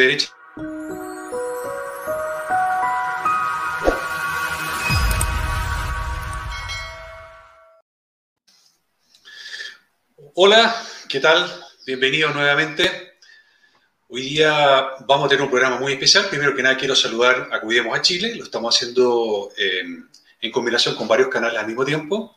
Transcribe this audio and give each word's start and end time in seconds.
derecha. 0.00 0.28
Hola, 10.34 10.74
¿qué 11.08 11.20
tal? 11.20 11.50
Bienvenidos 11.86 12.34
nuevamente. 12.34 13.18
Hoy 14.08 14.22
día 14.22 14.90
vamos 15.06 15.26
a 15.26 15.28
tener 15.28 15.44
un 15.44 15.50
programa 15.50 15.78
muy 15.78 15.92
especial. 15.92 16.28
Primero 16.30 16.56
que 16.56 16.62
nada 16.62 16.78
quiero 16.78 16.96
saludar 16.96 17.50
a 17.52 17.60
Cuidemos 17.60 17.96
a 17.96 18.00
Chile. 18.00 18.34
Lo 18.36 18.44
estamos 18.44 18.74
haciendo 18.74 19.52
en, 19.58 20.08
en 20.40 20.50
combinación 20.50 20.94
con 20.94 21.06
varios 21.06 21.28
canales 21.28 21.58
al 21.58 21.66
mismo 21.66 21.84
tiempo. 21.84 22.36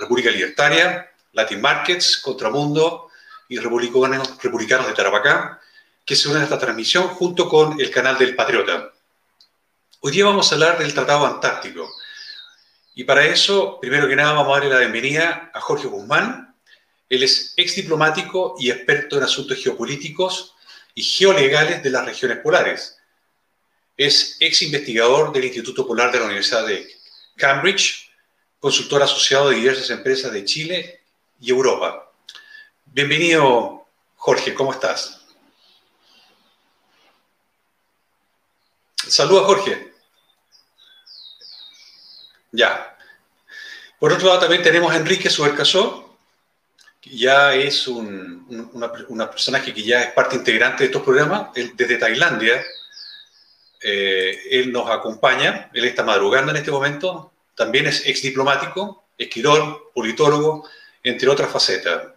República 0.00 0.30
Libertaria, 0.30 1.12
Latin 1.32 1.60
Markets, 1.60 2.18
Contramundo 2.18 3.08
y 3.48 3.58
Republicanos, 3.58 4.42
Republicanos 4.42 4.88
de 4.88 4.94
Tarapacá, 4.94 5.60
que 6.08 6.16
se 6.16 6.26
unen 6.26 6.40
a 6.40 6.44
esta 6.44 6.58
transmisión 6.58 7.06
junto 7.08 7.50
con 7.50 7.78
el 7.78 7.90
canal 7.90 8.16
del 8.16 8.34
Patriota. 8.34 8.94
Hoy 10.00 10.10
día 10.10 10.24
vamos 10.24 10.50
a 10.50 10.54
hablar 10.54 10.78
del 10.78 10.94
Tratado 10.94 11.26
Antártico. 11.26 11.86
Y 12.94 13.04
para 13.04 13.26
eso, 13.26 13.78
primero 13.78 14.08
que 14.08 14.16
nada, 14.16 14.32
vamos 14.32 14.56
a 14.56 14.60
darle 14.60 14.72
la 14.72 14.80
bienvenida 14.80 15.50
a 15.52 15.60
Jorge 15.60 15.86
Guzmán. 15.86 16.56
Él 17.10 17.24
es 17.24 17.52
ex 17.58 17.76
diplomático 17.76 18.54
y 18.58 18.70
experto 18.70 19.18
en 19.18 19.24
asuntos 19.24 19.62
geopolíticos 19.62 20.54
y 20.94 21.02
geolegales 21.02 21.82
de 21.82 21.90
las 21.90 22.06
regiones 22.06 22.38
polares. 22.38 22.96
Es 23.94 24.38
ex 24.40 24.62
investigador 24.62 25.30
del 25.30 25.44
Instituto 25.44 25.86
Polar 25.86 26.10
de 26.10 26.20
la 26.20 26.24
Universidad 26.24 26.66
de 26.66 26.88
Cambridge, 27.36 28.10
consultor 28.58 29.02
asociado 29.02 29.50
de 29.50 29.56
diversas 29.56 29.90
empresas 29.90 30.32
de 30.32 30.42
Chile 30.46 31.02
y 31.38 31.50
Europa. 31.50 32.10
Bienvenido, 32.86 33.86
Jorge, 34.16 34.54
¿cómo 34.54 34.72
estás? 34.72 35.17
Saluda, 39.08 39.42
Jorge. 39.42 39.92
Ya. 42.52 42.96
Por 43.98 44.12
otro 44.12 44.28
lado, 44.28 44.40
también 44.40 44.62
tenemos 44.62 44.92
a 44.92 44.96
Enrique 44.96 45.30
Subercasó, 45.30 46.16
que 47.00 47.16
ya 47.16 47.54
es 47.54 47.88
un, 47.88 48.70
una, 48.72 49.30
personaje 49.30 49.72
que 49.72 49.82
ya 49.82 50.02
es 50.02 50.12
parte 50.12 50.36
integrante 50.36 50.84
de 50.84 50.86
estos 50.86 51.02
programas, 51.02 51.48
él, 51.54 51.72
desde 51.74 51.96
Tailandia. 51.96 52.62
Eh, 53.82 54.38
él 54.50 54.72
nos 54.72 54.90
acompaña, 54.90 55.70
él 55.72 55.84
está 55.84 56.04
madrugando 56.04 56.50
en 56.50 56.58
este 56.58 56.70
momento, 56.70 57.32
también 57.54 57.86
es 57.86 58.06
ex 58.06 58.22
diplomático, 58.22 59.04
escritor, 59.16 59.90
politólogo, 59.94 60.68
entre 61.02 61.28
otras 61.28 61.50
facetas. 61.50 62.08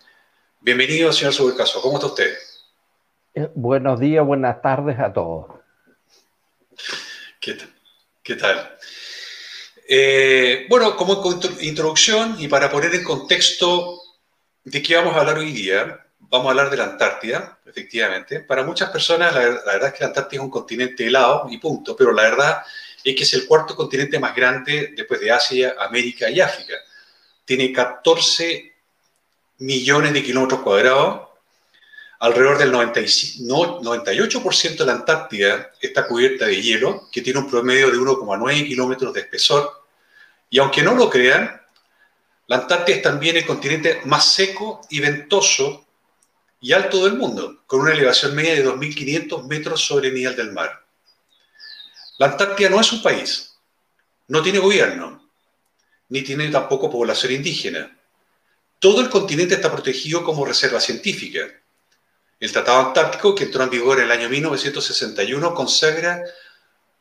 Bienvenido, 0.60 1.12
señor 1.14 1.34
Subercaso. 1.34 1.82
¿Cómo 1.82 1.96
está 1.96 2.08
usted? 2.08 2.34
Eh, 3.34 3.50
buenos 3.56 4.00
días, 4.00 4.26
buenas 4.26 4.62
tardes 4.62 5.00
a 5.00 5.14
todos. 5.14 5.61
¿Qué, 7.42 8.36
tal? 8.36 8.78
Eh, 9.90 10.68
bueno, 10.70 10.96
como 10.96 11.24
introducción 11.62 12.36
y 12.40 12.48
para 12.48 12.70
poner 12.70 12.94
en 12.94 13.04
contexto 13.04 14.00
de 14.64 14.80
qué 14.80 14.96
vamos 14.96 15.16
a 15.16 15.22
hablar 15.22 15.40
hoy 15.40 15.52
día, 15.52 16.06
vamos 16.20 16.46
a 16.46 16.50
hablar 16.52 16.70
de 16.70 16.78
la 16.78 16.84
Antártida, 16.84 17.60
efectivamente. 17.66 18.42
Para 18.42 18.64
muchas 18.64 18.92
personas, 18.92 19.34
la 19.34 19.40
verdad 19.40 19.88
es 19.88 19.94
que 19.94 20.04
la 20.04 20.10
Antártida 20.10 20.40
es 20.40 20.46
un 20.46 20.52
continente 20.52 21.08
helado 21.08 21.48
y 21.50 21.58
punto, 21.58 21.96
pero 21.96 22.12
la 22.12 22.22
verdad 22.22 22.62
es 23.04 23.16
que 23.16 23.24
es 23.24 23.34
el 23.34 23.48
cuarto 23.48 23.76
continente 23.76 24.20
más 24.20 24.36
grande 24.36 24.94
después 24.96 25.20
de 25.20 25.32
Asia, 25.32 25.76
América 25.80 26.30
y 26.30 26.40
África. 26.40 26.76
Tiene 27.44 27.74
14 27.74 28.72
millones 29.58 30.14
de 30.14 30.22
kilómetros 30.22 30.62
cuadrados. 30.62 31.31
Alrededor 32.22 32.58
del 32.60 32.72
98% 32.72 34.78
de 34.78 34.86
la 34.86 34.92
Antártida 34.92 35.72
está 35.82 36.06
cubierta 36.06 36.46
de 36.46 36.62
hielo, 36.62 37.10
que 37.12 37.22
tiene 37.22 37.40
un 37.40 37.50
promedio 37.50 37.90
de 37.90 37.98
1,9 37.98 38.68
kilómetros 38.68 39.12
de 39.12 39.22
espesor. 39.22 39.88
Y 40.48 40.60
aunque 40.60 40.84
no 40.84 40.94
lo 40.94 41.10
crean, 41.10 41.60
la 42.46 42.58
Antártida 42.58 42.98
es 42.98 43.02
también 43.02 43.38
el 43.38 43.46
continente 43.48 44.02
más 44.06 44.34
seco 44.34 44.82
y 44.92 45.00
ventoso 45.00 45.88
y 46.60 46.74
alto 46.74 47.04
del 47.06 47.18
mundo, 47.18 47.64
con 47.66 47.82
una 47.82 47.94
elevación 47.94 48.36
media 48.36 48.54
de 48.54 48.68
2.500 48.68 49.48
metros 49.48 49.84
sobre 49.84 50.10
el 50.10 50.14
nivel 50.14 50.36
del 50.36 50.52
mar. 50.52 50.86
La 52.20 52.28
Antártida 52.28 52.70
no 52.70 52.80
es 52.80 52.94
un 52.94 53.02
país, 53.02 53.58
no 54.28 54.44
tiene 54.44 54.60
gobierno, 54.60 55.28
ni 56.10 56.22
tiene 56.22 56.50
tampoco 56.50 56.92
población 56.92 57.32
indígena. 57.32 57.98
Todo 58.78 59.02
el 59.02 59.10
continente 59.10 59.56
está 59.56 59.72
protegido 59.72 60.24
como 60.24 60.46
reserva 60.46 60.80
científica. 60.80 61.48
El 62.42 62.52
Tratado 62.52 62.88
Antártico, 62.88 63.36
que 63.36 63.44
entró 63.44 63.64
en 63.64 63.70
vigor 63.70 64.00
en 64.00 64.06
el 64.06 64.12
año 64.12 64.28
1961, 64.28 65.54
consagra 65.54 66.24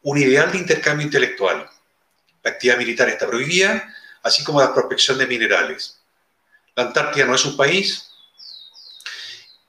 un 0.02 0.18
ideal 0.18 0.52
de 0.52 0.58
intercambio 0.58 1.06
intelectual. 1.06 1.66
La 2.42 2.50
actividad 2.50 2.76
militar 2.76 3.08
está 3.08 3.26
prohibida, 3.26 3.90
así 4.22 4.44
como 4.44 4.60
la 4.60 4.74
prospección 4.74 5.16
de 5.16 5.26
minerales. 5.26 5.98
La 6.76 6.82
Antártida 6.82 7.24
no 7.24 7.34
es 7.34 7.44
un 7.46 7.56
país, 7.56 8.10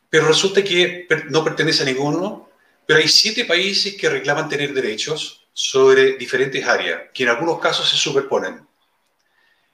pero 0.10 0.28
resulta 0.28 0.62
que 0.62 1.08
no 1.30 1.42
pertenece 1.42 1.84
a 1.84 1.86
ninguno, 1.86 2.50
pero 2.86 3.00
hay 3.00 3.08
siete 3.08 3.46
países 3.46 3.96
que 3.96 4.10
reclaman 4.10 4.50
tener 4.50 4.74
derechos 4.74 5.48
sobre 5.54 6.18
diferentes 6.18 6.68
áreas, 6.68 7.04
que 7.14 7.24
en 7.24 7.30
algunos 7.30 7.62
casos 7.62 7.90
se 7.90 7.96
superponen. 7.96 8.68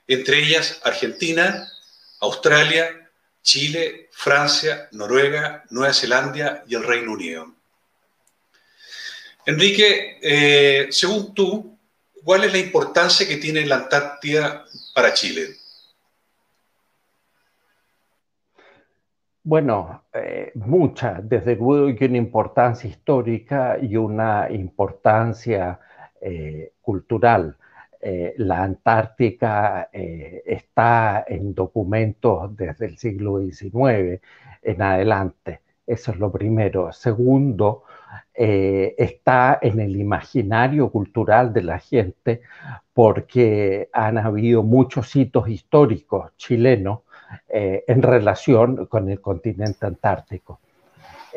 Entre 0.08 0.44
ellas 0.44 0.80
Argentina, 0.84 1.68
Australia, 2.20 3.07
Chile, 3.48 4.10
Francia, 4.12 4.90
Noruega, 4.92 5.64
Nueva 5.70 5.94
Zelanda 5.94 6.66
y 6.68 6.76
el 6.76 6.84
Reino 6.84 7.14
Unido. 7.14 7.48
Enrique, 9.46 10.18
eh, 10.22 10.88
según 10.90 11.34
tú, 11.34 11.78
¿cuál 12.26 12.44
es 12.44 12.52
la 12.52 12.58
importancia 12.58 13.26
que 13.26 13.38
tiene 13.38 13.66
la 13.66 13.76
Antártida 13.76 14.66
para 14.94 15.14
Chile? 15.14 15.56
Bueno, 19.44 20.04
eh, 20.12 20.52
mucha, 20.56 21.22
desde 21.24 21.56
luego 21.56 21.98
que 21.98 22.04
una 22.04 22.18
importancia 22.18 22.90
histórica 22.90 23.78
y 23.82 23.96
una 23.96 24.52
importancia 24.52 25.80
eh, 26.20 26.74
cultural. 26.82 27.56
Eh, 28.02 28.34
la 28.38 28.64
Antártica 28.64 29.90
está 29.92 31.26
en 31.28 31.54
documentos 31.54 32.56
desde 32.56 32.86
el 32.88 32.98
siglo 32.98 33.40
XIX 33.40 34.22
en 34.62 34.82
adelante. 34.82 35.62
Eso 35.86 36.12
es 36.12 36.20
lo 36.20 36.32
primero. 36.32 36.92
Segundo, 36.92 37.84
está 38.34 39.60
en 39.62 39.80
el 39.80 39.96
imaginario 39.96 40.90
cultural 40.92 41.54
de 41.54 41.64
la 41.64 41.80
gente 41.80 42.42
porque 42.94 43.90
han 43.94 44.18
habido 44.18 44.64
muchos 44.64 45.16
hitos 45.16 45.48
históricos 45.50 46.36
chilenos 46.38 47.00
eh, 47.50 47.84
en 47.88 48.02
relación 48.02 48.86
con 48.88 49.10
el 49.10 49.22
continente 49.22 49.86
antártico. 49.86 50.60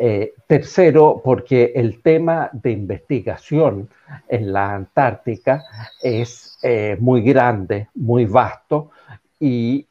Eh, 0.02 0.32
tercero, 0.46 1.20
porque 1.22 1.72
el 1.76 2.00
tema 2.00 2.48
de 2.54 2.70
investigación 2.70 3.90
en 4.28 4.50
la 4.50 4.74
Antártica 4.74 5.62
es 6.02 6.56
eh, 6.62 6.96
muy 6.98 7.20
grande, 7.20 7.88
muy 7.96 8.24
vasto 8.24 8.92
y 9.38 9.86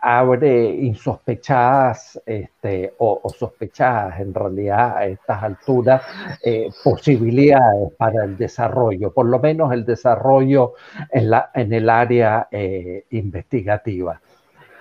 abre 0.00 0.68
insospechadas 0.68 2.18
este, 2.24 2.94
o, 2.96 3.20
sospechadas 3.38 4.20
en 4.20 4.32
realidad 4.32 4.96
a 4.96 5.06
estas 5.06 5.42
alturas 5.42 6.02
posibilidades 6.82 7.92
para 7.98 8.24
el 8.24 8.38
desarrollo, 8.38 9.12
por 9.12 9.26
lo 9.26 9.38
menos 9.38 9.72
el 9.72 9.84
desarrollo 9.84 10.74
en, 11.10 11.30
la, 11.30 11.50
en 11.54 11.72
el 11.74 11.90
área 11.90 12.48
investigativa. 13.10 14.20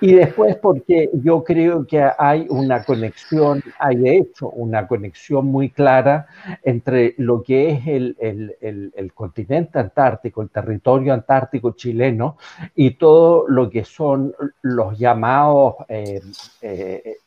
Y 0.01 0.13
después 0.13 0.55
porque 0.57 1.09
yo 1.13 1.43
creo 1.43 1.85
que 1.85 2.09
hay 2.17 2.45
una 2.49 2.83
conexión, 2.83 3.63
hay 3.79 3.95
de 3.95 4.17
hecho 4.17 4.49
una 4.49 4.87
conexión 4.87 5.47
muy 5.47 5.69
clara 5.69 6.27
entre 6.63 7.15
lo 7.17 7.41
que 7.41 7.71
es 7.71 7.87
el, 7.87 8.17
el, 8.19 8.93
el, 8.95 9.13
continente 9.13 9.79
antártico, 9.79 10.41
el 10.41 10.49
territorio 10.49 11.13
antártico 11.13 11.71
chileno 11.71 12.37
y 12.75 12.91
todo 12.91 13.45
lo 13.47 13.69
que 13.69 13.83
son 13.83 14.33
los 14.61 14.97
llamados... 14.97 15.75
Eh, 15.87 16.21
eh, 16.61 17.17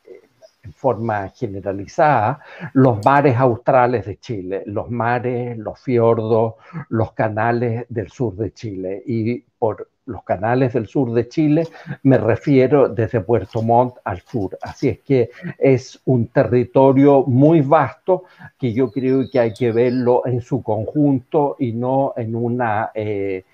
en 0.69 0.75
forma 0.75 1.29
generalizada, 1.31 2.41
los 2.75 3.03
mares 3.05 3.37
australes 3.39 4.05
de 4.05 4.19
Chile, 4.19 4.63
los 4.67 4.91
mares, 4.91 5.57
los 5.57 5.79
fiordos, 5.81 6.55
los 6.91 7.13
canales 7.13 7.87
del 7.89 8.11
sur 8.11 8.35
de 8.37 8.53
Chile. 8.53 9.03
Y 9.07 9.41
por 9.59 9.89
los 10.09 10.25
canales 10.25 10.73
del 10.73 10.89
sur 10.89 11.13
de 11.13 11.29
Chile, 11.29 11.69
me 12.03 12.19
refiero 12.19 12.89
desde 12.89 13.21
Puerto 13.21 13.63
Montt 13.63 13.97
al 14.05 14.23
sur. 14.23 14.59
Así 14.61 14.89
es 14.89 15.01
que 15.01 15.31
es 15.59 16.01
un 16.07 16.29
territorio 16.29 17.23
muy 17.27 17.61
vasto 17.61 18.25
que 18.59 18.73
yo 18.73 18.91
creo 18.91 19.29
que 19.31 19.39
hay 19.39 19.53
que 19.53 19.71
verlo 19.71 20.23
en 20.27 20.41
su 20.41 20.63
conjunto 20.63 21.57
y 21.59 21.73
no 21.73 22.15
en 22.17 22.35
una 22.35 22.91
eh, 22.95 23.45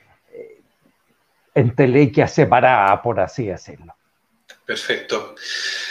entelequia 1.54 2.26
separada, 2.26 3.00
por 3.02 3.20
así 3.20 3.46
decirlo. 3.46 3.94
Perfecto. 4.64 5.34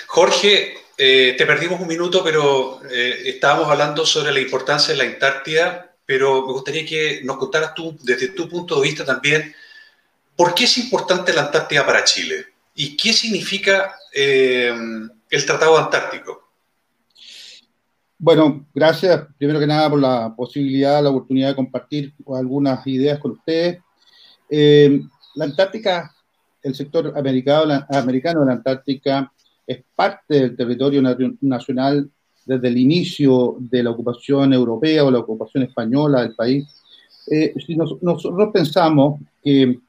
Jorge, 0.08 0.74
eh, 0.98 1.36
te 1.38 1.46
perdimos 1.46 1.80
un 1.80 1.88
minuto, 1.88 2.24
pero 2.24 2.82
eh, 2.90 3.24
estábamos 3.26 3.68
hablando 3.70 4.06
sobre 4.06 4.32
la 4.32 4.40
importancia 4.40 4.94
de 4.94 4.98
la 4.98 5.10
Antártida, 5.10 5.96
pero 6.06 6.46
me 6.46 6.54
gustaría 6.54 6.86
que 6.86 7.22
nos 7.24 7.38
contaras 7.38 7.74
tú, 7.74 7.98
desde 8.02 8.30
tu 8.30 8.50
punto 8.50 8.76
de 8.76 8.88
vista 8.88 9.06
también, 9.06 9.56
¿por 10.36 10.54
qué 10.54 10.66
es 10.66 10.78
importante 10.78 11.34
la 11.34 11.44
Antártida 11.44 11.86
para 11.86 12.04
Chile? 12.04 12.46
¿Y 12.76 12.98
qué 12.98 13.14
significa 13.14 13.96
eh, 14.14 14.74
el 15.30 15.46
Tratado 15.46 15.78
Antártico? 15.78 16.42
Bueno, 18.18 18.66
gracias 18.74 19.28
primero 19.38 19.60
que 19.60 19.68
nada 19.68 19.90
por 19.90 20.00
la 20.00 20.34
posibilidad, 20.36 21.04
la 21.04 21.10
oportunidad 21.10 21.50
de 21.50 21.56
compartir 21.56 22.14
algunas 22.34 22.86
ideas 22.88 23.20
con 23.20 23.32
ustedes. 23.32 23.80
la 24.50 25.46
Antártica, 25.46 26.14
el 26.62 26.74
sector 26.74 27.14
americano, 27.18 27.86
americano 27.90 28.42
de 28.42 28.46
la 28.46 28.54
Antártica 28.54 29.32
es 29.68 29.84
parte 29.96 30.36
del 30.36 30.56
territorio 30.56 31.02
nacional 31.42 32.10
desde 32.46 32.68
el 32.68 32.78
inicio 32.78 33.56
de 33.60 33.84
la 33.84 33.92
ocupación 33.92 34.54
europea 34.54 35.04
o 35.04 35.12
la 35.12 35.20
ocupación 35.20 35.64
española 35.64 36.22
del 36.22 36.36
país. 36.36 36.66
Eh, 37.32 37.54
si 37.66 37.76
nosotros 37.76 38.50
pensamos 38.54 39.22
que 39.42 39.80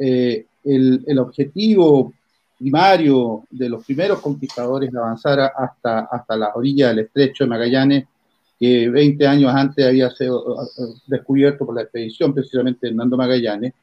eh, 0.00 0.46
el, 0.64 1.04
el, 1.06 1.18
objetivo 1.18 2.12
primario 2.58 3.44
de 3.50 3.68
los 3.68 3.84
primeros 3.84 4.20
conquistadores 4.20 4.90
de 4.90 4.98
avanzar 4.98 5.40
hasta, 5.40 6.00
hasta 6.00 6.36
la 6.36 6.52
orilla 6.54 6.88
del 6.88 7.00
estrecho 7.00 7.44
de 7.44 7.50
Magallanes, 7.50 8.04
que 8.58 8.88
20 8.88 9.26
años 9.26 9.54
antes 9.54 9.86
había 9.86 10.10
sido 10.10 10.62
eh, 10.62 10.82
descubierto 11.06 11.66
por 11.66 11.74
la 11.74 11.82
expedición 11.82 12.34
precisamente 12.34 12.80
de 12.82 12.90
Hernando 12.90 13.16
Magallanes, 13.16 13.74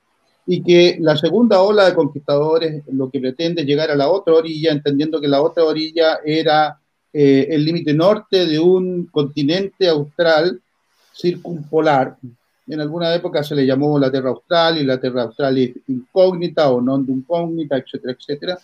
y 0.46 0.64
que 0.64 0.98
la 1.00 1.16
segunda 1.18 1.62
ola 1.62 1.86
de 1.86 1.94
conquistadores 1.96 2.84
lo 2.92 3.10
que 3.10 3.19
pretende 3.19 3.62
es 3.62 3.68
llegar 3.68 3.92
a 3.92 3.96
la 3.96 4.10
otra 4.10 4.34
orilla, 4.34 4.72
entendiendo 4.72 5.22
que 5.22 5.28
la 5.28 5.42
otra 5.42 5.66
orilla 5.66 6.19
era 6.25 6.80
eh, 7.14 7.48
el 7.52 7.66
límite 7.66 7.94
norte 7.94 8.46
de 8.46 8.60
un 8.60 9.06
continente 9.08 9.88
austral 9.88 10.60
circumpolar. 11.14 12.18
En 12.68 12.81
alguna 12.81 13.14
época 13.16 13.44
se 13.44 13.56
le 13.56 13.66
llamó 13.66 13.98
la 13.98 14.12
Tierra 14.12 14.30
Austral 14.30 14.78
y 14.78 14.84
la 14.84 15.00
Tierra 15.00 15.24
Austral 15.24 15.58
es 15.58 15.72
incógnita 15.88 16.69
o 16.69 16.81
non 16.81 17.06
incógnita, 17.08 17.78
etcétera, 17.78 18.14
etcétera. 18.14 18.60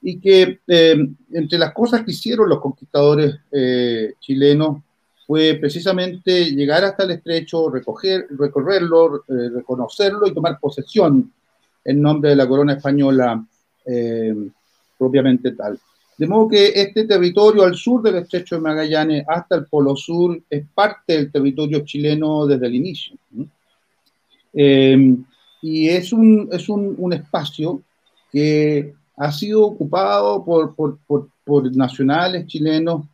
Y 0.00 0.20
que 0.20 0.60
eh, 0.66 1.08
entre 1.32 1.58
las 1.58 1.72
cosas 1.72 2.04
que 2.04 2.12
hicieron 2.12 2.48
los 2.48 2.60
conquistadores 2.60 3.34
eh, 3.50 4.14
chilenos 4.20 4.78
fue 5.26 5.58
precisamente 5.60 6.52
llegar 6.52 6.84
hasta 6.84 7.02
el 7.02 7.10
estrecho, 7.10 7.68
recoger, 7.68 8.28
recorrerlo, 8.30 9.24
eh, 9.28 9.50
reconocerlo 9.52 10.26
y 10.26 10.32
tomar 10.32 10.58
posesión 10.58 11.30
en 11.84 12.00
nombre 12.00 12.30
de 12.30 12.36
la 12.36 12.48
corona 12.48 12.74
española 12.74 13.44
eh, 13.84 14.34
propiamente 14.96 15.52
tal. 15.52 15.78
De 16.18 16.26
modo 16.26 16.48
que 16.48 16.72
este 16.74 17.06
territorio 17.06 17.62
al 17.62 17.76
sur 17.76 18.02
del 18.02 18.16
estrecho 18.16 18.56
de 18.56 18.60
Magallanes 18.60 19.24
hasta 19.28 19.54
el 19.54 19.66
Polo 19.66 19.94
Sur 19.94 20.38
es 20.50 20.66
parte 20.74 21.14
del 21.14 21.30
territorio 21.30 21.84
chileno 21.84 22.44
desde 22.44 22.66
el 22.66 22.74
inicio. 22.74 23.16
Eh, 24.52 25.16
y 25.62 25.88
es, 25.88 26.12
un, 26.12 26.48
es 26.50 26.68
un, 26.68 26.94
un, 26.98 27.12
espacio 27.12 27.82
que 28.32 28.94
ha 29.16 29.30
sido 29.32 29.64
ocupado 29.64 30.44
por, 30.44 30.74
por, 30.74 30.98
por, 31.06 31.28
por 31.44 31.76
nacionales 31.76 32.46
chilenos 32.46 33.06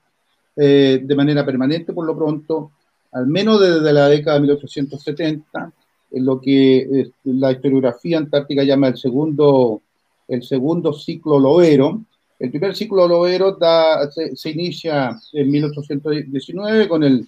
eh, 0.56 1.00
de 1.02 1.14
manera 1.16 1.44
permanente 1.44 1.92
por 1.92 2.06
lo 2.06 2.16
pronto, 2.16 2.70
al 3.12 3.26
menos 3.26 3.60
desde 3.60 3.92
la 3.92 4.08
década 4.08 4.36
de 4.36 4.42
1870, 4.42 5.72
en 6.12 6.24
lo 6.24 6.40
que 6.40 6.76
eh, 6.78 7.10
la 7.24 7.52
historiografía 7.52 8.18
antártica 8.18 8.62
llama 8.62 8.88
el 8.88 8.96
segundo, 8.96 9.82
el 10.28 10.42
segundo 10.42 10.92
ciclo 10.92 11.38
loero. 11.38 12.02
El 12.38 12.50
primer 12.50 12.74
ciclo 12.74 13.06
loero 13.06 13.58
se, 14.34 14.50
inicia 14.50 15.16
en 15.32 15.50
1819 15.50 16.88
con 16.88 17.04
el, 17.04 17.26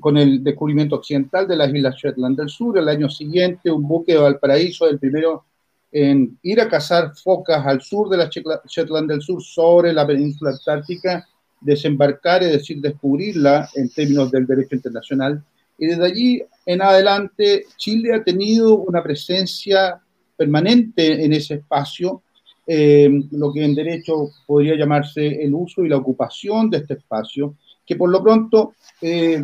con 0.00 0.16
el 0.16 0.42
descubrimiento 0.42 0.96
occidental 0.96 1.48
de 1.48 1.56
las 1.56 1.74
islas 1.74 1.96
Shetland 1.96 2.38
del 2.38 2.48
Sur. 2.48 2.78
El 2.78 2.88
año 2.88 3.08
siguiente, 3.08 3.70
un 3.70 3.86
buque 3.86 4.12
de 4.12 4.18
Valparaíso, 4.18 4.88
el 4.88 4.98
primero 4.98 5.44
en 5.90 6.38
ir 6.42 6.60
a 6.60 6.68
cazar 6.68 7.16
focas 7.16 7.66
al 7.66 7.80
sur 7.80 8.10
de 8.10 8.18
las 8.18 8.30
Shetland 8.30 9.10
del 9.10 9.22
Sur 9.22 9.42
sobre 9.42 9.92
la 9.92 10.06
península 10.06 10.50
antártica 10.50 11.26
desembarcar, 11.60 12.42
es 12.42 12.52
decir, 12.52 12.80
descubrirla 12.80 13.68
en 13.74 13.88
términos 13.90 14.30
del 14.30 14.46
derecho 14.46 14.74
internacional. 14.74 15.42
Y 15.78 15.86
desde 15.86 16.04
allí 16.04 16.42
en 16.66 16.82
adelante, 16.82 17.66
Chile 17.76 18.14
ha 18.14 18.22
tenido 18.22 18.76
una 18.76 19.02
presencia 19.02 20.00
permanente 20.36 21.24
en 21.24 21.32
ese 21.32 21.54
espacio, 21.54 22.22
eh, 22.70 23.08
lo 23.30 23.50
que 23.50 23.64
en 23.64 23.74
derecho 23.74 24.30
podría 24.46 24.76
llamarse 24.76 25.42
el 25.42 25.54
uso 25.54 25.82
y 25.82 25.88
la 25.88 25.96
ocupación 25.96 26.68
de 26.68 26.76
este 26.76 26.94
espacio, 26.94 27.54
que 27.86 27.96
por 27.96 28.10
lo 28.10 28.22
pronto 28.22 28.74
eh, 29.00 29.42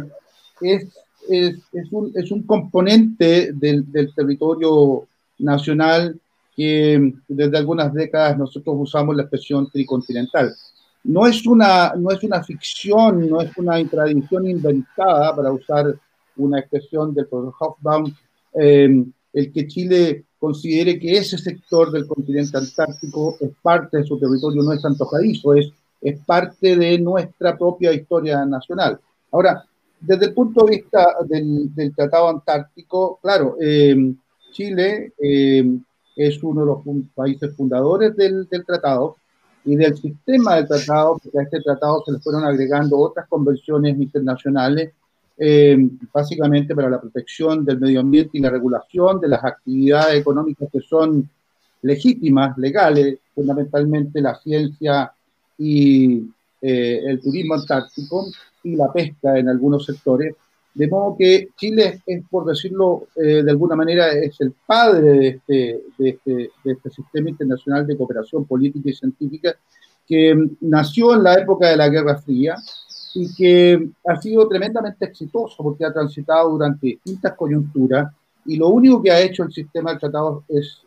es, 0.60 0.84
es, 1.30 1.56
es, 1.72 1.90
un, 1.90 2.12
es, 2.14 2.30
un, 2.30 2.42
componente 2.42 3.52
del, 3.54 3.90
del 3.90 4.14
territorio 4.14 5.08
nacional 5.38 6.20
que 6.54 7.14
desde 7.26 7.56
algunas 7.56 7.94
décadas 7.94 8.36
nosotros 8.36 8.76
usamos 8.78 9.16
la 9.16 9.22
expresión 9.22 9.70
tricontinental. 9.70 10.54
No 11.04 11.26
es 11.26 11.46
una, 11.46 11.94
no 11.96 12.10
es 12.10 12.22
una 12.22 12.44
ficción, 12.44 13.26
no 13.26 13.40
es 13.40 13.56
una 13.56 13.82
tradición 13.88 14.46
inventada, 14.50 15.34
para 15.34 15.50
usar 15.50 15.94
una 16.36 16.60
expresión 16.60 17.14
del 17.14 17.26
profesor 17.26 17.54
Hofbaum, 17.58 18.14
eh, 18.60 19.02
el 19.32 19.50
que 19.50 19.66
Chile 19.66 20.24
considere 20.44 20.98
que 20.98 21.16
ese 21.16 21.38
sector 21.38 21.90
del 21.90 22.06
continente 22.06 22.58
antártico 22.58 23.36
es 23.40 23.50
parte 23.62 23.96
de 23.98 24.04
su 24.04 24.18
territorio, 24.18 24.62
no 24.62 24.74
es 24.74 24.84
antojadizo, 24.84 25.54
es, 25.54 25.72
es 26.02 26.18
parte 26.26 26.76
de 26.76 26.98
nuestra 26.98 27.56
propia 27.56 27.94
historia 27.94 28.44
nacional. 28.44 29.00
Ahora, 29.32 29.64
desde 30.00 30.26
el 30.26 30.34
punto 30.34 30.64
de 30.64 30.76
vista 30.76 31.16
del, 31.26 31.74
del 31.74 31.94
Tratado 31.94 32.28
Antártico, 32.28 33.18
claro, 33.22 33.56
eh, 33.58 33.96
Chile 34.52 35.14
eh, 35.18 35.64
es 36.14 36.42
uno 36.42 36.60
de 36.60 36.66
los 36.66 36.78
países 37.14 37.56
fundadores 37.56 38.14
del, 38.14 38.46
del 38.46 38.66
tratado, 38.66 39.16
y 39.64 39.76
del 39.76 39.96
sistema 39.96 40.56
del 40.56 40.68
tratado, 40.68 41.18
porque 41.22 41.38
a 41.38 41.42
este 41.42 41.62
tratado 41.62 42.02
se 42.04 42.12
le 42.12 42.18
fueron 42.18 42.44
agregando 42.44 42.98
otras 42.98 43.26
convenciones 43.28 43.98
internacionales, 43.98 44.92
eh, 45.36 45.76
básicamente 46.12 46.74
para 46.74 46.88
la 46.88 47.00
protección 47.00 47.64
del 47.64 47.80
medio 47.80 48.00
ambiente 48.00 48.38
y 48.38 48.40
la 48.40 48.50
regulación 48.50 49.20
de 49.20 49.28
las 49.28 49.44
actividades 49.44 50.20
económicas 50.20 50.68
que 50.72 50.80
son 50.80 51.28
legítimas, 51.82 52.56
legales, 52.56 53.18
fundamentalmente 53.34 54.20
la 54.20 54.36
ciencia 54.36 55.12
y 55.58 56.22
eh, 56.60 57.02
el 57.06 57.20
turismo 57.20 57.54
antártico 57.54 58.26
y 58.62 58.76
la 58.76 58.92
pesca 58.92 59.38
en 59.38 59.48
algunos 59.48 59.84
sectores, 59.84 60.34
de 60.72 60.88
modo 60.88 61.16
que 61.18 61.48
Chile 61.56 62.00
es, 62.06 62.24
por 62.28 62.46
decirlo 62.46 63.08
eh, 63.16 63.42
de 63.42 63.50
alguna 63.50 63.76
manera, 63.76 64.10
es 64.12 64.40
el 64.40 64.52
padre 64.66 65.10
de 65.10 65.28
este, 65.28 65.80
de, 65.98 66.08
este, 66.08 66.50
de 66.64 66.72
este, 66.72 66.90
sistema 66.90 67.28
internacional 67.28 67.86
de 67.86 67.96
cooperación 67.96 68.44
política 68.44 68.90
y 68.90 68.94
científica 68.94 69.54
que 70.06 70.34
nació 70.62 71.14
en 71.14 71.22
la 71.22 71.34
época 71.34 71.68
de 71.68 71.76
la 71.76 71.88
Guerra 71.88 72.18
Fría 72.18 72.56
y 73.14 73.32
que 73.34 73.88
ha 74.06 74.20
sido 74.20 74.48
tremendamente 74.48 75.04
exitoso 75.04 75.62
porque 75.62 75.84
ha 75.84 75.92
transitado 75.92 76.50
durante 76.50 76.86
distintas 76.88 77.34
coyunturas 77.34 78.12
y 78.46 78.56
lo 78.56 78.68
único 78.68 79.02
que 79.02 79.10
ha 79.10 79.20
hecho 79.20 79.44
el 79.44 79.52
sistema 79.52 79.92
de 79.92 80.00
tratados 80.00 80.44
es 80.48 80.82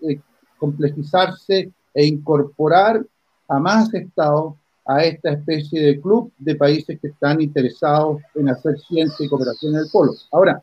complejizarse 0.57 1.71
e 1.93 2.05
incorporar 2.05 3.03
a 3.47 3.59
más 3.59 3.93
estados 3.93 4.55
a 4.85 5.03
esta 5.03 5.31
especie 5.31 5.81
de 5.81 5.99
club 5.99 6.31
de 6.37 6.55
países 6.55 6.99
que 6.99 7.07
están 7.07 7.41
interesados 7.41 8.21
en 8.35 8.49
hacer 8.49 8.79
ciencia 8.79 9.25
y 9.25 9.29
cooperación 9.29 9.75
en 9.75 9.81
el 9.81 9.89
polo. 9.91 10.13
Ahora, 10.31 10.61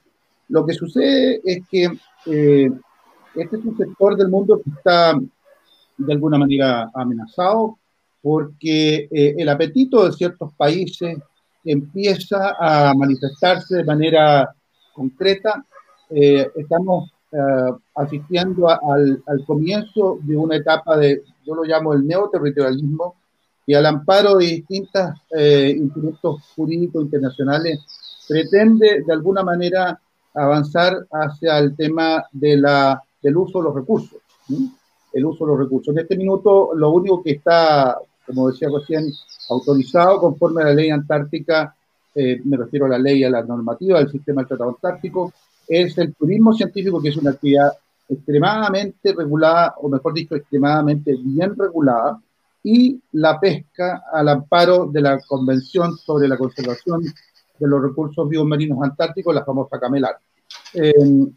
lo 0.48 0.64
que 0.64 0.74
sucede 0.74 1.40
es 1.44 1.62
que 1.70 1.90
eh, 2.26 2.70
este 3.34 3.56
es 3.56 3.64
un 3.64 3.76
sector 3.76 4.16
del 4.16 4.28
mundo 4.28 4.60
que 4.62 4.70
está 4.70 5.18
de 5.96 6.12
alguna 6.12 6.38
manera 6.38 6.90
amenazado 6.94 7.78
porque 8.22 9.08
eh, 9.10 9.34
el 9.36 9.48
apetito 9.48 10.06
de 10.06 10.12
ciertos 10.12 10.52
países 10.54 11.18
empieza 11.64 12.56
a 12.58 12.94
manifestarse 12.94 13.76
de 13.76 13.84
manera 13.84 14.54
concreta. 14.92 15.64
Eh, 16.10 16.50
estamos 16.56 17.10
asistiendo 17.96 18.68
al, 18.68 19.20
al 19.26 19.44
comienzo 19.44 20.18
de 20.22 20.36
una 20.36 20.54
etapa 20.54 20.96
de, 20.96 21.24
yo 21.44 21.56
lo 21.56 21.64
llamo 21.64 21.92
el 21.92 22.06
neoterritorialismo, 22.06 23.16
y 23.66 23.74
al 23.74 23.86
amparo 23.86 24.36
de 24.36 24.46
distintos 24.46 25.10
eh, 25.30 25.74
instrumentos 25.76 26.42
jurídicos 26.54 27.04
internacionales 27.04 27.80
pretende 28.28 29.02
de 29.06 29.12
alguna 29.12 29.42
manera 29.42 29.98
avanzar 30.34 31.06
hacia 31.10 31.58
el 31.58 31.74
tema 31.74 32.24
de 32.32 32.56
la, 32.56 33.02
del 33.22 33.36
uso 33.36 33.58
de 33.58 33.64
los 33.64 33.74
recursos. 33.74 34.18
El 35.12 35.24
uso 35.24 35.44
de 35.44 35.50
los 35.52 35.58
recursos. 35.60 35.94
En 35.94 36.00
este 36.00 36.16
minuto, 36.16 36.74
lo 36.74 36.90
único 36.90 37.22
que 37.22 37.32
está, 37.32 37.96
como 38.26 38.50
decía 38.50 38.68
recién, 38.72 39.10
autorizado 39.50 40.20
conforme 40.20 40.62
a 40.62 40.66
la 40.66 40.74
ley 40.74 40.90
antártica, 40.90 41.74
eh, 42.14 42.40
me 42.44 42.56
refiero 42.56 42.86
a 42.86 42.90
la 42.90 42.98
ley, 42.98 43.24
a 43.24 43.30
la 43.30 43.42
normativa 43.42 43.98
del 43.98 44.10
sistema 44.10 44.42
del 44.42 44.48
Tratado 44.48 44.70
Antártico, 44.70 45.32
es 45.66 45.96
el 45.98 46.14
turismo 46.14 46.52
científico, 46.52 47.00
que 47.00 47.08
es 47.08 47.16
una 47.16 47.30
actividad 47.30 47.72
extremadamente 48.08 49.14
regulada, 49.14 49.74
o 49.80 49.88
mejor 49.88 50.14
dicho, 50.14 50.34
extremadamente 50.34 51.16
bien 51.22 51.54
regulada, 51.56 52.20
y 52.62 53.00
la 53.12 53.38
pesca 53.38 54.04
al 54.12 54.28
amparo 54.28 54.86
de 54.86 55.00
la 55.02 55.18
Convención 55.20 55.96
sobre 55.98 56.28
la 56.28 56.38
Conservación 56.38 57.02
de 57.02 57.68
los 57.68 57.82
Recursos 57.82 58.28
Biomarinos 58.28 58.82
Antárticos, 58.82 59.34
la 59.34 59.44
famosa 59.44 59.78
CAMELAR. 59.78 60.16
Eh, 60.72 60.92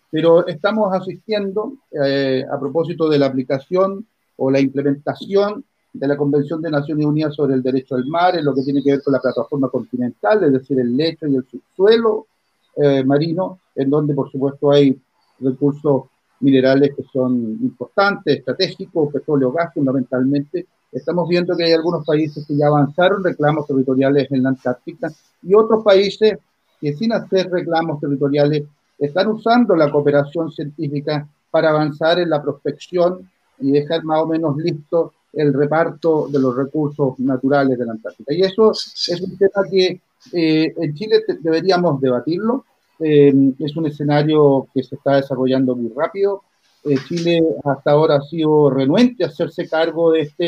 pero 0.09 0.47
estamos 0.47 0.93
asistiendo, 0.93 1.73
eh, 1.91 2.43
a 2.49 2.59
propósito 2.59 3.09
de 3.09 3.19
la 3.19 3.27
aplicación 3.27 4.05
o 4.37 4.49
la 4.49 4.59
implementación 4.59 5.65
de 5.93 6.07
la 6.07 6.17
Convención 6.17 6.61
de 6.61 6.71
Naciones 6.71 7.05
Unidas 7.05 7.35
sobre 7.35 7.55
el 7.55 7.63
Derecho 7.63 7.95
al 7.95 8.05
Mar, 8.05 8.35
en 8.35 8.45
lo 8.45 8.53
que 8.53 8.63
tiene 8.63 8.83
que 8.83 8.91
ver 8.91 9.03
con 9.03 9.13
la 9.13 9.19
plataforma 9.19 9.69
continental, 9.69 10.43
es 10.43 10.53
decir, 10.53 10.79
el 10.79 10.95
lecho 10.95 11.27
y 11.27 11.35
el 11.35 11.45
subsuelo 11.49 12.27
eh, 12.75 13.03
marino, 13.03 13.59
en 13.75 13.89
donde 13.89 14.13
por 14.13 14.31
supuesto 14.31 14.71
hay 14.71 14.99
recursos 15.39 16.03
minerales 16.39 16.95
que 16.95 17.03
son 17.11 17.33
importantes, 17.61 18.37
estratégicos, 18.37 19.11
petróleo, 19.11 19.51
gas 19.51 19.73
fundamentalmente. 19.73 20.67
Estamos 20.91 21.27
viendo 21.27 21.55
que 21.55 21.63
hay 21.63 21.73
algunos 21.73 22.05
países 22.05 22.45
que 22.45 22.55
ya 22.55 22.67
avanzaron 22.67 23.23
reclamos 23.23 23.65
territoriales 23.67 24.31
en 24.31 24.43
la 24.43 24.49
Antártica 24.49 25.11
y 25.41 25.53
otros 25.53 25.83
países 25.83 26.37
que 26.79 26.93
sin 26.93 27.11
hacer 27.13 27.49
reclamos 27.49 27.99
territoriales 27.99 28.63
están 28.99 29.27
usando 29.27 29.75
la 29.75 29.91
cooperación 29.91 30.51
científica 30.51 31.27
para 31.49 31.69
avanzar 31.69 32.19
en 32.19 32.29
la 32.29 32.41
prospección 32.41 33.29
y 33.59 33.71
dejar 33.71 34.03
más 34.03 34.21
o 34.21 34.27
menos 34.27 34.55
listo 34.57 35.13
el 35.33 35.53
reparto 35.53 36.27
de 36.29 36.39
los 36.39 36.55
recursos 36.55 37.19
naturales 37.19 37.77
de 37.77 37.85
la 37.85 37.91
Antártica. 37.93 38.33
Y 38.33 38.41
eso 38.41 38.71
es 38.71 39.21
un 39.21 39.37
tema 39.37 39.67
que 39.69 40.01
eh, 40.33 40.73
en 40.75 40.93
Chile 40.95 41.23
deberíamos 41.41 41.99
debatirlo. 42.01 42.65
Eh, 42.99 43.33
es 43.59 43.75
un 43.75 43.85
escenario 43.87 44.67
que 44.73 44.83
se 44.83 44.95
está 44.95 45.15
desarrollando 45.15 45.75
muy 45.75 45.91
rápido. 45.95 46.43
Eh, 46.83 46.95
Chile 47.07 47.41
hasta 47.63 47.91
ahora 47.91 48.15
ha 48.15 48.21
sido 48.21 48.69
renuente 48.69 49.23
a 49.23 49.27
hacerse 49.27 49.67
cargo 49.67 50.11
de 50.11 50.21
este, 50.21 50.43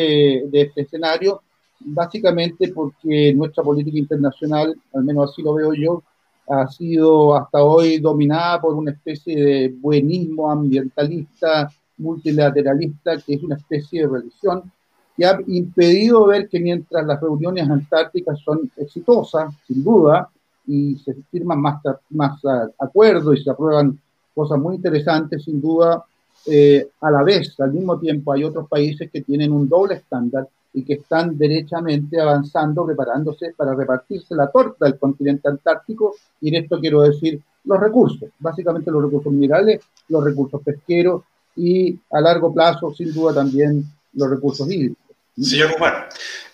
de 0.48 0.62
este 0.62 0.82
escenario, 0.82 1.42
básicamente 1.80 2.70
porque 2.70 3.34
nuestra 3.34 3.64
política 3.64 3.98
internacional, 3.98 4.76
al 4.94 5.04
menos 5.04 5.32
así 5.32 5.42
lo 5.42 5.54
veo 5.54 5.74
yo, 5.74 6.04
ha 6.48 6.68
sido 6.68 7.36
hasta 7.36 7.64
hoy 7.64 8.00
dominada 8.00 8.62
por 8.62 8.74
una 8.74 8.92
especie 8.92 9.36
de 9.36 9.70
buenismo 9.70 10.50
ambientalista, 10.50 11.70
multilateralista, 12.00 13.18
que 13.18 13.36
es 13.36 13.44
una 13.44 13.56
especie 13.56 14.02
de 14.02 14.08
religión, 14.08 14.72
que 15.16 15.26
ha 15.26 15.38
impedido 15.48 16.26
ver 16.26 16.48
que 16.48 16.60
mientras 16.60 17.06
las 17.06 17.22
reuniones 17.22 17.70
antárticas 17.70 18.40
son 18.40 18.72
exitosas, 18.78 19.54
sin 19.68 19.84
duda, 19.84 20.30
y 20.66 20.98
se 21.00 21.14
firman 21.32 21.60
más, 21.62 21.82
más 22.10 22.40
acuerdos 22.78 23.38
y 23.38 23.44
se 23.44 23.52
aprueban 23.52 24.00
cosas 24.34 24.60
muy 24.60 24.76
interesantes, 24.76 25.44
sin 25.44 25.60
duda, 25.60 26.06
eh, 26.46 26.90
a 27.02 27.12
la 27.12 27.24
vez, 27.24 27.60
al 27.60 27.74
mismo 27.74 28.00
tiempo, 28.00 28.32
hay 28.32 28.44
otros 28.44 28.68
países 28.70 29.12
que 29.12 29.22
tienen 29.22 29.52
un 29.52 29.68
doble 29.68 29.96
estándar 29.96 30.48
y 30.72 30.84
que 30.84 30.94
están 30.94 31.38
derechamente 31.38 32.22
avanzando, 32.22 32.86
preparándose 32.86 33.54
para 33.58 33.74
repartirse 33.74 34.36
la 34.36 34.50
torta 34.50 34.86
del 34.86 34.98
continente 34.98 35.50
antártico, 35.50 36.14
y 36.40 36.50
en 36.50 36.64
esto 36.64 36.80
quiero 36.80 37.02
decir 37.02 37.42
los 37.66 37.80
recursos, 37.80 38.30
básicamente 38.40 38.92
los 38.92 39.04
recursos 39.04 39.34
minerales, 39.34 39.82
los 40.08 40.24
recursos 40.24 40.62
pesqueros 40.64 41.24
y 41.60 42.00
a 42.10 42.22
largo 42.22 42.54
plazo, 42.54 42.94
sin 42.96 43.14
duda, 43.14 43.34
también 43.34 43.84
los 44.14 44.30
recursos 44.30 44.70
hídricos. 44.72 44.98
Señor 45.42 45.72
Guzmán, 45.72 46.06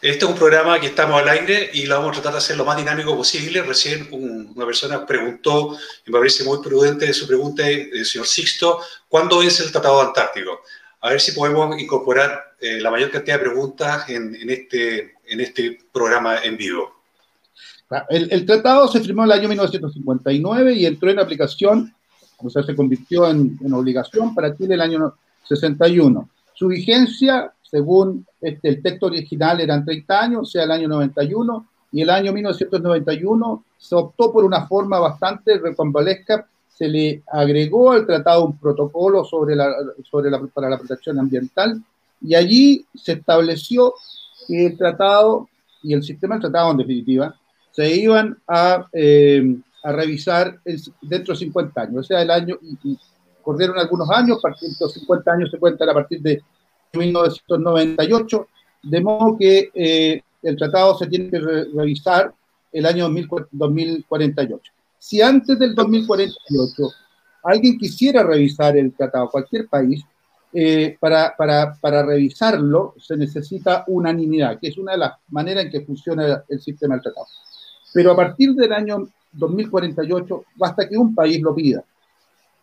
este 0.01 0.25
es 0.25 0.31
un 0.31 0.37
programa 0.37 0.79
que 0.79 0.87
estamos 0.87 1.19
al 1.19 1.27
aire 1.29 1.71
y 1.73 1.85
lo 1.85 1.97
vamos 1.97 2.11
a 2.11 2.13
tratar 2.13 2.33
de 2.33 2.37
hacer 2.37 2.57
lo 2.57 2.65
más 2.65 2.77
dinámico 2.77 3.15
posible. 3.15 3.61
Recién 3.63 4.07
una 4.11 4.65
persona 4.65 5.05
preguntó, 5.05 5.75
y 6.05 6.11
me 6.11 6.19
parece 6.19 6.43
muy 6.43 6.59
prudente 6.61 7.11
su 7.13 7.25
pregunta, 7.25 7.67
el 7.67 8.01
eh, 8.01 8.05
señor 8.05 8.27
Sixto, 8.27 8.79
¿cuándo 9.07 9.39
vence 9.39 9.63
el 9.63 9.71
Tratado 9.71 10.01
Antártico? 10.01 10.59
A 11.01 11.09
ver 11.09 11.21
si 11.21 11.31
podemos 11.31 11.79
incorporar 11.79 12.55
eh, 12.59 12.79
la 12.79 12.91
mayor 12.91 13.11
cantidad 13.11 13.37
de 13.37 13.45
preguntas 13.45 14.09
en, 14.09 14.49
este, 14.49 15.13
en 15.27 15.39
este 15.39 15.79
programa 15.91 16.43
en 16.43 16.57
vivo. 16.57 16.93
Ah, 17.89 18.05
el, 18.09 18.45
tratado 18.45 18.87
se 18.87 18.99
firmó 18.99 19.23
en 19.23 19.31
el 19.31 19.39
año 19.39 19.49
1959 19.49 20.73
y 20.73 20.85
entró 20.85 21.09
en 21.11 21.19
aplicación, 21.19 21.95
o 22.37 22.49
sea, 22.49 22.63
se 22.63 22.75
convirtió 22.75 23.29
en, 23.29 23.57
en 23.63 23.73
obligación 23.73 24.33
para 24.33 24.55
Chile 24.55 24.75
el 24.75 24.81
año 24.81 25.13
61. 25.43 26.29
Su 26.53 26.67
vigencia 26.67 27.51
según 27.75 28.25
este, 28.39 28.69
el 28.69 28.81
texto 28.81 29.07
original 29.07 29.59
eran 29.59 29.83
30 29.83 30.21
años, 30.21 30.41
o 30.43 30.45
sea, 30.45 30.63
el 30.63 30.71
año 30.71 30.87
91, 30.87 31.67
y 31.91 32.01
el 32.01 32.09
año 32.09 32.31
1991 32.31 33.63
se 33.77 33.95
optó 33.95 34.31
por 34.31 34.45
una 34.45 34.65
forma 34.65 34.99
bastante 34.99 35.57
recombalesca, 35.57 36.47
se 36.69 36.87
le 36.87 37.23
agregó 37.27 37.91
al 37.91 38.05
tratado 38.05 38.45
un 38.45 38.57
protocolo 38.57 39.23
sobre 39.23 39.55
la, 39.55 39.73
sobre 40.09 40.29
la, 40.29 40.39
para 40.53 40.69
la 40.69 40.77
protección 40.77 41.19
ambiental, 41.19 41.81
y 42.21 42.35
allí 42.35 42.85
se 42.93 43.13
estableció 43.13 43.93
que 44.47 44.67
el 44.67 44.77
tratado 44.77 45.49
y 45.83 45.93
el 45.93 46.03
sistema 46.03 46.35
del 46.35 46.43
tratado, 46.43 46.71
en 46.71 46.77
definitiva, 46.77 47.35
se 47.71 47.93
iban 47.93 48.37
a, 48.47 48.87
eh, 48.93 49.57
a 49.85 49.91
revisar 49.91 50.59
dentro 51.01 51.33
de 51.33 51.39
50 51.39 51.81
años, 51.81 51.97
o 51.99 52.03
sea, 52.03 52.21
el 52.21 52.31
año, 52.31 52.57
y, 52.61 52.97
corrieron 53.43 53.77
algunos 53.77 54.09
años, 54.09 54.41
de 54.41 54.89
50 54.89 55.31
años 55.31 55.51
se 55.51 55.59
cuentan 55.59 55.89
a 55.89 55.93
partir 55.93 56.19
de 56.21 56.41
1998, 56.93 58.47
de 58.81 59.01
modo 59.01 59.37
que 59.37 59.69
eh, 59.71 60.21
el 60.41 60.57
tratado 60.57 60.97
se 60.97 61.05
tiene 61.05 61.29
que 61.29 61.39
revisar 61.39 62.33
el 62.71 62.85
año 62.87 63.07
2048. 63.07 64.71
Si 64.97 65.21
antes 65.21 65.59
del 65.59 65.75
2048 65.75 66.83
alguien 67.43 67.77
quisiera 67.77 68.23
revisar 68.23 68.75
el 68.75 68.91
tratado, 68.93 69.29
cualquier 69.29 69.67
país, 69.67 70.03
eh, 70.51 70.97
para, 70.99 71.35
para, 71.37 71.75
para, 71.79 72.03
revisarlo 72.03 72.95
se 72.97 73.15
necesita 73.17 73.83
unanimidad, 73.87 74.57
que 74.59 74.69
es 74.69 74.77
una 74.77 74.93
de 74.93 74.99
las 74.99 75.13
maneras 75.27 75.65
en 75.65 75.71
que 75.71 75.81
funciona 75.81 76.43
el 76.47 76.61
sistema 76.61 76.95
del 76.95 77.03
tratado. 77.03 77.27
Pero 77.93 78.13
a 78.13 78.15
partir 78.15 78.53
del 78.55 78.73
año 78.73 79.07
2048 79.35 80.43
basta 80.55 80.87
que 80.87 80.97
un 80.97 81.13
país 81.13 81.41
lo 81.41 81.53
pida. 81.53 81.83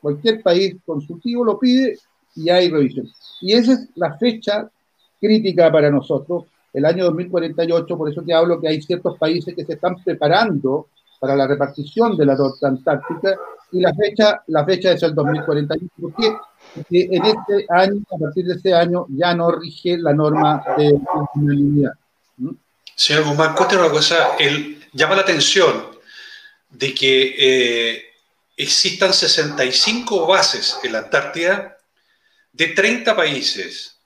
Cualquier 0.00 0.42
país 0.42 0.76
consultivo 0.84 1.44
lo 1.44 1.58
pide 1.58 1.98
y 2.34 2.48
hay 2.50 2.68
revisión. 2.70 3.08
Y 3.40 3.52
esa 3.52 3.72
es 3.72 3.88
la 3.94 4.16
fecha 4.16 4.68
crítica 5.20 5.70
para 5.70 5.90
nosotros, 5.90 6.44
el 6.72 6.84
año 6.84 7.04
2048, 7.04 7.96
por 7.96 8.10
eso 8.10 8.24
que 8.24 8.34
hablo 8.34 8.60
que 8.60 8.68
hay 8.68 8.82
ciertos 8.82 9.18
países 9.18 9.54
que 9.54 9.64
se 9.64 9.74
están 9.74 9.96
preparando 10.02 10.88
para 11.20 11.36
la 11.36 11.46
repartición 11.46 12.16
de 12.16 12.26
la 12.26 12.36
torta 12.36 12.68
antártica 12.68 13.36
y 13.70 13.80
la 13.80 13.94
fecha, 13.94 14.42
la 14.48 14.64
fecha 14.64 14.92
es 14.92 15.02
el 15.02 15.14
2041. 15.14 15.88
¿Por 16.00 16.14
qué? 16.14 16.36
Porque 16.74 17.08
en 17.10 17.24
este 17.24 17.66
año, 17.68 18.02
a 18.12 18.18
partir 18.18 18.46
de 18.46 18.54
este 18.54 18.74
año, 18.74 19.06
ya 19.10 19.34
no 19.34 19.52
rige 19.52 19.98
la 19.98 20.12
norma 20.12 20.62
de. 20.76 20.98
¿Mm? 22.38 22.50
Señor 22.96 23.24
Guzmán, 23.24 23.54
cuéntanos 23.54 23.84
una 23.86 23.94
cosa. 23.94 24.36
El, 24.38 24.78
llama 24.92 25.14
la 25.14 25.22
atención 25.22 25.91
de 26.72 26.94
que 26.94 27.34
eh, 27.38 28.12
existan 28.56 29.12
65 29.12 30.26
bases 30.26 30.78
en 30.82 30.92
la 30.92 30.98
Antártida 31.00 31.78
de 32.52 32.68
30 32.68 33.14
países. 33.14 33.96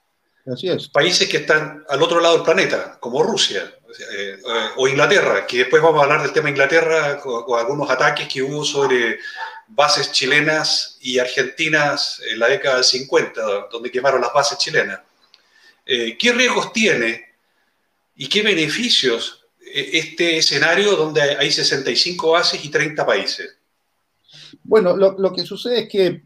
Así 0.45 0.69
es. 0.69 0.87
Países 0.89 1.27
que 1.27 1.37
están 1.37 1.83
al 1.89 2.01
otro 2.01 2.19
lado 2.19 2.35
del 2.35 2.45
planeta, 2.45 2.97
como 2.99 3.23
Rusia 3.23 3.73
eh, 4.13 4.37
o 4.75 4.87
Inglaterra, 4.87 5.45
que 5.45 5.59
después 5.59 5.81
vamos 5.81 5.99
a 5.99 6.03
hablar 6.03 6.21
del 6.21 6.33
tema 6.33 6.49
Inglaterra 6.49 7.21
o, 7.25 7.55
algunos 7.55 7.89
ataques 7.89 8.27
que 8.27 8.41
hubo 8.41 8.63
sobre 8.63 9.19
bases 9.67 10.11
chilenas 10.11 10.97
y 11.01 11.19
argentinas 11.19 12.21
en 12.29 12.39
la 12.39 12.47
década 12.47 12.75
del 12.75 12.85
50, 12.85 13.67
donde 13.71 13.91
quemaron 13.91 14.21
las 14.21 14.33
bases 14.33 14.57
chilenas. 14.57 15.01
Eh, 15.85 16.17
¿Qué 16.17 16.31
riesgos 16.33 16.71
tiene 16.71 17.33
y 18.15 18.27
qué 18.27 18.41
beneficios 18.41 19.36
eh, 19.36 19.36
este 19.79 20.37
escenario 20.37 20.95
donde 20.95 21.21
hay 21.21 21.51
65 21.51 22.31
bases 22.31 22.63
y 22.63 22.69
30 22.69 23.05
países? 23.05 23.57
Bueno, 24.63 24.95
lo, 24.95 25.17
lo 25.17 25.33
que 25.33 25.43
sucede 25.43 25.81
es 25.81 25.89
que 25.89 26.23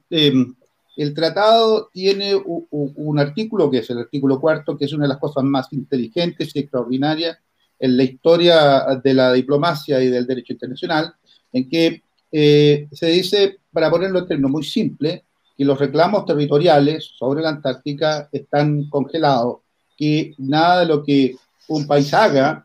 el 0.98 1.14
tratado 1.14 1.90
tiene 1.94 2.36
un, 2.36 3.20
artículo, 3.20 3.72
que 3.72 3.80
es 3.80 3.90
el 3.90 4.00
artículo 4.00 4.40
cuarto, 4.40 4.78
que 4.78 4.86
es 4.86 4.94
una 4.94 5.06
de 5.06 5.10
las 5.10 5.20
cosas 5.20 5.44
más 5.44 5.72
inteligentes 5.72 6.56
y 6.56 6.60
extraordinarias 6.60 7.38
en 7.80 7.98
la 7.98 8.04
historia 8.04 8.86
de 9.04 9.14
la 9.14 9.34
diplomacia 9.34 10.02
y 10.02 10.08
del 10.08 10.28
derecho 10.28 10.54
internacional, 10.54 11.14
en 11.54 11.70
que 11.70 12.04
eh, 12.32 12.88
se 12.92 13.08
dice, 13.08 13.58
para 13.72 13.90
ponerlo 13.90 14.20
en 14.20 14.28
términos 14.28 14.52
muy 14.52 14.64
simples, 14.64 15.22
que 15.58 15.66
los 15.66 15.80
reclamos 15.80 16.26
territoriales 16.26 17.12
sobre 17.18 17.42
la 17.42 17.50
Antártica 17.50 18.30
están 18.32 18.90
congelados, 18.90 19.60
que 19.98 20.34
nada 20.38 20.82
de 20.82 20.86
lo 20.86 21.04
que 21.04 21.36
un 21.68 21.88
país 21.88 22.14
haga 22.14 22.64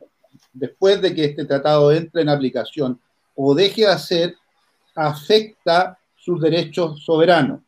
después 0.59 1.01
de 1.01 1.15
que 1.15 1.25
este 1.27 1.45
tratado 1.45 1.93
entre 1.93 2.23
en 2.23 2.29
aplicación 2.29 2.99
o 3.35 3.55
deje 3.55 3.83
de 3.83 3.89
hacer 3.89 4.37
afecta 4.95 5.99
sus 6.17 6.41
derechos 6.41 7.05
soberanos. 7.05 7.61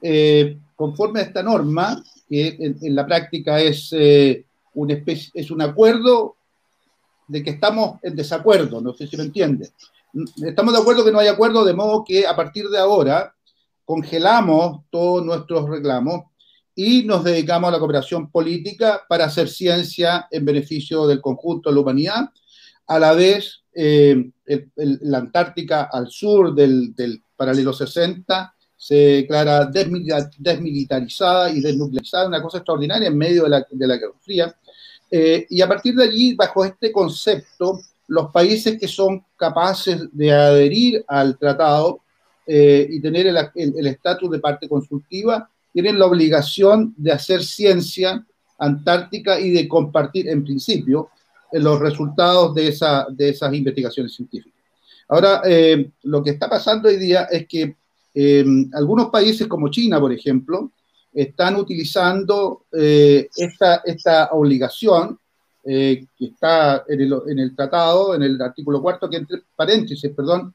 Eh, 0.00 0.58
conforme 0.74 1.20
a 1.20 1.24
esta 1.24 1.42
norma, 1.42 2.02
que 2.28 2.56
en, 2.58 2.94
la 2.94 3.06
práctica 3.06 3.60
es, 3.60 3.90
eh, 3.92 4.44
un 4.74 4.90
es 4.90 5.50
un 5.50 5.62
acuerdo 5.62 6.36
de 7.28 7.42
que 7.42 7.50
estamos 7.50 7.98
en 8.02 8.16
desacuerdo, 8.16 8.80
no 8.80 8.92
sé 8.94 9.06
si 9.06 9.16
lo 9.16 9.22
entiende. 9.22 9.70
Estamos 10.44 10.72
de 10.72 10.80
acuerdo 10.80 11.04
que 11.04 11.12
no 11.12 11.18
hay 11.18 11.28
acuerdo, 11.28 11.64
de 11.64 11.74
modo 11.74 12.04
que 12.04 12.26
a 12.26 12.34
partir 12.34 12.68
de 12.68 12.78
ahora 12.78 13.34
congelamos 13.84 14.82
todos 14.90 15.24
nuestros 15.24 15.68
reclamos 15.68 16.24
y 16.78 17.04
nos 17.04 17.24
dedicamos 17.24 17.68
a 17.68 17.72
la 17.72 17.78
cooperación 17.78 18.30
política 18.30 19.02
para 19.08 19.24
hacer 19.24 19.48
ciencia 19.48 20.28
en 20.30 20.44
beneficio 20.44 21.06
del 21.06 21.22
conjunto 21.22 21.70
de 21.70 21.74
la 21.74 21.80
humanidad. 21.80 22.30
A 22.86 22.98
la 22.98 23.14
vez, 23.14 23.62
eh, 23.74 24.30
la 24.76 25.18
Antártica 25.18 25.88
al 25.90 26.08
sur 26.10 26.54
del, 26.54 26.94
paralelo 27.34 27.72
60 27.72 28.54
se 28.76 28.94
declara 28.94 29.64
desmilitarizada 29.64 31.50
y 31.50 31.60
desnuclearizada, 31.60 32.28
una 32.28 32.42
cosa 32.42 32.58
extraordinaria 32.58 33.08
en 33.08 33.16
medio 33.16 33.44
de 33.44 33.48
la, 33.48 33.66
de 33.68 33.86
la 33.86 33.96
Guerra 33.96 34.12
Fría. 34.20 34.54
Eh, 35.10 35.46
y 35.48 35.62
a 35.62 35.68
partir 35.68 35.94
de 35.94 36.04
allí, 36.04 36.34
bajo 36.34 36.62
este 36.62 36.92
concepto, 36.92 37.80
los 38.08 38.30
países 38.30 38.78
que 38.78 38.86
son 38.86 39.24
capaces 39.36 40.08
de 40.12 40.30
adherir 40.30 41.04
al 41.08 41.38
tratado 41.38 42.00
eh, 42.46 42.86
y 42.90 43.00
tener 43.00 43.26
el 43.26 43.86
estatus 43.86 44.30
de 44.30 44.38
parte 44.40 44.68
consultiva 44.68 45.50
tienen 45.76 45.98
la 45.98 46.06
obligación 46.06 46.94
de 46.96 47.12
hacer 47.12 47.44
ciencia 47.44 48.24
antártica 48.58 49.38
y 49.38 49.50
de 49.50 49.68
compartir, 49.68 50.26
en 50.26 50.42
principio, 50.42 51.10
eh, 51.52 51.60
los 51.60 51.78
resultados 51.78 52.54
de, 52.54 52.68
esa, 52.68 53.06
de 53.10 53.28
esas 53.28 53.52
investigaciones 53.52 54.14
científicas. 54.14 54.58
Ahora, 55.06 55.42
eh, 55.44 55.90
lo 56.04 56.22
que 56.22 56.30
está 56.30 56.48
pasando 56.48 56.88
hoy 56.88 56.96
día 56.96 57.24
es 57.24 57.46
que 57.46 57.76
em, 58.14 58.70
algunos 58.72 59.10
países 59.10 59.46
como 59.46 59.68
China, 59.68 60.00
por 60.00 60.14
ejemplo, 60.14 60.72
están 61.12 61.56
utilizando 61.56 62.64
eh, 62.72 63.28
esta, 63.36 63.82
esta 63.84 64.30
obligación 64.32 65.18
que 65.62 66.06
está 66.20 66.84
en 66.88 67.00
el, 67.02 67.14
en 67.28 67.38
el, 67.40 67.54
tratado, 67.54 68.14
en 68.14 68.22
el 68.22 68.40
artículo 68.40 68.80
cuarto, 68.80 69.10
que 69.10 69.16
entre 69.16 69.42
paréntesis, 69.54 70.10
perdón, 70.16 70.54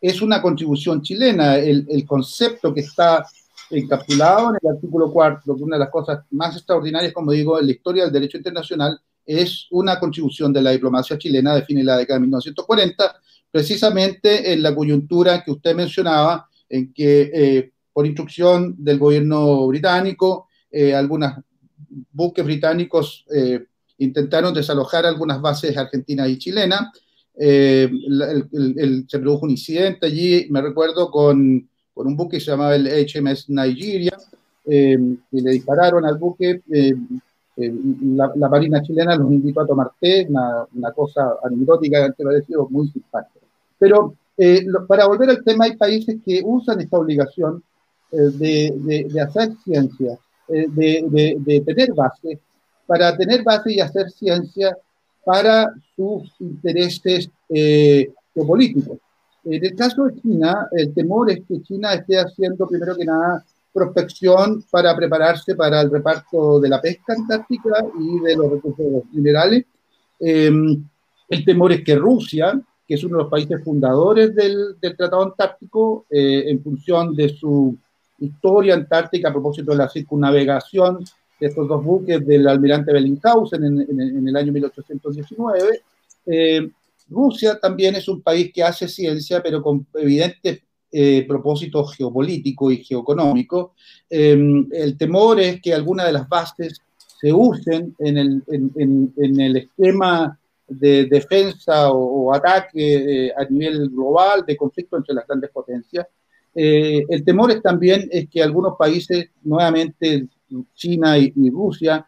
es 0.00 0.22
una 0.22 0.40
contribución 0.40 1.02
chilena. 1.02 1.56
El, 1.56 1.86
el 1.88 2.06
concepto 2.06 2.72
que 2.72 2.82
está 2.82 3.26
encapsulado 3.70 4.50
en 4.50 4.58
el 4.62 4.76
artículo 4.76 5.12
cuarto, 5.12 5.56
que 5.56 5.62
una 5.62 5.76
de 5.76 5.80
las 5.80 5.90
cosas 5.90 6.24
más 6.30 6.56
extraordinarias, 6.56 7.12
como 7.12 7.32
digo, 7.32 7.58
en 7.58 7.66
la 7.66 7.72
historia 7.72 8.04
del 8.04 8.12
derecho 8.12 8.36
internacional, 8.36 9.00
es 9.24 9.66
una 9.70 9.98
contribución 10.00 10.52
de 10.52 10.62
la 10.62 10.70
diplomacia 10.72 11.16
chilena 11.18 11.54
de 11.54 11.62
fines 11.62 11.82
de 11.82 11.86
la 11.86 11.96
década 11.98 12.18
de 12.18 12.22
1940, 12.22 13.20
precisamente 13.50 14.52
en 14.52 14.62
la 14.62 14.74
coyuntura 14.74 15.42
que 15.44 15.52
usted 15.52 15.74
mencionaba, 15.74 16.48
en 16.68 16.92
que 16.92 17.30
eh, 17.32 17.72
por 17.92 18.06
instrucción 18.06 18.74
del 18.78 18.98
gobierno 18.98 19.66
británico, 19.66 20.48
eh, 20.70 20.94
algunos 20.94 21.32
buques 22.12 22.44
británicos 22.44 23.24
eh, 23.32 23.66
intentaron 23.98 24.54
desalojar 24.54 25.06
algunas 25.06 25.40
bases 25.40 25.76
argentinas 25.76 26.28
y 26.28 26.38
chilenas. 26.38 26.88
se 27.36 27.88
produjo 29.18 29.44
un 29.44 29.50
incidente 29.50 30.06
allí, 30.06 30.46
me 30.50 30.60
recuerdo, 30.60 31.10
con 31.10 31.69
con 32.00 32.06
un 32.06 32.16
buque 32.16 32.38
que 32.38 32.40
se 32.42 32.50
llamaba 32.50 32.74
el 32.76 32.86
HMS 32.86 33.50
Nigeria, 33.50 34.16
eh, 34.64 34.98
y 35.32 35.40
le 35.42 35.50
dispararon 35.50 36.02
al 36.06 36.16
buque. 36.16 36.62
Eh, 36.72 36.94
eh, 37.58 37.74
la, 38.14 38.48
marina 38.48 38.80
chilena 38.80 39.16
los 39.16 39.30
invitó 39.30 39.60
a 39.60 39.66
tomar 39.66 39.90
té, 40.00 40.26
una, 40.30 40.92
cosa 40.92 41.34
anecdótica 41.44 42.10
que 42.14 42.24
sido 42.46 42.66
muy 42.70 42.88
simpática. 42.88 43.44
Pero 43.78 44.14
para 44.88 45.06
volver 45.08 45.28
al 45.28 45.44
tema, 45.44 45.66
hay 45.66 45.76
países 45.76 46.16
que 46.24 46.40
usan 46.42 46.80
esta 46.80 46.96
obligación 46.96 47.62
de, 48.10 48.72
de, 49.12 49.20
hacer 49.20 49.52
ciencia, 49.62 50.18
de, 50.48 51.62
tener 51.66 51.92
base, 51.92 52.38
para 52.86 53.14
tener 53.14 53.44
base 53.44 53.74
y 53.74 53.80
hacer 53.80 54.10
ciencia 54.10 54.74
para 55.22 55.70
sus 55.94 56.32
intereses 56.40 57.28
geopolíticos. 58.32 58.96
En 59.44 59.64
el 59.64 59.74
caso 59.74 60.04
de 60.04 60.20
China, 60.20 60.68
el 60.72 60.92
temor 60.92 61.30
es 61.30 61.40
que 61.48 61.62
China 61.62 61.94
esté 61.94 62.18
haciendo, 62.18 62.66
primero 62.66 62.96
que 62.96 63.04
nada, 63.04 63.44
prospección 63.72 64.64
para 64.70 64.94
prepararse 64.96 65.54
para 65.54 65.80
el 65.80 65.90
reparto 65.90 66.60
de 66.60 66.68
la 66.68 66.80
pesca 66.80 67.14
antártica 67.16 67.84
y 67.98 68.20
de 68.20 68.36
los 68.36 68.50
recursos 68.50 69.04
minerales. 69.12 69.64
Em, 70.18 70.84
el 71.28 71.44
temor 71.44 71.72
es 71.72 71.84
que 71.84 71.94
Rusia, 71.96 72.60
que 72.86 72.94
es 72.94 73.04
uno 73.04 73.18
de 73.18 73.22
los 73.22 73.30
países 73.30 73.62
fundadores 73.62 74.34
del, 74.34 74.76
Tratado 74.80 75.22
Antártico, 75.22 76.04
eh, 76.10 76.44
en 76.48 76.62
función 76.62 77.14
de 77.14 77.28
su 77.30 77.76
historia 78.18 78.74
antártica 78.74 79.28
a 79.28 79.32
propósito 79.32 79.70
de 79.70 79.78
la 79.78 79.88
circunnavegación 79.88 81.04
de 81.40 81.46
estos 81.46 81.66
dos 81.66 81.82
buques 81.82 82.26
del 82.26 82.46
almirante 82.48 82.92
Bellinghausen 82.92 83.64
en, 83.64 83.80
en 83.80 84.28
el 84.28 84.36
año 84.36 84.52
1819, 84.52 85.82
eh, 86.26 86.70
Rusia 87.10 87.58
también 87.58 87.96
es 87.96 88.08
un 88.08 88.22
país 88.22 88.52
que 88.54 88.62
hace 88.62 88.88
ciencia, 88.88 89.42
pero 89.42 89.62
con 89.62 89.86
evidentes 89.94 90.62
eh, 90.92 91.24
propósitos 91.26 91.94
geopolíticos 91.94 92.72
y 92.72 92.84
geoeconómicos. 92.84 93.70
Em, 94.08 94.66
el 94.72 94.96
temor 94.96 95.40
es 95.40 95.60
que 95.60 95.74
algunas 95.74 96.06
de 96.06 96.12
las 96.12 96.28
bases 96.28 96.80
se 97.20 97.32
usen 97.32 97.94
en 97.98 98.18
el, 98.18 99.56
esquema 99.56 100.36
de 100.66 101.06
defensa 101.06 101.92
o, 101.92 102.34
ataque 102.34 103.26
eh, 103.26 103.32
a 103.36 103.44
nivel 103.44 103.88
global 103.90 104.44
de 104.46 104.56
conflicto 104.56 104.96
entre 104.96 105.14
las 105.14 105.26
grandes 105.26 105.50
potencias. 105.50 106.06
Eh, 106.54 107.04
el 107.08 107.24
temor 107.24 107.52
es 107.52 107.62
también 107.62 108.08
es 108.10 108.28
que 108.28 108.42
algunos 108.42 108.76
países, 108.76 109.28
nuevamente 109.42 110.26
China 110.74 111.18
y, 111.18 111.32
y 111.36 111.50
Rusia, 111.50 112.06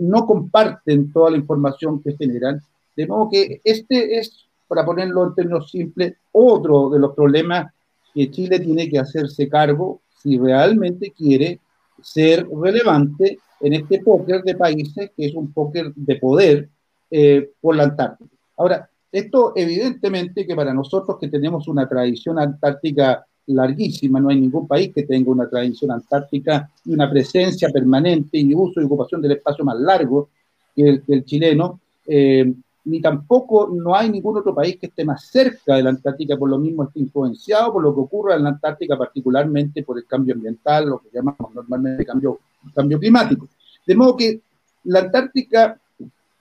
no 0.00 0.26
comparten 0.26 1.10
toda 1.10 1.30
la 1.30 1.38
información 1.38 2.02
que 2.02 2.14
generan 2.14 2.60
de 2.96 3.06
modo 3.06 3.28
que 3.30 3.60
este 3.64 4.18
es, 4.18 4.46
para 4.68 4.84
ponerlo 4.84 5.26
en 5.26 5.34
términos 5.34 5.70
simples, 5.70 6.14
otro 6.32 6.90
de 6.90 6.98
los 6.98 7.14
problemas 7.14 7.72
que 8.14 8.30
Chile 8.30 8.60
tiene 8.60 8.88
que 8.88 8.98
hacerse 8.98 9.48
cargo 9.48 10.00
si 10.22 10.38
realmente 10.38 11.10
quiere 11.10 11.60
ser 12.02 12.46
relevante 12.48 13.38
en 13.60 13.72
este 13.74 14.02
póker 14.02 14.42
de 14.42 14.54
países 14.56 15.10
que 15.16 15.26
es 15.26 15.34
un 15.34 15.52
póker 15.52 15.92
de 15.94 16.16
poder 16.16 16.68
eh, 17.10 17.50
por 17.60 17.76
la 17.76 17.84
Antártica. 17.84 18.30
Ahora, 18.56 18.88
esto 19.10 19.52
evidentemente 19.54 20.46
que 20.46 20.56
para 20.56 20.72
nosotros 20.72 21.18
que 21.20 21.28
tenemos 21.28 21.68
una 21.68 21.88
tradición 21.88 22.38
antártica 22.38 23.24
larguísima, 23.46 24.20
no 24.20 24.30
hay 24.30 24.40
ningún 24.40 24.66
país 24.66 24.92
que 24.94 25.02
tenga 25.02 25.30
una 25.30 25.48
tradición 25.48 25.90
antártica 25.90 26.70
y 26.84 26.92
una 26.94 27.10
presencia 27.10 27.68
permanente 27.68 28.38
y 28.38 28.54
uso 28.54 28.80
y 28.80 28.84
ocupación 28.84 29.20
del 29.20 29.32
espacio 29.32 29.64
más 29.64 29.78
largo 29.78 30.30
que 30.74 30.88
el, 30.88 31.02
que 31.02 31.24
chileno, 31.24 31.80
eh, 32.06 32.52
ni 32.84 33.00
tampoco 33.00 33.68
no 33.72 33.94
hay 33.94 34.10
ningún 34.10 34.38
otro 34.38 34.54
país 34.54 34.76
que 34.76 34.86
esté 34.86 35.04
más 35.04 35.24
cerca 35.26 35.76
de 35.76 35.82
la 35.82 35.90
Antártica, 35.90 36.36
por 36.36 36.50
lo 36.50 36.58
mismo 36.58 36.84
está 36.84 36.98
influenciado 36.98 37.72
por 37.72 37.82
lo 37.82 37.94
que 37.94 38.00
ocurre 38.00 38.34
en 38.34 38.42
la 38.42 38.50
Antártica, 38.50 38.98
particularmente 38.98 39.84
por 39.84 39.98
el 39.98 40.06
cambio 40.06 40.34
ambiental, 40.34 40.88
lo 40.88 40.98
que 40.98 41.08
llamamos 41.12 41.54
normalmente 41.54 42.04
cambio, 42.04 42.40
cambio 42.74 42.98
climático. 42.98 43.48
De 43.86 43.94
modo 43.94 44.16
que 44.16 44.40
la 44.84 45.00
Antártica 45.00 45.78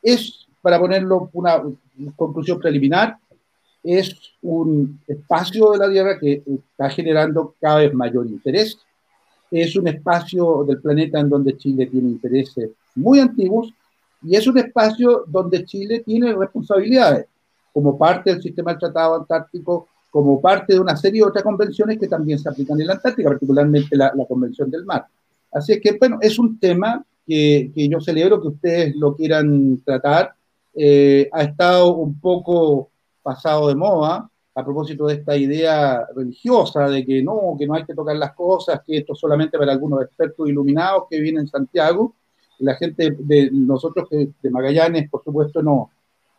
es, 0.02 0.48
para 0.62 0.80
ponerlo 0.80 1.30
una 1.34 1.62
conclusión 2.16 2.60
preliminar, 2.60 3.18
es 3.84 4.16
un 4.42 5.00
espacio 5.08 5.72
de 5.72 5.78
la 5.78 5.90
Tierra 5.90 6.20
que 6.20 6.44
está 6.46 6.90
generando 6.90 7.56
cada 7.60 7.80
vez 7.80 7.94
mayor 7.94 8.28
interés. 8.28 8.80
Es 9.50 9.76
un 9.76 9.88
espacio 9.88 10.64
del 10.64 10.80
planeta 10.80 11.20
en 11.20 11.30
donde 11.30 11.58
Chile 11.58 11.88
tiene 11.88 12.10
intereses 12.10 12.72
muy 12.96 13.20
antiguos 13.20 13.74
y 14.24 14.36
es 14.36 14.48
un 14.48 14.58
espacio 14.58 15.24
donde 15.28 15.66
Chile 15.66 16.04
tiene 16.06 16.34
responsabilidades, 16.34 17.26
como 17.74 17.98
parte 17.98 18.32
del 18.32 18.42
sistema 18.42 18.72
del 18.72 18.80
Tratado 18.80 19.16
Antártico, 19.16 19.88
como 20.10 20.42
parte 20.42 20.74
de 20.74 20.80
una 20.80 20.96
serie 20.96 21.22
de 21.22 21.28
otras 21.28 21.44
convenciones 21.44 21.98
que 21.98 22.08
también 22.08 22.38
se 22.38 22.50
aplican 22.50 22.80
en 22.80 22.88
la 22.88 22.94
Antártica, 22.94 23.30
particularmente 23.30 23.96
la, 23.96 24.12
Convención 24.28 24.70
del 24.70 24.86
Mar. 24.86 25.06
Así 25.54 25.80
que, 25.80 25.98
bueno, 25.98 26.20
es 26.22 26.38
un 26.38 26.60
tema 26.60 27.04
que, 27.26 27.72
que 27.74 27.88
yo 27.88 28.00
celebro 28.02 28.42
que 28.42 28.50
ustedes 28.50 28.96
lo 28.96 29.16
quieran 29.16 29.82
tratar. 29.86 30.34
Eh, 30.74 31.30
ha 31.32 31.44
estado 31.44 31.96
un 31.96 32.20
poco 32.20 32.90
pasado 33.22 33.70
de 33.70 33.76
moda 33.76 34.30
a 34.54 34.66
propósito 34.66 35.08
de 35.08 35.16
esta 35.16 35.36
idea 35.36 36.06
religiosa 36.14 36.90
de 36.90 37.06
que 37.06 37.24
no, 37.24 37.56
que 37.58 37.66
no 37.66 37.74
hay 37.74 37.86
que 37.86 37.94
tocar 37.94 38.16
las 38.18 38.34
cosas, 38.34 38.82
que 38.86 38.98
esto 38.98 39.14
es 39.14 39.20
solamente 39.20 39.58
para 39.58 39.72
algunos 39.72 40.02
expertos 40.02 40.50
iluminados 40.50 41.04
que 41.10 41.20
vienen 41.20 41.42
en 41.42 41.48
Santiago 41.48 42.16
la 42.62 42.76
gente 42.76 43.16
de 43.18 43.50
nosotros 43.52 44.08
de 44.10 44.50
Magallanes, 44.50 45.10
por 45.10 45.24
supuesto, 45.24 45.62
no, 45.62 45.92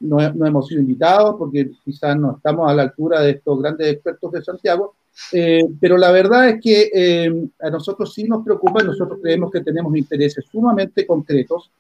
no, 0.02 0.20
hemos 0.20 0.66
sido 0.66 0.80
invitados 0.80 1.36
porque 1.38 1.70
quizás 1.84 2.16
no 2.16 2.36
estamos 2.36 2.70
a 2.70 2.74
la 2.74 2.82
altura 2.82 3.20
de 3.20 3.32
estos 3.32 3.60
grandes 3.60 3.88
expertos 3.88 4.32
de 4.32 4.42
Santiago, 4.42 4.94
eh, 5.32 5.64
pero 5.80 5.96
la 5.96 6.10
verdad 6.10 6.48
es 6.48 6.60
que 6.60 6.90
eh, 6.92 7.48
a 7.60 7.70
nosotros 7.70 8.12
sí 8.12 8.24
nos 8.24 8.44
preocupa, 8.44 8.82
nosotros 8.82 9.18
creemos 9.22 9.50
que 9.50 9.60
tenemos 9.60 9.96
intereses 9.96 10.44
sumamente 10.50 11.06
concretos 11.06 11.70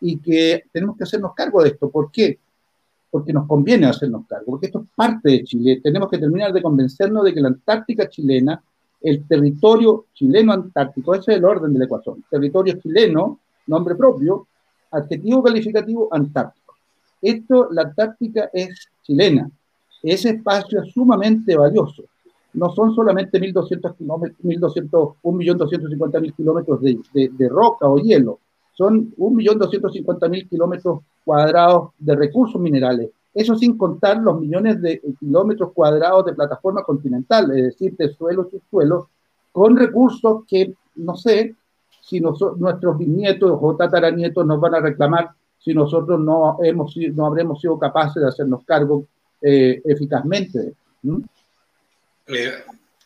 y 0.00 0.18
que 0.18 0.64
tenemos 0.72 0.96
que 0.96 1.04
hacernos 1.04 1.34
cargo 1.34 1.62
de 1.62 1.70
esto. 1.70 1.90
¿Por 1.90 2.10
qué? 2.10 2.38
Porque 3.10 3.32
nos 3.32 3.46
conviene 3.46 3.86
hacernos 3.86 4.26
cargo, 4.28 4.46
porque 4.52 4.66
esto 4.66 4.80
es 4.80 4.86
parte 4.94 5.30
de 5.30 5.44
Chile. 5.44 5.80
Tenemos 5.82 6.08
que 6.08 6.18
terminar 6.18 6.52
de 6.52 6.62
convencernos 6.62 7.24
de 7.24 7.34
que 7.34 7.40
la 7.40 7.48
Antártica 7.48 8.08
chilena, 8.08 8.62
el 9.00 9.26
territorio 9.26 10.06
chileno 10.14 10.52
antártico, 10.52 11.14
ese 11.14 11.32
es 11.32 11.38
el 11.38 11.44
orden 11.44 11.72
del 11.72 11.82
ecuación, 11.82 12.24
territorio 12.30 12.74
chileno 12.80 13.40
nombre 13.66 13.94
propio, 13.94 14.46
adjetivo 14.90 15.42
calificativo 15.42 16.08
Antártico. 16.10 16.74
Esto, 17.20 17.68
la 17.70 17.82
Antártica 17.82 18.50
es 18.52 18.88
chilena. 19.02 19.50
Ese 20.02 20.30
espacio 20.30 20.82
es 20.82 20.92
sumamente 20.92 21.56
valioso. 21.56 22.04
no 22.54 22.68
son 22.70 22.94
solamente 22.94 23.40
1.200 23.40 23.96
kilómetros, 23.96 24.38
1.250.000 24.42 26.34
kilómetros 26.34 26.80
de, 26.82 27.00
de, 27.12 27.48
roca 27.48 27.88
o 27.88 27.96
hielo, 27.96 28.40
son 28.74 29.14
1.250.000 29.16 30.48
kilómetros 30.48 31.00
cuadrados 31.24 31.92
de 31.98 32.14
recursos 32.14 32.60
minerales. 32.60 33.10
Eso 33.32 33.56
sin 33.56 33.78
contar 33.78 34.18
los 34.18 34.38
millones 34.38 34.82
de 34.82 35.00
kilómetros 35.18 35.72
cuadrados 35.72 36.26
de 36.26 36.34
plataforma 36.34 36.82
continental, 36.82 37.50
es 37.56 37.64
decir, 37.64 37.96
de 37.96 38.12
suelo, 38.12 38.46
subsuelo, 38.50 39.08
con 39.50 39.76
recursos 39.76 40.42
que 40.46 40.74
no 40.96 41.16
sé 41.16 41.54
si 42.02 42.20
nuestros 42.20 42.98
bisnietos 42.98 43.58
o 43.60 43.76
tataranietos 43.76 44.44
nos 44.44 44.60
van 44.60 44.74
a 44.74 44.80
reclamar 44.80 45.30
si 45.58 45.72
nosotros 45.72 46.18
no, 46.18 46.58
hemos, 46.62 46.94
no 46.96 47.26
habremos 47.26 47.60
sido 47.60 47.78
capaces 47.78 48.20
de 48.20 48.28
hacernos 48.28 48.64
cargo 48.64 49.06
eh, 49.40 49.80
eficazmente. 49.84 50.74
Eh, 52.26 52.52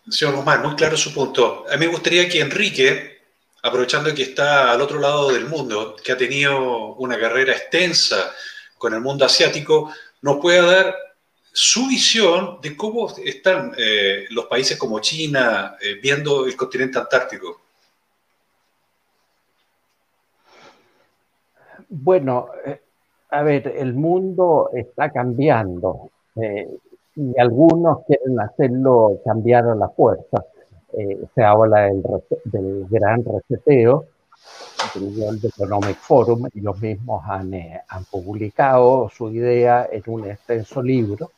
señor 0.09 0.37
Guzmán, 0.37 0.63
muy 0.63 0.75
claro 0.75 0.97
su 0.97 1.13
punto. 1.13 1.65
A 1.71 1.77
mí 1.77 1.87
me 1.87 1.93
gustaría 1.93 2.27
que 2.29 2.41
Enrique, 2.41 3.19
aprovechando 3.63 4.15
que 4.15 4.23
está 4.23 4.73
al 4.73 4.81
otro 4.81 4.99
lado 4.99 5.31
del 5.31 5.47
mundo, 5.47 5.97
que 6.03 6.13
ha 6.13 6.17
tenido 6.17 6.95
una 6.95 7.21
carrera 7.21 7.53
extensa 7.53 8.33
con 8.79 8.95
el 8.95 9.03
mundo 9.03 9.27
asiático, 9.27 9.93
nos 10.23 10.39
pueda 10.39 10.65
dar 10.65 10.95
su 11.53 11.87
visión 11.89 12.59
de 12.63 12.77
cómo 12.77 13.15
están 13.23 13.75
eh, 13.79 14.27
los 14.31 14.47
países 14.47 14.79
como 14.79 15.01
China 15.01 15.77
eh, 15.81 15.95
viendo 16.03 16.47
el 16.47 16.57
continente 16.57 16.99
antártico. 16.99 17.66
Bueno, 21.89 22.49
a 23.31 23.43
ver, 23.43 23.69
el 23.77 23.95
mundo 23.95 24.71
está 24.75 25.11
cambiando 25.11 26.11
y 27.17 27.39
algunos 27.41 28.05
quieren 28.07 28.39
hacerlo 28.41 29.19
cambiar 29.25 29.67
a 29.67 29.75
la 29.75 29.89
fuerza. 29.89 30.45
Eh, 30.93 31.19
se 31.35 31.43
habla 31.43 31.91
del, 32.45 32.87
gran 32.89 33.25
reseteo 33.25 34.05
del 34.95 35.19
World 35.19 35.45
Economic 35.45 35.97
Forum, 35.97 36.47
ellos 36.55 36.81
mismos 36.81 37.23
han, 37.27 37.53
eh, 37.55 37.81
publicado 38.11 39.09
su 39.09 39.31
idea 39.31 39.89
en 39.91 40.03
un 40.07 40.31
extenso 40.31 40.83
libro, 40.83 41.33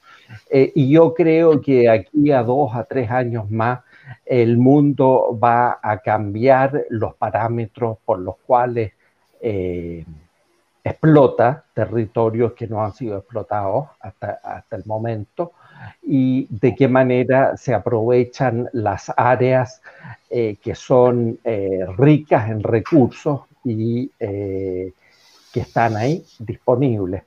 eh, 0.50 0.70
y 0.74 0.90
yo 0.90 1.14
creo 1.14 1.60
que 1.60 1.88
aquí 1.88 2.30
a 2.30 2.42
dos 2.42 2.74
a 2.74 2.84
tres 2.84 3.10
años 3.10 3.50
más 3.50 3.80
el 4.26 4.58
mundo 4.58 5.38
va 5.42 5.78
a 5.82 5.98
cambiar 5.98 6.84
los 6.90 7.14
parámetros 7.14 7.98
por 8.04 8.18
los 8.18 8.36
cuales 8.46 8.92
explota 10.84 11.64
territorios 11.74 12.52
que 12.52 12.66
no 12.66 12.84
han 12.84 12.92
sido 12.92 13.18
explotados 13.18 13.88
hasta, 14.00 14.40
hasta 14.42 14.76
el 14.76 14.84
momento 14.86 15.52
y 16.02 16.46
de 16.50 16.74
qué 16.74 16.88
manera 16.88 17.56
se 17.56 17.74
aprovechan 17.74 18.68
las 18.72 19.12
áreas 19.16 19.80
eh, 20.30 20.56
que 20.62 20.74
son 20.74 21.38
eh, 21.44 21.86
ricas 21.96 22.50
en 22.50 22.62
recursos 22.62 23.42
y 23.64 24.10
eh, 24.18 24.92
que 25.52 25.60
están 25.60 25.96
ahí 25.96 26.24
disponibles. 26.38 27.22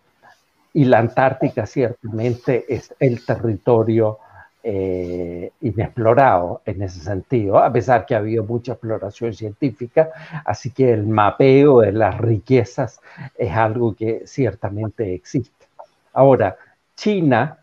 Y 0.73 0.85
la 0.85 0.99
Antártica 0.99 1.65
ciertamente 1.65 2.65
es 2.69 2.93
el 2.99 3.25
territorio 3.25 4.19
inexplorado 4.63 6.61
en 6.65 6.83
ese 6.83 6.99
sentido, 6.99 7.57
a 7.57 7.71
pesar 7.73 8.05
que 8.05 8.13
ha 8.13 8.19
habido 8.19 8.43
mucha 8.43 8.73
exploración 8.73 9.33
científica, 9.33 10.11
así 10.45 10.69
que 10.69 10.93
el 10.93 11.07
mapeo 11.07 11.81
de 11.81 11.91
las 11.91 12.17
riquezas 12.19 12.99
es 13.37 13.51
algo 13.51 13.95
que 13.95 14.23
ciertamente 14.25 15.13
existe. 15.13 15.65
Ahora, 16.13 16.57
China 16.95 17.57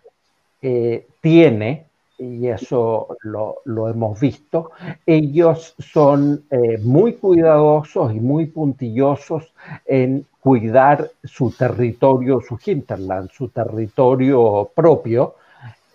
eh, 0.60 1.06
tiene, 1.20 1.86
y 2.18 2.48
eso 2.48 3.16
lo, 3.22 3.88
hemos 3.88 4.18
visto, 4.18 4.72
ellos 5.06 5.74
son 5.78 6.44
eh, 6.50 6.78
muy 6.82 7.12
cuidadosos 7.14 8.12
y 8.12 8.18
muy 8.18 8.46
puntillosos 8.46 9.52
en 9.86 10.26
cuidar 10.40 11.10
su 11.22 11.52
territorio, 11.52 12.40
su 12.40 12.58
hinterland, 12.64 13.30
su 13.30 13.48
territorio 13.48 14.68
propio, 14.74 15.36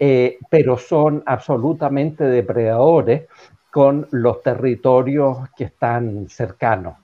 eh, 0.05 0.37
pero 0.49 0.77
son 0.77 1.23
absolutamente 1.25 2.25
depredadores 2.25 3.29
con 3.71 4.05
los 4.11 4.43
territorios 4.43 5.49
que 5.55 5.63
están 5.63 6.27
cercanos. 6.27 6.95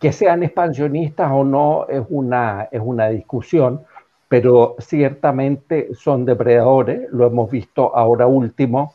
Que 0.00 0.12
sean 0.12 0.42
expansionistas 0.42 1.30
o 1.30 1.44
no 1.44 1.86
es 1.88 2.02
una, 2.08 2.68
es 2.72 2.80
una 2.82 3.08
discusión, 3.08 3.84
pero 4.28 4.74
ciertamente 4.80 5.94
son 5.94 6.24
depredadores, 6.24 7.08
lo 7.12 7.24
hemos 7.24 7.52
visto 7.52 7.94
ahora 7.94 8.26
último 8.26 8.94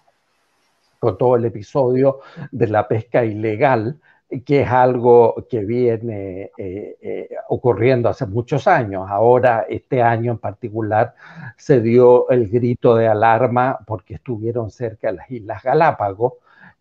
con 0.99 1.17
todo 1.17 1.37
el 1.37 1.45
episodio 1.45 2.19
de 2.51 2.67
la 2.67 2.89
pesca 2.89 3.23
ilegal, 3.23 4.01
que 4.45 4.61
es 4.61 4.69
algo 4.69 5.45
que 5.49 5.59
viene 5.63 6.51
eh, 6.57 6.97
eh, 7.01 7.29
ocurriendo 7.49 8.09
hace 8.09 8.25
muchos 8.25 8.67
años. 8.67 9.05
Ahora, 9.09 9.65
este 9.69 10.01
año 10.01 10.31
en 10.31 10.37
particular, 10.39 11.13
se 11.57 11.81
dio 11.81 12.29
el 12.29 12.49
grito 12.49 12.95
de 12.95 13.07
alarma 13.07 13.79
porque 13.85 14.15
estuvieron 14.15 14.71
cerca 14.71 15.07
de 15.07 15.17
las 15.17 15.31
Islas 15.31 15.63
Galápagos, 15.63 16.33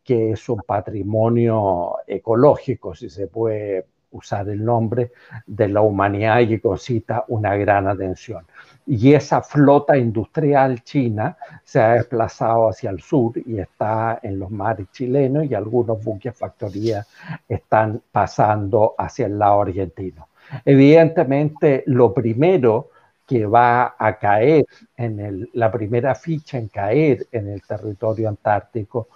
que 0.03 0.33
es 0.33 0.49
un 0.49 0.63
patrimonio 0.67 1.97
ecológico, 2.07 2.95
si 2.95 3.11
se 3.11 3.27
puede 3.27 3.87
usar 4.13 4.49
el 4.49 4.65
nombre 4.65 5.13
de 5.47 5.69
la 5.69 5.81
humanidad 5.81 6.41
y 6.41 6.49
que 6.49 6.61
concita 6.61 7.25
una 7.29 7.57
gran 7.57 7.89
atención. 7.89 8.47
Y 8.87 9.15
esa 9.15 9.43
flota 9.43 9.97
industrial 9.97 10.83
china 10.83 11.37
se 11.63 11.81
ha 11.81 11.95
desplazado 11.95 12.69
hacia 12.69 12.91
el 12.91 13.01
sur 13.01 13.33
y 13.37 13.59
está 13.59 14.19
en 14.23 14.39
los 14.39 14.51
mares 14.51 14.89
chilenos 14.91 15.45
y 15.45 15.55
algunos 15.55 16.03
buques 16.03 16.37
factoría 16.37 17.07
están 17.49 18.03
pasando 18.11 18.95
hacia 18.99 19.27
el 19.27 19.39
lado 19.39 19.63
argentino. 19.63 20.29
Evidentemente, 20.65 21.85
lo 21.87 22.13
primero 22.13 22.91
que 23.27 23.47
va 23.47 23.95
a 23.99 24.19
caer 24.19 24.65
en 24.97 25.21
el, 25.21 25.51
la 25.55 25.71
primera 25.71 26.15
ficha 26.15 26.59
en 26.59 26.69
caer 26.69 27.27
en 27.31 27.49
el 27.49 27.63
territorio 27.63 28.29
antártico 28.29 29.09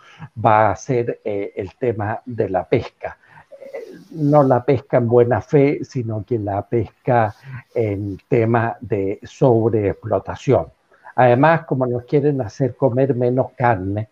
va 0.42 0.70
a 0.70 0.76
ser 0.76 1.20
eh, 1.24 1.52
el 1.56 1.74
tema 1.74 2.22
de 2.24 2.48
la 2.48 2.68
pesca 2.68 3.18
no 4.10 4.42
la 4.42 4.64
pesca 4.64 4.98
en 4.98 5.08
buena 5.08 5.40
fe, 5.40 5.84
sino 5.84 6.24
que 6.24 6.38
la 6.38 6.62
pesca 6.62 7.34
en 7.74 8.18
tema 8.28 8.76
de 8.80 9.20
sobreexplotación. 9.22 10.66
Además, 11.14 11.64
como 11.66 11.86
nos 11.86 12.04
quieren 12.04 12.40
hacer 12.40 12.76
comer 12.76 13.14
menos 13.14 13.52
carne, 13.56 14.08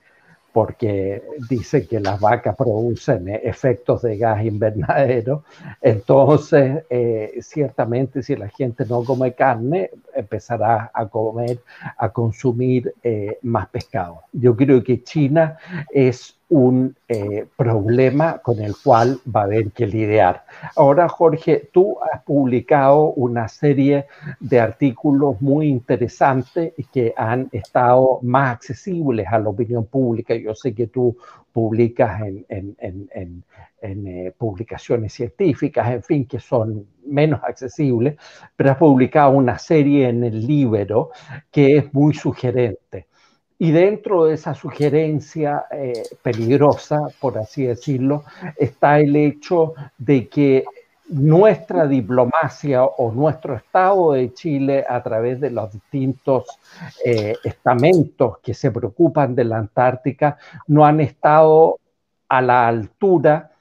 porque 0.54 1.20
dicen 1.50 1.84
que 1.88 1.98
las 1.98 2.20
vacas 2.20 2.54
producen 2.54 3.28
efectos 3.28 4.02
de 4.02 4.16
gas 4.16 4.44
invernadero. 4.44 5.42
Entonces, 5.82 6.84
eh, 6.88 7.40
ciertamente 7.40 8.22
si 8.22 8.36
la 8.36 8.48
gente 8.48 8.86
no 8.86 9.02
come 9.02 9.34
carne, 9.34 9.90
empezará 10.14 10.92
a 10.94 11.08
comer, 11.08 11.58
a 11.98 12.08
consumir 12.10 12.94
eh, 13.02 13.36
más 13.42 13.66
pescado. 13.66 14.20
Yo 14.32 14.54
creo 14.54 14.84
que 14.84 15.02
China 15.02 15.58
es 15.90 16.38
un 16.48 16.94
eh, 17.08 17.46
problema 17.56 18.38
con 18.38 18.60
el 18.60 18.74
cual 18.82 19.18
va 19.34 19.40
a 19.40 19.44
haber 19.44 19.70
que 19.72 19.86
lidiar. 19.86 20.44
Ahora, 20.76 21.08
Jorge, 21.08 21.68
tú 21.72 21.96
has 22.00 22.22
publicado 22.22 23.12
una 23.12 23.48
serie 23.48 24.06
de 24.40 24.60
artículos 24.60 25.40
muy 25.40 25.68
interesantes 25.68 26.72
que 26.92 27.14
han 27.16 27.48
estado 27.52 28.18
más 28.22 28.54
accesibles 28.54 29.26
a 29.28 29.38
la 29.38 29.48
opinión 29.48 29.86
pública. 29.86 30.34
Yo 30.34 30.54
sé 30.54 30.74
que 30.74 30.86
tú 30.86 31.16
publicas 31.52 32.20
en, 32.48 33.44
eh, 33.82 34.32
publicaciones 34.36 35.12
científicas, 35.12 35.90
en 35.90 36.02
fin, 36.02 36.26
que 36.26 36.40
son 36.40 36.86
menos 37.06 37.40
accesibles, 37.44 38.16
pero 38.56 38.72
has 38.72 38.76
publicado 38.76 39.30
una 39.30 39.58
serie 39.58 40.08
en 40.08 40.24
el 40.24 40.46
libro 40.46 41.10
que 41.50 41.78
es 41.78 41.94
muy 41.94 42.12
sugerente. 42.14 43.06
Y 43.58 43.70
dentro 43.70 44.26
de 44.26 44.34
esa 44.34 44.54
sugerencia 44.54 45.66
eh, 45.70 46.02
peligrosa, 46.22 47.06
por 47.20 47.38
así 47.38 47.64
decirlo, 47.64 48.24
está 48.56 48.98
el 48.98 49.14
hecho 49.14 49.74
de 49.96 50.28
que 50.28 50.64
nuestra 51.08 51.86
diplomacia 51.86 52.84
o 52.84 53.12
nuestro 53.12 53.54
Estado 53.54 54.12
de 54.12 54.32
Chile 54.32 54.84
a 54.88 55.02
través 55.02 55.40
de 55.40 55.50
los 55.50 55.72
distintos 55.72 56.44
eh, 57.04 57.34
estamentos 57.44 58.38
que 58.38 58.54
se 58.54 58.70
preocupan 58.70 59.34
de 59.34 59.44
la 59.44 59.58
Antártica 59.58 60.38
no 60.66 60.84
han 60.84 61.00
estado 61.00 61.78
a 62.28 62.40
la 62.40 62.66
altura 62.66 63.52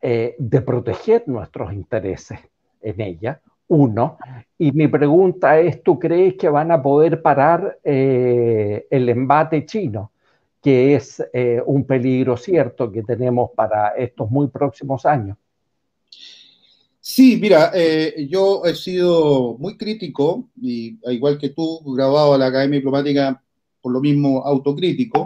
eh, 0.00 0.36
de 0.38 0.60
proteger 0.60 1.24
nuestros 1.26 1.72
intereses 1.72 2.38
en 2.80 3.00
ella 3.00 3.40
uno. 3.72 4.18
Y 4.58 4.70
mi 4.72 4.86
pregunta 4.86 5.58
es, 5.58 5.82
¿tú 5.82 5.98
crees 5.98 6.34
que 6.34 6.48
van 6.48 6.70
a 6.70 6.82
poder 6.82 7.22
parar 7.22 7.80
eh, 7.82 8.86
el 8.90 9.08
embate 9.08 9.66
chino, 9.66 10.12
que 10.62 10.94
es 10.94 11.22
eh, 11.32 11.60
un 11.64 11.84
peligro 11.84 12.36
cierto 12.36 12.92
que 12.92 13.02
tenemos 13.02 13.50
para 13.56 13.88
estos 13.96 14.30
muy 14.30 14.48
próximos 14.48 15.04
años? 15.06 15.36
Sí, 17.00 17.38
mira, 17.40 17.72
eh, 17.74 18.28
yo 18.30 18.62
he 18.64 18.74
sido 18.74 19.56
muy 19.58 19.76
crítico, 19.76 20.50
y 20.60 20.98
igual 21.10 21.38
que 21.38 21.48
tú, 21.48 21.80
grabado 21.96 22.34
a 22.34 22.38
la 22.38 22.46
Academia 22.46 22.78
Diplomática, 22.78 23.42
por 23.80 23.92
lo 23.92 24.00
mismo 24.00 24.44
autocrítico, 24.44 25.24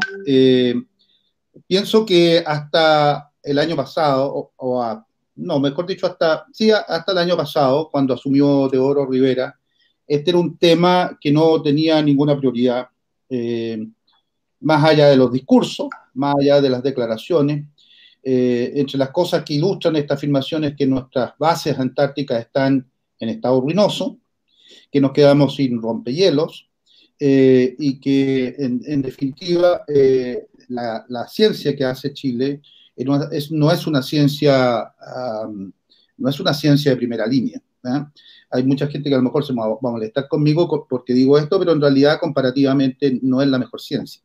pienso 1.66 2.06
que 2.06 2.42
hasta 2.46 3.30
el 3.42 3.58
año 3.58 3.76
pasado, 3.76 4.52
o, 4.56 4.82
no, 5.36 5.60
mejor 5.60 5.86
dicho, 5.86 6.06
hasta, 6.06 6.46
sí, 6.52 6.70
hasta 6.70 7.12
el 7.12 7.18
año 7.18 7.36
pasado, 7.36 7.88
cuando 7.90 8.14
asumió 8.14 8.68
Teodoro 8.70 9.06
Rivera, 9.06 9.54
este 10.06 10.30
era 10.30 10.38
un 10.38 10.56
tema 10.56 11.18
que 11.20 11.30
no 11.30 11.60
tenía 11.62 12.00
ninguna 12.02 12.38
prioridad, 12.38 12.88
eh, 13.28 13.86
más 14.60 14.84
allá 14.84 15.08
de 15.08 15.16
los 15.16 15.32
discursos, 15.32 15.88
más 16.14 16.36
allá 16.40 16.60
de 16.60 16.70
las 16.70 16.82
declaraciones. 16.82 17.64
Eh, 18.22 18.72
entre 18.76 18.98
las 18.98 19.10
cosas 19.10 19.44
que 19.44 19.54
ilustran 19.54 19.96
esta 19.96 20.14
afirmación 20.14 20.64
es 20.64 20.74
que 20.74 20.86
nuestras 20.86 21.32
bases 21.38 21.78
antárticas 21.78 22.40
están 22.40 22.88
en 23.18 23.28
estado 23.28 23.60
ruinoso, 23.60 24.18
que 24.90 25.00
nos 25.00 25.12
quedamos 25.12 25.54
sin 25.54 25.80
rompehielos 25.80 26.68
eh, 27.20 27.74
y 27.78 28.00
que, 28.00 28.54
en, 28.58 29.02
definitiva, 29.02 29.82
la, 30.68 31.28
ciencia 31.28 31.76
que 31.76 31.84
hace 31.84 32.12
Chile 32.12 32.62
es, 32.96 33.52
no 33.52 33.70
es 33.70 33.86
una 33.86 34.02
ciencia, 34.02 34.92
no 36.16 36.28
es 36.28 36.40
una 36.40 36.54
ciencia 36.54 36.90
de 36.90 36.96
primera 36.96 37.26
línea. 37.26 37.60
Hay 38.50 38.64
mucha 38.64 38.86
gente 38.86 39.08
que 39.08 39.14
a 39.14 39.18
lo 39.18 39.24
mejor 39.24 39.44
se 39.44 39.52
va 39.52 39.66
a 39.66 39.78
molestar 39.80 40.28
conmigo 40.28 40.86
porque 40.88 41.12
digo 41.12 41.38
esto, 41.38 41.58
pero 41.58 41.72
en 41.72 41.80
realidad 41.80 42.18
comparativamente 42.20 43.18
no 43.22 43.42
es 43.42 43.48
la 43.48 43.58
mejor 43.58 43.80
ciencia. 43.80 44.22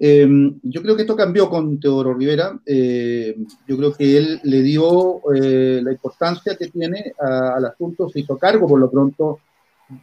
Em, 0.00 0.60
yo 0.62 0.80
creo 0.80 0.94
que 0.94 1.02
esto 1.02 1.16
cambió 1.16 1.50
con 1.50 1.80
Teodoro 1.80 2.14
Rivera. 2.14 2.58
Em, 2.64 3.46
yo 3.66 3.76
creo 3.76 3.92
que 3.92 4.16
él 4.16 4.40
le 4.44 4.62
dio 4.62 5.20
eh, 5.34 5.80
la 5.82 5.92
importancia 5.92 6.56
que 6.56 6.68
tiene 6.68 7.12
al 7.18 7.64
asunto, 7.64 8.08
se 8.08 8.20
hizo 8.20 8.38
cargo 8.38 8.66
por 8.68 8.78
lo 8.78 8.90
pronto 8.90 9.40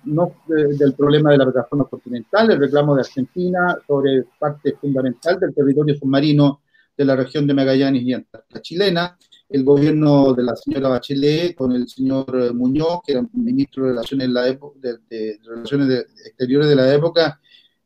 no 0.05 0.33
del 0.47 0.93
problema 0.93 1.31
de 1.31 1.37
la 1.37 1.45
plataforma 1.45 1.85
continental, 1.85 2.49
el 2.49 2.59
reclamo 2.59 2.95
de 2.95 3.01
Argentina 3.01 3.77
sobre 3.85 4.25
parte 4.39 4.73
fundamental 4.81 5.39
del 5.39 5.53
territorio 5.53 5.95
submarino 5.95 6.61
de 6.97 7.05
la 7.05 7.15
región 7.15 7.45
de 7.47 7.53
Magallanes 7.53 8.03
y 8.03 8.13
Antártica 8.13 8.61
chilena, 8.61 9.17
el 9.49 9.63
gobierno 9.63 10.33
de 10.33 10.43
la 10.43 10.55
señora 10.55 10.89
Bachelet 10.89 11.55
con 11.55 11.71
el 11.71 11.87
señor 11.87 12.53
Muñoz, 12.53 13.01
que 13.05 13.13
era 13.13 13.25
ministro 13.33 13.83
de 13.83 13.89
Relaciones, 13.89 14.29
de, 15.09 15.39
Relaciones 15.43 16.05
Exteriores 16.25 16.69
de 16.69 16.75
la 16.75 16.93
época, 16.93 17.39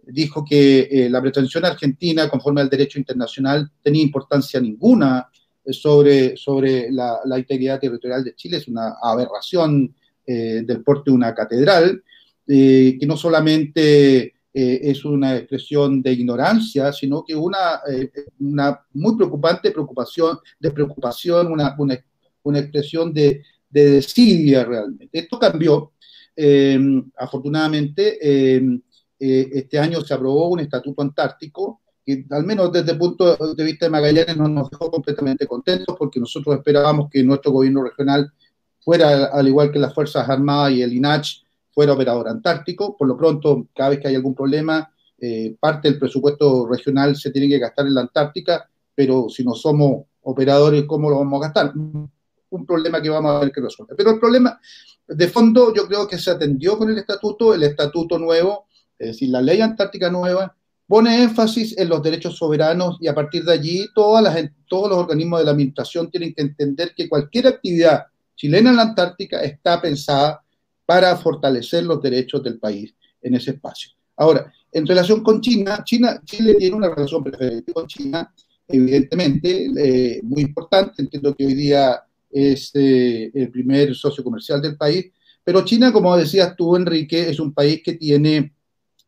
dijo 0.04 0.44
que 0.44 0.88
eh, 0.90 1.10
la 1.10 1.22
pretensión 1.22 1.66
argentina, 1.66 2.30
conforme 2.30 2.62
al 2.62 2.70
derecho 2.70 2.98
internacional, 2.98 3.70
tenía 3.82 4.02
importancia 4.02 4.60
ninguna 4.60 5.30
sobre, 5.72 6.36
sobre 6.36 6.92
la, 6.92 7.20
integridad 7.38 7.80
territorial 7.80 8.24
de 8.24 8.36
Chile, 8.36 8.58
es 8.58 8.68
una 8.68 8.96
aberración 9.02 9.94
eh, 10.26 10.64
del 10.66 10.84
porte 10.84 11.12
de 11.12 11.16
una 11.16 11.34
catedral, 11.34 12.04
eh, 12.48 12.98
que 13.00 13.06
no 13.06 13.16
solamente 13.16 14.34
eh, 14.52 14.80
es 14.84 15.06
una 15.06 15.38
expresión 15.38 16.02
de 16.02 16.14
ignorancia, 16.14 16.92
sino 16.92 17.24
que 17.24 17.36
una, 17.36 17.82
eh, 17.88 18.12
una 18.40 18.84
muy 18.94 19.16
preocupante 19.16 19.70
preocupación, 19.72 20.40
de 20.60 20.72
preocupación, 20.72 21.52
una, 21.52 21.76
una, 21.78 22.04
una 22.44 22.60
expresión 22.60 23.14
de, 23.14 23.44
de, 23.70 23.92
desidia 23.92 24.66
realmente. 24.66 25.20
Esto 25.20 25.38
cambió. 25.38 25.94
Em, 26.36 27.12
afortunadamente, 27.18 28.18
em, 28.56 28.82
eh, 29.20 29.50
este 29.54 29.78
año 29.78 30.02
se 30.02 30.14
aprobó 30.14 30.50
un 30.50 30.62
estatuto 30.62 31.02
antártico 31.02 31.82
que 32.06 32.26
al 32.32 32.44
menos 32.44 32.72
desde 32.72 32.94
el 32.94 32.98
punto 32.98 33.36
de 33.54 33.64
vista 33.64 33.86
de 33.86 33.92
Magallanes 33.92 34.38
no 34.38 34.48
nos 34.48 34.72
dejó 34.72 34.90
completamente 34.90 35.46
contentos 35.46 35.96
porque 36.00 36.20
nosotros 36.20 36.56
esperábamos 36.56 37.10
que 37.12 37.24
nuestro 37.24 37.52
gobierno 37.52 37.84
regional 37.84 38.32
fuera, 38.80 39.26
al 39.26 39.48
igual 39.48 39.72
que 39.72 39.78
las 39.78 39.94
Fuerzas 39.94 40.28
Armadas 40.28 40.72
y 40.72 40.82
el 40.82 40.94
INACH, 40.94 41.44
fuera 41.80 41.94
operador 41.94 42.28
antártico. 42.28 42.98
Por 42.98 43.08
lo 43.08 43.16
pronto, 43.16 43.70
cada 43.74 43.92
vez 43.92 44.00
que 44.02 44.10
hay 44.10 44.16
algún 44.16 44.36
problema, 44.36 44.92
eh, 45.18 45.56
parte 45.58 45.90
del 45.90 45.98
presupuesto 45.98 46.68
regional 46.68 47.16
se 47.16 47.32
tiene 47.32 47.48
que 47.48 47.58
gastar 47.58 47.88
en 47.88 47.94
la 47.94 48.02
Antártica, 48.02 48.70
pero 48.94 49.30
si 49.30 49.46
no 49.46 49.56
somos 49.56 50.04
operadores, 50.24 50.84
¿cómo 50.84 51.10
lo 51.10 51.20
vamos 51.20 51.42
a 51.42 51.46
gastar? 51.46 51.72
Un 51.74 52.66
problema 52.66 53.02
que 53.02 53.10
vamos 53.10 53.32
a 53.32 53.40
ver 53.40 53.54
que 53.54 53.62
resuelve. 53.62 53.96
Pero 53.96 54.12
el 54.12 54.20
problema 54.20 54.60
de 55.08 55.28
fondo 55.30 55.74
yo 55.74 55.88
creo 55.88 56.06
que 56.06 56.18
se 56.18 56.32
atendió 56.32 56.78
con 56.78 56.90
el 56.90 56.98
estatuto, 56.98 57.54
el 57.54 57.64
estatuto 57.64 58.20
nuevo, 58.20 58.66
es 58.98 59.08
decir, 59.14 59.30
la 59.30 59.42
ley 59.42 59.62
antártica 59.62 60.10
nueva, 60.10 60.54
pone 60.86 61.24
énfasis 61.24 61.78
en 61.78 61.88
los 61.88 62.04
derechos 62.04 62.36
soberanos 62.36 62.98
y 63.00 63.08
a 63.08 63.16
partir 63.16 63.46
de 63.46 63.54
allí 63.54 63.88
todas 63.96 64.22
las, 64.22 64.36
todos 64.68 64.90
los 64.90 64.98
organismos 64.98 65.40
de 65.40 65.46
la 65.46 65.52
administración 65.52 66.12
tienen 66.12 66.34
que 66.34 66.42
entender 66.42 66.94
que 66.94 67.08
cualquier 67.08 67.48
actividad 67.48 68.08
chilena 68.36 68.72
en 68.72 68.76
la 68.76 68.82
Antártica 68.82 69.40
está 69.40 69.82
pensada 69.82 70.44
para 70.90 71.16
fortalecer 71.18 71.84
los 71.84 72.02
derechos 72.02 72.42
del 72.42 72.58
país 72.58 72.96
en 73.22 73.36
ese 73.36 73.52
espacio. 73.52 73.92
Ahora, 74.18 74.52
en 74.72 74.88
relación 74.88 75.22
con 75.22 75.40
China, 75.40 75.84
China 75.86 76.20
Chile 76.26 76.56
tiene 76.56 76.76
una 76.76 76.90
relación 76.90 77.24
preferente 77.24 77.72
con 77.72 77.86
China, 77.86 78.34
evidentemente, 78.68 79.68
eh, 79.78 80.20
muy 80.24 80.42
importante. 80.42 81.04
Entiendo 81.04 81.36
que 81.36 81.46
hoy 81.46 81.54
día 81.54 82.02
es 82.32 82.72
eh, 82.74 83.30
el 83.36 83.52
primer 83.52 83.94
socio 83.94 84.24
comercial 84.24 84.64
del 84.64 84.78
país, 84.78 85.12
pero 85.44 85.64
China, 85.64 85.94
como 85.94 86.18
decías 86.18 86.56
tú, 86.56 86.76
Enrique, 86.76 87.30
es 87.30 87.40
un 87.40 87.54
país 87.54 87.84
que 87.86 87.94
tiene 87.94 88.56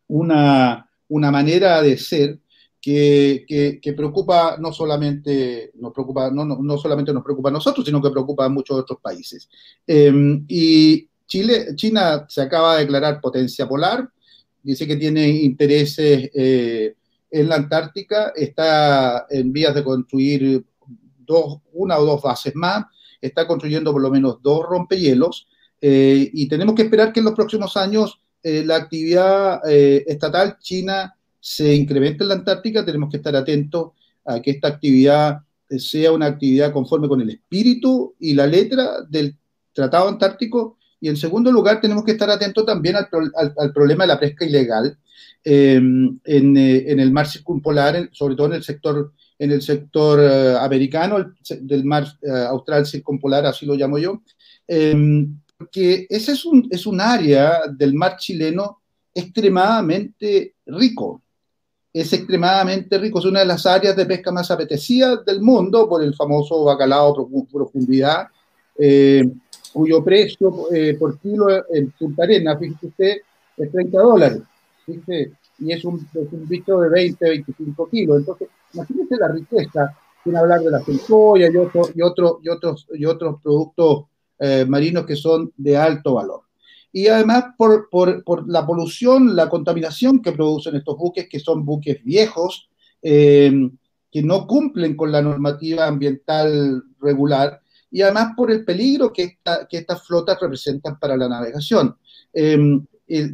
una, 0.05 0.87
una 1.07 1.31
manera 1.31 1.81
de 1.81 1.97
ser 1.97 2.37
que, 2.79 3.79
que, 3.81 3.93
preocupa 3.93 4.57
no 4.59 4.71
solamente 4.71 5.71
nos 5.79 5.93
preocupa 5.93 6.29
no, 6.29 6.45
no, 6.45 6.57
no, 6.61 6.77
solamente 6.77 7.11
nos 7.11 7.23
preocupa 7.23 7.49
a 7.49 7.53
nosotros, 7.53 7.83
sino 7.83 8.01
que 8.01 8.11
preocupa 8.11 8.45
a 8.45 8.49
muchos 8.49 8.77
otros 8.77 8.99
países. 9.01 9.49
Em, 9.87 10.45
y, 10.47 11.07
Chile, 11.31 11.67
China 11.75 12.25
se 12.27 12.41
acaba 12.41 12.75
de 12.75 12.81
declarar 12.81 13.21
potencia 13.21 13.65
polar, 13.65 14.05
dice 14.61 14.85
que 14.85 14.97
tiene 14.97 15.29
intereses 15.29 16.29
eh, 16.33 16.93
en 17.29 17.47
la 17.47 17.55
Antártica, 17.55 18.33
está 18.35 19.27
en 19.29 19.53
vías 19.53 19.73
de 19.73 19.81
construir 19.81 20.65
dos, 21.19 21.59
una 21.71 21.97
o 21.99 22.05
dos 22.05 22.21
bases 22.21 22.53
más, 22.53 22.83
está 23.21 23.47
construyendo 23.47 23.93
por 23.93 24.01
lo 24.01 24.11
menos 24.11 24.43
dos 24.43 24.65
rompehielos 24.67 25.47
eh, 25.79 26.29
y 26.33 26.49
tenemos 26.49 26.75
que 26.75 26.81
esperar 26.81 27.13
que 27.13 27.21
en 27.21 27.27
los 27.27 27.35
próximos 27.35 27.77
años 27.77 28.19
eh, 28.43 28.65
la 28.65 28.75
actividad 28.75 29.61
estatal 29.65 30.57
china 30.59 31.15
se 31.39 31.73
incremente 31.73 32.25
en 32.25 32.27
la 32.27 32.35
Antártica, 32.35 32.83
tenemos 32.83 33.09
que 33.09 33.17
estar 33.17 33.37
atentos 33.37 33.91
a 34.25 34.41
que 34.41 34.51
esta 34.51 34.67
actividad 34.67 35.37
sea 35.77 36.11
una 36.11 36.25
actividad 36.25 36.73
conforme 36.73 37.07
con 37.07 37.21
el 37.21 37.29
espíritu 37.29 38.15
y 38.19 38.33
la 38.33 38.47
letra 38.47 39.03
del 39.07 39.37
Tratado 39.71 40.09
Antártico 40.09 40.77
y 41.01 41.09
en 41.09 41.17
segundo 41.17 41.51
lugar, 41.51 41.81
tenemos 41.81 42.05
que 42.05 42.11
estar 42.11 42.29
atentos 42.29 42.63
también 42.63 42.95
al, 42.95 43.73
problema 43.73 44.03
de 44.03 44.07
la 44.07 44.19
pesca 44.19 44.45
ilegal 44.45 44.95
em, 45.43 46.19
eh, 46.23 46.85
en, 46.87 46.99
el 46.99 47.11
mar 47.11 47.27
circumpolar, 47.27 48.07
sobre 48.13 48.35
todo 48.35 48.47
en 48.47 48.53
el 48.53 48.63
sector, 48.63 49.11
en 49.39 49.51
el 49.51 49.63
sector 49.63 50.19
eh, 50.21 50.55
americano, 50.59 51.33
del 51.59 51.85
mar 51.85 52.05
eh, 52.21 52.45
austral 52.47 52.85
circumpolar, 52.85 53.47
así 53.47 53.65
lo 53.65 53.73
llamo 53.73 53.97
yo, 53.97 54.21
em, 54.67 55.39
porque 55.57 56.05
ese 56.07 56.33
es 56.33 56.45
un, 56.45 56.67
es 56.69 56.85
un 56.85 57.01
área 57.01 57.61
del 57.67 57.95
mar 57.95 58.17
chileno 58.17 58.81
extremadamente 59.11 60.53
rico. 60.67 61.23
Es 61.91 62.13
extremadamente 62.13 62.99
rico, 62.99 63.19
es 63.19 63.25
una 63.25 63.39
de 63.39 63.47
las 63.47 63.65
áreas 63.65 63.95
de 63.95 64.05
pesca 64.05 64.31
más 64.31 64.51
apetecidas 64.51 65.25
del 65.25 65.41
mundo 65.41 65.89
por 65.89 66.03
el 66.03 66.13
famoso 66.13 66.63
bacalao 66.63 67.27
profundidad 67.51 68.27
cuyo 69.73 70.03
precio 70.03 70.71
eh, 70.73 70.95
por 70.99 71.19
kilo 71.19 71.47
en 71.73 71.91
Punta 71.91 72.25
fíjese 72.25 72.87
usted, 72.87 73.17
es 73.57 73.71
30 73.71 73.99
dólares. 73.99 74.41
y 75.59 75.71
es 75.71 75.85
un, 75.85 76.07
bicho 76.47 76.79
de 76.79 76.89
20, 76.89 77.29
25 77.29 77.89
kilos. 77.89 78.19
Entonces, 78.19 78.49
imagínese 78.73 79.15
la 79.17 79.27
riqueza, 79.29 79.97
sin 80.23 80.35
hablar 80.35 80.61
de 80.61 80.71
la 80.71 80.83
centolla 80.83 81.49
y, 81.51 81.57
otro, 81.57 81.89
y, 81.93 82.01
otro, 82.01 82.39
y, 82.43 82.49
otros, 82.49 82.87
y 82.93 83.05
otros 83.05 83.41
productos 83.41 84.05
eh, 84.39 84.65
marinos 84.67 85.05
que 85.05 85.15
son 85.15 85.51
de 85.55 85.77
alto 85.77 86.15
valor. 86.15 86.41
Y 86.91 87.07
además 87.07 87.45
por, 87.57 87.89
por, 87.89 88.23
por, 88.23 88.49
la 88.49 88.65
polución, 88.65 89.35
la 89.35 89.47
contaminación 89.47 90.21
que 90.21 90.33
producen 90.33 90.75
estos 90.75 90.97
buques, 90.97 91.29
que 91.29 91.39
son 91.39 91.63
buques 91.63 92.03
viejos, 92.03 92.69
eh, 93.01 93.51
que 94.11 94.21
no 94.21 94.45
cumplen 94.45 94.95
con 94.95 95.11
la 95.11 95.21
normativa 95.21 95.87
ambiental 95.87 96.83
regular, 96.99 97.61
y 97.91 98.01
además 98.01 98.29
por 98.35 98.49
el 98.49 98.63
peligro 98.63 99.11
que, 99.11 99.37
que 99.69 99.77
estas 99.77 100.07
flotas 100.07 100.39
representan 100.39 100.97
para 100.97 101.17
la 101.17 101.27
navegación. 101.27 101.97
Em, 102.33 102.85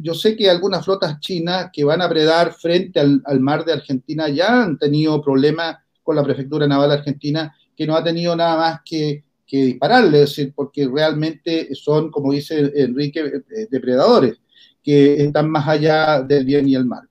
yo 0.02 0.14
sé 0.14 0.36
que 0.36 0.50
algunas 0.50 0.84
flotas 0.84 1.20
chinas 1.20 1.70
que 1.72 1.84
van 1.84 2.02
a 2.02 2.08
predar 2.08 2.52
frente 2.52 2.98
al, 2.98 3.40
mar 3.40 3.64
de 3.64 3.74
Argentina 3.74 4.28
ya 4.28 4.62
han 4.62 4.76
tenido 4.76 5.22
problemas 5.22 5.76
con 6.02 6.16
la 6.16 6.24
prefectura 6.24 6.66
naval 6.66 6.90
argentina, 6.90 7.54
que 7.76 7.86
no 7.86 7.94
ha 7.94 8.02
tenido 8.02 8.34
nada 8.34 8.56
más 8.56 8.80
que, 8.84 9.22
que 9.46 9.64
dispararle, 9.64 10.18
decir, 10.18 10.52
porque 10.54 10.88
realmente 10.88 11.68
son, 11.74 12.10
como 12.10 12.32
dice 12.32 12.72
Enrique, 12.74 13.20
eh, 13.20 13.68
depredadores, 13.70 14.40
que 14.82 15.22
están 15.22 15.48
más 15.48 15.68
allá 15.68 16.22
del 16.22 16.44
bien 16.44 16.68
y 16.68 16.74
el 16.74 16.86
mal. 16.86 17.08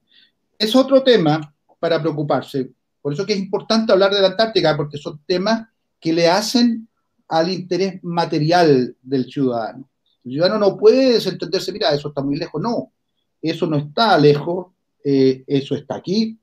Es 0.60 0.76
otro 0.76 1.04
tema 1.04 1.54
para 1.80 2.02
preocuparse. 2.02 2.72
Por 3.02 3.14
eso 3.14 3.26
que 3.26 3.34
es 3.34 3.40
importante 3.40 3.94
hablar 3.94 4.14
de 4.14 4.22
la 4.22 4.28
Antártica, 4.28 4.76
porque 4.76 4.98
son 4.98 5.22
temas 5.26 5.70
que 6.00 6.12
le 6.12 6.28
hacen 6.28 6.88
al 7.28 7.52
interés 7.52 8.04
material 8.04 8.96
del 9.02 9.26
ciudadano. 9.26 9.90
El 10.24 10.32
ciudadano 10.32 10.60
no 10.60 10.78
puede 10.78 11.14
desentenderse, 11.14 11.72
mira, 11.72 11.94
eso 11.94 12.10
está 12.10 12.22
muy 12.22 12.38
lejos. 12.38 12.62
No, 12.62 12.92
eso 13.42 13.68
no 13.68 13.78
está 13.78 14.18
lejos, 14.18 14.68
eh, 15.04 15.44
eso 15.48 15.76
está 15.76 15.96
aquí, 15.96 16.38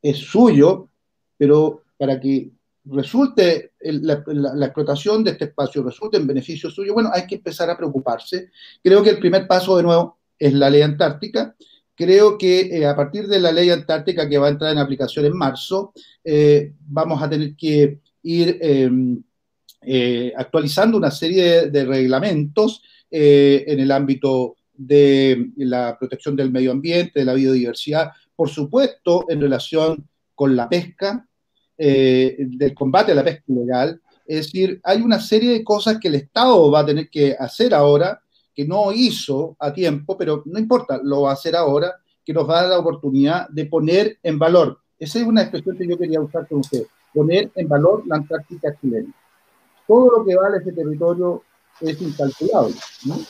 es 0.00 0.18
suyo, 0.18 0.88
pero 1.36 1.82
para 1.96 2.20
que 2.20 2.50
resulte 2.84 3.72
la, 3.80 4.66
explotación 4.66 5.22
de 5.22 5.32
este 5.32 5.44
espacio, 5.46 5.82
resulte 5.82 6.16
en 6.16 6.26
beneficio 6.26 6.70
suyo, 6.70 6.94
bueno, 6.94 7.10
hay 7.12 7.26
que 7.26 7.36
empezar 7.36 7.70
a 7.70 7.76
preocuparse. 7.76 8.50
Creo 8.82 9.02
que 9.02 9.10
el 9.10 9.18
primer 9.18 9.46
paso, 9.46 9.76
de 9.76 9.84
nuevo, 9.84 10.18
es 10.38 10.52
la 10.52 10.68
ley 10.68 10.82
antártica. 10.82 11.54
Creo 11.94 12.36
que 12.36 12.60
eh, 12.76 12.86
a 12.86 12.96
partir 12.96 13.28
de 13.28 13.38
la 13.38 13.52
ley 13.52 13.70
antártica 13.70 14.28
que 14.28 14.38
va 14.38 14.48
a 14.48 14.50
entrar 14.50 14.72
en 14.72 14.78
aplicación 14.78 15.26
en 15.26 15.36
marzo, 15.36 15.92
eh, 16.24 16.72
vamos 16.80 17.22
a 17.22 17.30
tener 17.30 17.54
que 17.54 18.00
ir 18.22 18.58
em, 18.60 19.22
eh, 19.84 20.32
actualizando 20.36 20.96
una 20.96 21.10
serie 21.10 21.70
de, 21.70 21.84
reglamentos 21.84 22.82
en 23.10 23.78
el 23.78 23.90
ámbito 23.90 24.56
de 24.72 25.50
la 25.56 25.98
protección 25.98 26.34
del 26.34 26.50
medio 26.50 26.70
ambiente, 26.70 27.20
de 27.20 27.26
la 27.26 27.34
biodiversidad, 27.34 28.10
por 28.34 28.48
supuesto, 28.48 29.26
en 29.28 29.38
relación 29.38 30.08
con 30.34 30.56
la 30.56 30.66
pesca, 30.66 31.26
del 31.76 32.74
combate 32.74 33.12
a 33.12 33.16
la 33.16 33.24
pesca 33.24 33.44
ilegal. 33.48 34.00
Es 34.26 34.46
decir, 34.46 34.80
hay 34.82 35.02
una 35.02 35.20
serie 35.20 35.52
de 35.52 35.64
cosas 35.64 35.98
que 35.98 36.08
el 36.08 36.14
Estado 36.14 36.70
va 36.70 36.80
a 36.80 36.86
tener 36.86 37.10
que 37.10 37.36
hacer 37.38 37.74
ahora 37.74 38.22
que 38.54 38.66
no 38.66 38.92
hizo 38.92 39.56
a 39.58 39.72
tiempo, 39.72 40.16
pero 40.16 40.42
no 40.46 40.58
importa, 40.58 41.00
lo 41.02 41.22
va 41.22 41.30
a 41.30 41.34
hacer 41.34 41.56
ahora, 41.56 41.94
que 42.24 42.32
nos 42.32 42.48
va 42.48 42.58
a 42.58 42.62
dar 42.62 42.70
la 42.70 42.78
oportunidad 42.78 43.48
de 43.48 43.66
poner 43.66 44.18
en 44.22 44.38
valor. 44.38 44.78
Esa 44.98 45.18
es 45.18 45.26
una 45.26 45.42
expresión 45.42 45.76
que 45.76 45.88
yo 45.88 45.98
quería 45.98 46.20
usar 46.20 46.46
con 46.46 46.60
usted, 46.60 46.84
poner 47.12 47.50
en 47.54 47.68
valor 47.68 48.04
la 48.06 48.16
Antártica 48.16 48.76
chilena. 48.80 49.12
Todo 49.92 50.18
lo 50.18 50.24
que 50.24 50.34
vale 50.34 50.56
ese 50.56 50.72
territorio 50.72 51.44
es 51.82 52.00
incalculable. 52.00 52.74
¿no? 53.04 53.26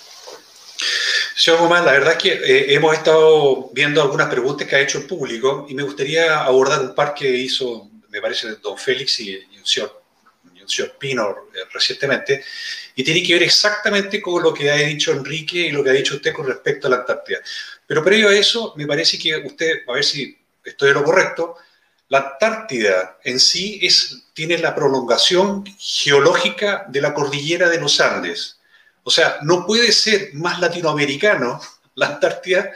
Señor 1.35 1.61
Guzmán, 1.61 1.85
la 1.85 1.93
verdad 1.93 2.13
es 2.13 2.19
que 2.19 2.33
eh, 2.35 2.75
hemos 2.75 2.95
estado 2.95 3.71
viendo 3.73 4.01
algunas 4.01 4.29
preguntas 4.29 4.69
que 4.69 4.77
ha 4.77 4.81
hecho 4.81 4.99
el 4.99 5.07
público 5.07 5.67
y 5.69 5.75
me 5.75 5.83
gustaría 5.83 6.45
abordar 6.45 6.81
un 6.83 6.95
par 6.95 7.15
que 7.15 7.29
hizo, 7.29 7.91
me 8.11 8.21
parece, 8.21 8.57
don 8.63 8.79
Félix 8.79 9.19
y, 9.21 9.31
y 9.31 9.59
un 9.59 9.67
señor 9.67 10.03
señor 10.73 10.97
Pino 10.99 11.31
eh, 11.55 11.59
recientemente, 11.73 12.45
y 12.95 13.03
tiene 13.03 13.23
que 13.23 13.35
ver 13.35 13.43
exactamente 13.43 14.21
con 14.21 14.43
lo 14.43 14.55
que 14.55 14.71
ha 14.71 14.77
dicho 14.77 15.13
Enrique 15.13 15.59
y 15.59 15.71
lo 15.71 15.83
que 15.83 15.91
ha 15.91 15.95
dicho 15.95 16.17
usted 16.17 16.33
con 16.33 16.47
respecto 16.47 16.87
a 16.87 16.91
la 16.91 16.97
Antártida. 16.99 17.41
Pero 17.87 18.05
previo 18.05 18.29
a 18.29 18.37
eso, 18.37 18.73
me 18.77 18.87
parece 18.87 19.19
que 19.19 19.37
usted, 19.37 19.83
a 19.89 19.93
ver 19.93 20.05
si 20.05 20.39
estoy 20.65 20.91
en 20.91 20.95
lo 20.95 21.05
correcto, 21.05 21.57
la 22.13 22.19
Antártida 22.19 23.17
en 23.25 23.41
sí 23.41 23.79
es, 23.81 24.25
tiene 24.35 24.59
la 24.59 24.75
prolongación 24.75 25.65
geológica 25.79 26.85
de 26.91 27.01
la 27.01 27.15
cordillera 27.15 27.71
de 27.71 27.81
los 27.81 27.99
Andes. 28.03 28.59
O 29.03 29.11
sea, 29.11 29.39
no 29.41 29.65
puede 29.65 29.91
ser 29.93 30.35
más 30.35 30.61
latinoamericano 30.61 31.59
la 31.95 32.09
Antártida 32.09 32.71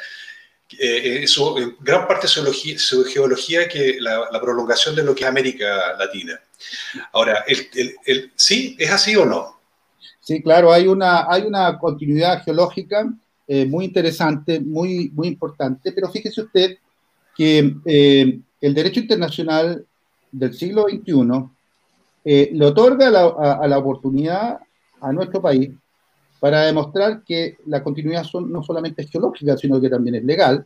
eh, 0.79 1.21
eso, 1.23 1.59
en 1.59 1.77
gran 1.81 2.09
parte 2.09 2.27
su 2.27 2.41
geología, 2.41 2.79
su 2.79 3.05
geología 3.05 3.69
que 3.69 3.99
la, 4.01 4.41
prolongación 4.41 4.97
de 4.97 5.03
lo 5.03 5.15
que 5.15 5.25
es 5.25 5.29
América 5.29 5.95
Latina. 5.99 6.41
Ahora, 7.13 7.45
¿sí? 8.37 8.75
¿Es 8.79 8.91
así 8.91 9.17
o 9.17 9.27
no? 9.27 9.61
Sí, 10.19 10.43
claro, 10.43 10.73
hay 10.73 10.87
una, 10.87 11.79
continuidad 11.79 12.43
geológica 12.43 13.07
eh, 13.47 13.67
muy 13.67 13.85
interesante, 13.85 14.61
muy, 14.61 15.13
importante, 15.25 15.93
pero 15.93 16.11
fíjese 16.11 16.41
usted 16.41 16.79
que 17.37 17.75
eh, 17.85 18.41
el 18.61 18.75
derecho 18.75 19.01
internacional 19.01 19.85
del 20.33 20.55
siglo 20.55 20.87
XXI 20.89 21.49
le 22.25 22.67
otorga 22.67 23.07
a 23.07 23.69
la 23.69 23.79
oportunidad 23.79 24.59
a 25.01 25.13
nuestro 25.13 25.41
país 25.41 25.71
para 26.41 26.63
demostrar 26.63 27.23
que 27.23 27.57
la 27.67 27.83
continuidad 27.83 28.25
no 28.47 28.63
solamente 28.63 29.03
es 29.03 29.11
geológica, 29.11 29.57
sino 29.57 29.81
que 29.81 29.89
también 29.89 30.17
es 30.17 30.25
legal, 30.25 30.65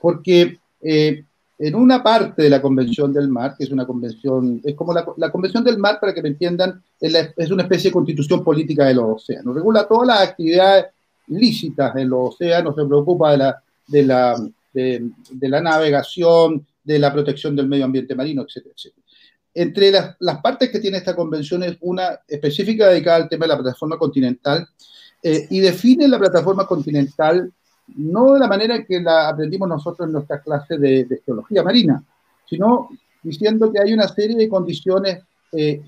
porque 0.00 0.58
eh, 0.82 1.24
en 1.58 1.74
una 1.74 2.02
parte 2.02 2.42
de 2.42 2.50
la 2.50 2.60
Convención 2.60 3.12
del 3.12 3.28
Mar, 3.28 3.54
que 3.56 3.64
es 3.64 3.70
una 3.70 3.86
convención, 3.86 4.60
es 4.64 4.74
como 4.74 4.92
la, 4.92 5.06
la 5.16 5.30
Convención 5.30 5.64
del 5.64 5.78
Mar, 5.78 5.98
para 6.00 6.12
que 6.12 6.22
me 6.22 6.28
entiendan, 6.28 6.82
es, 7.00 7.50
una 7.50 7.62
especie 7.62 7.90
de 7.90 7.94
constitución 7.94 8.44
política 8.44 8.84
de 8.84 8.94
los 8.94 9.22
océanos, 9.22 9.54
regula 9.54 9.86
todas 9.88 10.06
las 10.08 10.28
actividades 10.28 10.86
lícitas 11.28 11.94
de 11.94 12.04
los 12.04 12.34
océanos, 12.34 12.74
se 12.74 12.84
preocupa 12.84 13.36
la, 13.36 13.62
la, 13.88 14.36
de 14.72 15.10
la 15.40 15.60
navegación, 15.60 16.66
de 16.86 16.98
la 16.98 17.12
protección 17.12 17.54
del 17.54 17.68
medio 17.68 17.84
ambiente 17.84 18.14
marino, 18.14 18.42
etcétera, 18.42 18.74
etcétera. 18.76 19.06
Entre 19.52 19.90
las, 19.90 20.16
las, 20.20 20.40
partes 20.40 20.70
que 20.70 20.80
tiene 20.80 20.98
esta 20.98 21.16
convención 21.16 21.62
es 21.62 21.76
una 21.80 22.20
específica 22.28 22.88
dedicada 22.88 23.16
al 23.16 23.28
tema 23.28 23.46
de 23.46 23.48
la 23.48 23.58
plataforma 23.58 23.98
continental, 23.98 24.68
eh, 25.22 25.46
y 25.50 25.60
define 25.60 26.06
la 26.06 26.18
plataforma 26.18 26.66
continental 26.66 27.52
no 27.96 28.34
de 28.34 28.38
la 28.40 28.48
manera 28.48 28.84
que 28.84 29.00
la 29.00 29.28
aprendimos 29.28 29.68
nosotros 29.68 30.06
en 30.06 30.12
nuestra 30.12 30.40
clase 30.40 30.78
de, 30.78 31.20
geología 31.24 31.62
marina, 31.62 32.02
sino 32.48 32.90
diciendo 33.22 33.72
que 33.72 33.80
hay 33.80 33.92
una 33.92 34.06
serie 34.08 34.36
de 34.36 34.48
condiciones 34.48 35.24
eh, 35.52 35.82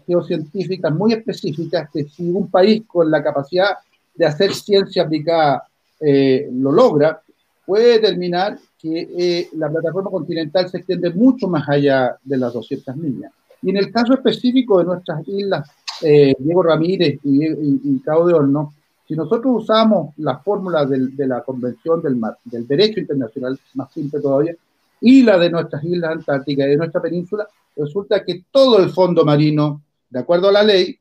muy 0.93 1.13
específicas 1.13 1.89
que 1.93 2.05
si 2.05 2.31
un 2.31 2.51
país 2.51 2.83
con 2.87 3.11
la 3.11 3.23
capacidad 3.23 3.77
de 4.15 4.27
hacer 4.27 4.55
ciencia 4.55 5.03
aplicada 5.03 5.65
eh, 6.01 6.49
lo 6.53 6.73
logra, 6.73 7.23
puede 7.67 8.01
determinar 8.01 8.59
que 8.79 9.49
la 9.55 9.71
plataforma 9.71 10.11
continental 10.11 10.69
se 10.69 10.79
extiende 10.79 11.11
mucho 11.11 11.49
más 11.49 11.69
allá 11.69 12.17
de 12.23 12.37
las 12.37 12.53
200 12.53 12.97
millas. 12.97 13.33
Y 13.63 13.71
en 13.71 13.77
el 13.77 13.91
caso 13.91 14.15
específico 14.15 14.79
de 14.79 14.85
nuestras 14.85 15.27
islas, 15.27 15.69
Diego 16.01 16.63
Ramírez 16.63 17.19
y, 17.25 17.45
y, 17.45 17.81
y 17.85 17.99
Cabo 18.01 18.29
de 18.29 18.35
Horno, 18.35 18.73
si 19.09 19.15
nosotros 19.15 19.63
usamos 19.63 20.15
la 20.19 20.39
fórmula 20.39 20.85
de 20.85 21.27
la 21.27 21.43
Convención 21.43 22.03
del 22.03 22.17
Mar, 22.17 22.37
del 22.45 22.67
Derecho 22.67 23.01
Internacional, 23.01 23.59
más 23.73 23.91
simple 23.91 24.21
todavía, 24.21 24.55
y 25.01 25.23
la 25.23 25.39
de 25.39 25.49
nuestras 25.49 25.83
islas 25.83 26.13
antárticas 26.13 26.67
y 26.67 26.71
de 26.71 26.77
nuestra 26.77 27.01
península, 27.01 27.49
resulta 27.75 28.23
que 28.23 28.45
todo 28.51 28.79
el 28.81 28.91
fondo 28.91 29.25
marino, 29.25 29.83
de 30.11 30.19
acuerdo 30.19 30.49
a 30.49 30.53
la 30.53 30.63
ley, 30.63 30.99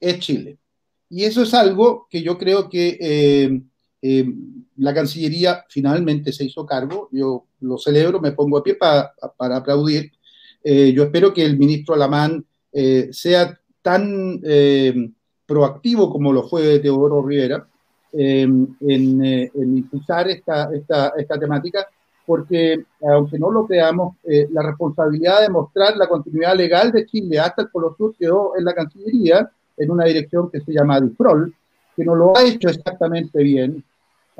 es 0.00 0.18
Chile. 0.18 0.58
Y 1.08 1.22
eso 1.22 1.42
es 1.42 1.54
algo 1.54 2.08
que 2.10 2.20
yo 2.20 2.36
creo 2.36 2.68
que 2.68 2.98
eh, 3.00 3.62
eh, 4.02 4.26
la 4.76 4.94
Cancillería 4.94 5.64
finalmente 5.68 6.32
se 6.32 6.44
hizo 6.44 6.64
cargo. 6.66 7.08
Yo 7.12 7.44
lo 7.60 7.78
celebro, 7.78 8.20
me 8.20 8.32
pongo 8.32 8.58
a 8.58 8.62
pie 8.62 8.74
para, 8.74 9.12
para 9.36 9.56
aplaudir. 9.56 10.12
Eh, 10.62 10.92
yo 10.92 11.04
espero 11.04 11.32
que 11.32 11.44
el 11.44 11.58
ministro 11.58 11.94
Alamán 11.94 12.44
sea 13.10 13.58
tan 13.82 14.40
proactivo 15.50 16.12
como 16.12 16.32
lo 16.32 16.44
fue 16.48 16.78
Teodoro 16.78 17.26
Rivera 17.26 17.66
em, 18.12 18.68
eh, 18.82 19.50
en, 19.52 19.78
impulsar 19.78 20.28
esta, 20.28 20.70
esta, 20.72 21.12
esta, 21.16 21.40
temática, 21.40 21.88
porque 22.24 22.84
aunque 23.02 23.36
no 23.36 23.50
lo 23.50 23.66
creamos, 23.66 24.14
eh, 24.22 24.46
la 24.52 24.62
responsabilidad 24.62 25.40
de 25.40 25.48
mostrar 25.48 25.96
la 25.96 26.08
continuidad 26.08 26.54
legal 26.54 26.92
de 26.92 27.04
Chile 27.04 27.40
hasta 27.40 27.62
el 27.62 27.68
Polo 27.68 27.96
Sur 27.98 28.14
quedó 28.16 28.56
en 28.56 28.64
la 28.64 28.74
Cancillería, 28.74 29.50
en 29.76 29.90
una 29.90 30.04
dirección 30.04 30.48
que 30.52 30.60
se 30.60 30.72
llama 30.72 31.00
DIFROL, 31.00 31.52
que 31.96 32.04
no 32.04 32.14
lo 32.14 32.36
ha 32.36 32.44
hecho 32.44 32.68
exactamente 32.68 33.42
bien. 33.42 33.82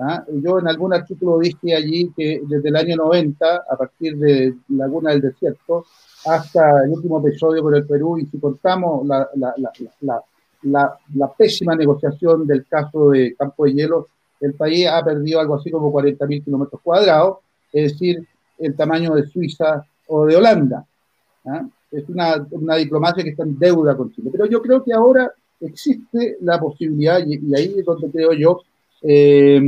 ¿Ah? 0.01 0.25
Yo 0.33 0.59
en 0.59 0.69
algún 0.69 0.95
artículo 0.95 1.39
dije 1.39 1.75
allí 1.75 2.13
que 2.17 2.43
desde 2.47 2.69
el 2.69 2.77
año 2.77 2.97
90, 2.97 3.65
a 3.69 3.77
partir 3.77 4.17
de 4.17 4.55
Laguna 4.69 5.11
del 5.11 5.21
Desierto, 5.21 5.85
hasta 6.27 6.85
el 6.85 6.91
último 6.91 7.21
episodio 7.27 7.63
por 7.63 7.77
el 7.77 7.87
Perú, 7.87 8.19
y 8.19 8.27
si 8.27 8.39
contamos 8.39 9.07
la, 9.07 9.29
la, 9.37 9.55
la, 10.01 10.95
la, 11.15 11.33
pésima 11.33 11.75
negociación 11.75 12.47
del 12.47 12.67
caso 12.67 13.11
de 13.11 13.35
Campo 13.35 13.65
de 13.65 13.73
Hielo, 13.73 14.09
el 14.41 14.55
país 14.55 14.87
ha 14.87 15.03
perdido 15.05 15.41
algo 15.41 15.57
así 15.57 15.71
como 15.71 15.93
40.000 15.93 16.45
kilómetros 16.45 16.81
cuadrados, 16.83 17.39
es 17.73 17.93
decir, 17.93 18.27
el 18.59 18.75
tamaño 18.77 19.15
de 19.15 19.27
Suiza 19.27 19.85
o 20.09 20.27
de 20.27 20.37
Holanda. 20.37 20.85
¿ah? 21.47 21.67
Es 21.91 22.09
una, 22.09 22.47
una, 22.51 22.77
diplomacia 22.77 23.25
que 23.25 23.31
está 23.31 23.43
en 23.43 23.59
deuda 23.59 23.97
con 23.97 24.13
Chile. 24.13 24.29
Pero 24.31 24.47
yo 24.47 24.63
creo 24.63 24.85
que 24.85 24.93
ahora 24.93 25.33
existe 25.61 26.37
la 26.41 26.59
posibilidad, 26.59 27.21
y, 27.27 27.55
ahí 27.55 27.75
es 27.79 27.85
donde 27.85 28.11
creo 28.11 28.33
yo, 28.33 28.61
eh, 29.03 29.61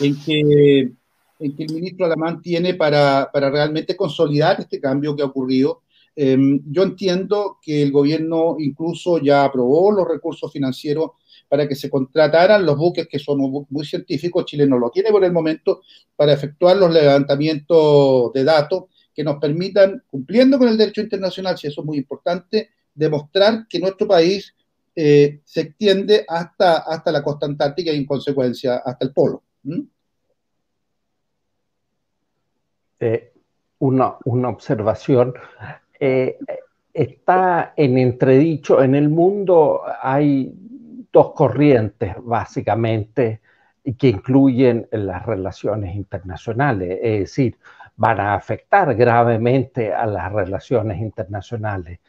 en, 0.00 0.20
que, 0.20 0.90
el 1.38 1.72
ministro 1.72 2.06
Alamán 2.06 2.40
tiene 2.40 2.74
para, 2.74 3.30
para 3.32 3.50
realmente 3.50 3.96
consolidar 3.96 4.60
este 4.60 4.80
cambio 4.80 5.14
que 5.14 5.22
ha 5.22 5.26
ocurrido 5.26 5.82
Em, 6.16 6.60
yo 6.70 6.84
entiendo 6.84 7.58
que 7.60 7.82
el 7.82 7.90
gobierno 7.90 8.56
incluso 8.58 9.18
ya 9.18 9.44
aprobó 9.44 9.90
los 9.90 10.06
recursos 10.06 10.52
financieros 10.52 11.12
para 11.48 11.66
que 11.66 11.74
se 11.74 11.90
contrataran 11.90 12.64
los 12.64 12.76
buques 12.76 13.08
que 13.08 13.18
son 13.18 13.66
muy 13.68 13.84
científicos, 13.84 14.44
Chile 14.44 14.66
no 14.66 14.78
lo 14.78 14.90
tiene 14.90 15.10
por 15.10 15.24
el 15.24 15.32
momento, 15.32 15.82
para 16.16 16.32
efectuar 16.32 16.76
los 16.76 16.92
levantamientos 16.92 18.32
de 18.32 18.44
datos 18.44 18.84
que 19.12 19.24
nos 19.24 19.38
permitan, 19.38 20.02
cumpliendo 20.08 20.58
con 20.58 20.68
el 20.68 20.76
derecho 20.78 21.00
internacional, 21.00 21.58
si 21.58 21.66
eso 21.66 21.80
es 21.80 21.86
muy 21.86 21.98
importante, 21.98 22.70
demostrar 22.94 23.66
que 23.68 23.78
nuestro 23.78 24.06
país 24.06 24.54
eh, 24.94 25.40
se 25.44 25.60
extiende 25.62 26.24
hasta, 26.28 26.78
hasta 26.78 27.12
la 27.12 27.22
costa 27.22 27.46
antártica 27.46 27.92
y 27.92 27.96
en 27.96 28.06
consecuencia 28.06 28.76
hasta 28.76 29.04
el 29.04 29.12
polo. 29.12 29.42
Eh, 33.00 33.32
una, 33.78 34.16
una, 34.24 34.48
observación. 34.48 35.34
Eh, 35.98 36.38
está 36.92 37.72
en 37.76 37.98
entredicho. 37.98 38.82
En 38.82 38.94
el 38.94 39.08
mundo 39.08 39.82
hay 40.02 40.52
dos 41.12 41.32
corrientes, 41.32 42.14
básicamente, 42.22 43.40
que 43.98 44.08
incluyen 44.08 44.88
las 44.90 45.26
relaciones 45.26 45.94
internacionales. 45.94 46.98
Es 47.02 47.20
decir, 47.20 47.58
van 47.96 48.20
a 48.20 48.34
afectar 48.34 48.94
gravemente 48.94 49.92
a 49.92 50.06
las 50.06 50.32
relaciones 50.32 50.98
internacionales. 50.98 52.00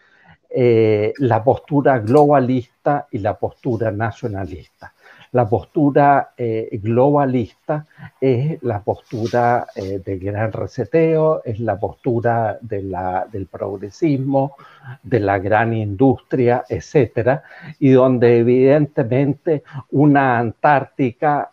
Eh, 0.49 1.13
la 1.17 1.43
postura 1.43 1.99
globalista 1.99 3.07
y 3.11 3.19
la 3.19 3.37
postura 3.37 3.91
nacionalista. 3.91 4.93
La 5.35 5.49
postura 5.49 6.31
eh, 6.37 6.69
globalista 6.81 7.85
es 8.21 8.63
la 8.63 8.79
postura 8.81 9.67
eh, 9.75 10.01
del 10.05 10.19
gran 10.19 10.53
reseteo, 10.53 11.41
es 11.43 11.59
la 11.59 11.77
postura 11.77 12.57
del 12.61 13.47
progresismo, 13.51 14.55
de 15.03 15.19
la 15.19 15.37
gran 15.39 15.73
industria, 15.73 16.63
etcétera, 16.69 17.43
y 17.79 17.89
donde 17.89 18.39
evidentemente 18.39 19.63
una 19.91 20.39
Antártica 20.39 21.51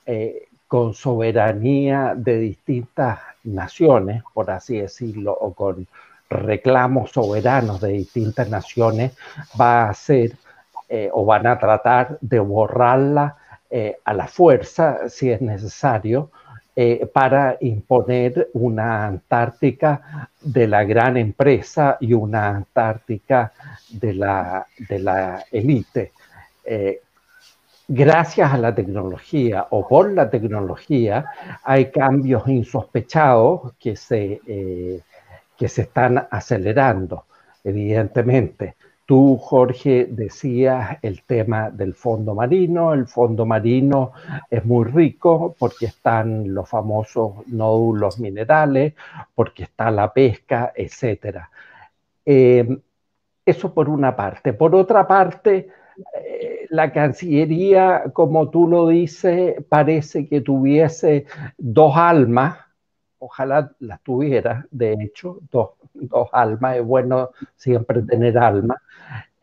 con 0.69 0.95
soberanía 0.95 2.15
de 2.17 2.39
distintas 2.39 3.19
naciones, 3.43 4.23
por 4.33 4.51
así 4.53 4.79
decirlo, 4.79 5.37
o 5.39 5.55
con 5.55 5.89
reclamos 6.31 7.11
soberanos 7.11 7.81
de 7.81 7.89
distintas 7.89 8.49
naciones, 8.49 9.13
va 9.61 9.89
a 9.89 9.95
ser 9.95 10.33
eh, 10.89 11.09
o 11.13 11.25
van 11.25 11.47
a 11.47 11.59
tratar 11.59 12.19
de 12.21 12.39
borrarla 12.39 13.37
eh, 13.73 13.97
a 14.05 14.13
la 14.13 14.27
fuerza, 14.27 15.09
si 15.09 15.31
es 15.31 15.41
necesario, 15.41 16.31
eh, 16.77 17.09
para 17.13 17.57
imponer 17.61 18.51
una 18.53 19.07
Antártica 19.07 20.29
de 20.41 20.67
la 20.69 20.85
gran 20.85 21.17
empresa 21.17 21.97
y 22.01 22.13
una 22.13 22.49
Antártica 22.51 23.53
de 23.91 24.15
la, 24.15 24.67
de 24.89 24.99
la 24.99 25.45
élite. 25.51 26.13
gracias 27.89 28.53
a 28.53 28.59
la 28.59 28.75
tecnología 28.75 29.67
o 29.71 29.89
por 29.89 30.13
la 30.13 30.31
tecnología 30.31 31.27
hay 31.65 31.91
cambios 31.91 32.47
insospechados 32.49 33.73
que 33.79 33.97
se 33.97 34.41
que 35.63 35.69
se 35.69 35.83
están 35.83 36.27
acelerando, 36.29 37.27
evidentemente. 37.63 38.75
Tú, 39.13 39.37
Jorge, 39.37 40.07
decías 40.11 40.97
el 41.03 41.23
tema 41.25 41.71
del 41.71 41.93
fondo 41.93 42.35
marino. 42.35 42.95
El 42.95 43.07
fondo 43.07 43.45
marino 43.45 44.13
es 44.49 44.65
muy 44.65 44.87
rico 44.87 45.55
porque 45.59 45.85
están 45.85 46.55
los 46.55 46.67
famosos 46.67 47.47
nódulos 47.49 48.19
minerales, 48.19 48.95
porque 49.35 49.65
está 49.65 49.91
la 49.91 50.11
pesca, 50.15 50.73
etc. 50.75 51.41
Eh, 52.25 52.67
eso 53.45 53.75
por 53.75 53.91
una 53.91 54.17
parte. 54.17 54.55
Por 54.55 54.75
otra 54.75 55.07
parte, 55.07 55.69
eh, 56.15 56.67
la 56.71 56.91
Cancillería, 56.91 58.05
como 58.15 58.49
tú 58.49 58.67
lo 58.67 58.89
dices, 58.89 59.63
parece 59.69 60.27
que 60.27 60.41
tuviese 60.41 61.27
dos 61.59 61.95
almas 61.99 62.57
ojalá 63.23 63.71
las 63.79 64.03
tuviera, 64.03 64.67
de 64.71 64.95
hecho, 64.95 65.39
dos, 65.51 65.71
almas, 66.33 66.77
es 66.77 66.85
bueno 66.85 67.31
siempre 67.55 68.03
tener 68.03 68.37
alma. 68.37 68.83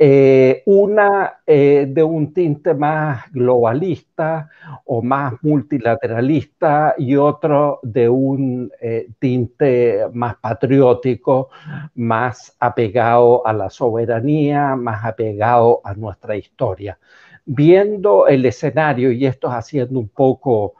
Eh, 0.01 0.63
una 0.65 1.41
eh, 1.45 1.85
de 1.89 2.01
un 2.03 2.33
tinte 2.33 2.73
más 2.73 3.29
globalista 3.33 4.49
o 4.85 5.01
más 5.01 5.33
multilateralista 5.41 6.95
y 6.97 7.17
otro 7.17 7.81
de 7.83 8.07
un 8.07 8.71
eh, 8.79 9.09
tinte 9.19 10.05
más 10.13 10.37
patriótico, 10.37 11.49
más 11.95 12.55
apegado 12.61 13.45
a 13.45 13.51
la 13.51 13.69
soberanía, 13.69 14.77
más 14.77 15.03
apegado 15.03 15.81
a 15.83 15.93
nuestra 15.95 16.37
historia. 16.37 16.97
Viendo 17.43 18.25
el 18.27 18.45
escenario, 18.45 19.11
y 19.11 19.25
esto 19.25 19.49
es 19.49 19.53
haciendo 19.53 19.99
un 19.99 20.07
poco 20.07 20.75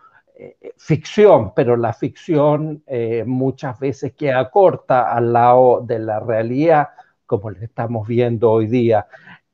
ficción, 0.77 1.53
pero 1.53 1.75
la 1.75 1.91
ficción 1.91 2.81
muchas 3.25 3.77
veces 3.77 4.13
queda 4.13 4.49
corta 4.49 5.13
al 5.13 5.33
lado 5.33 5.81
de 5.85 5.99
la 5.99 6.21
realidad, 6.21 6.87
como 7.29 7.51
le 7.51 7.63
estamos 7.65 8.07
viendo 8.07 8.51
hoy 8.51 8.65
día. 8.65 9.05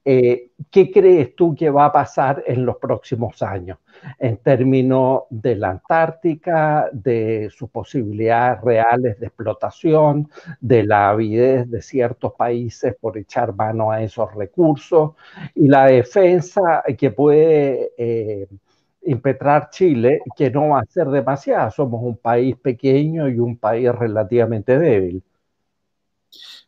Eh, 0.05 0.51
¿Qué 0.71 0.91
crees 0.91 1.35
tú 1.35 1.53
que 1.53 1.69
va 1.69 1.85
a 1.85 1.91
pasar 1.91 2.41
en 2.47 2.65
los 2.65 2.77
próximos 2.77 3.41
años 3.41 3.79
en 4.19 4.37
términos 4.37 5.23
de 5.29 5.55
la 5.55 5.71
Antártica, 5.71 6.89
de 6.93 7.49
sus 7.51 7.69
posibilidades 7.69 8.61
reales 8.61 9.19
de 9.19 9.25
explotación, 9.25 10.29
de 10.61 10.83
la 10.83 11.09
avidez 11.09 11.69
de 11.69 11.81
ciertos 11.81 12.33
países 12.33 12.95
por 13.01 13.17
echar 13.17 13.53
mano 13.55 13.91
a 13.91 14.01
esos 14.01 14.33
recursos 14.33 15.11
y 15.55 15.67
la 15.67 15.87
defensa 15.87 16.83
que 16.97 17.11
puede 17.11 17.91
impetrar 19.05 19.69
Chile, 19.69 20.21
que 20.35 20.49
no 20.49 20.69
va 20.69 20.79
a 20.79 20.85
ser 20.85 21.07
demasiado. 21.07 21.71
Somos 21.71 22.01
un 22.03 22.17
país 22.17 22.55
pequeño 22.57 23.27
y 23.27 23.39
un 23.39 23.57
país 23.57 23.91
relativamente 23.93 24.77
débil. 24.77 25.23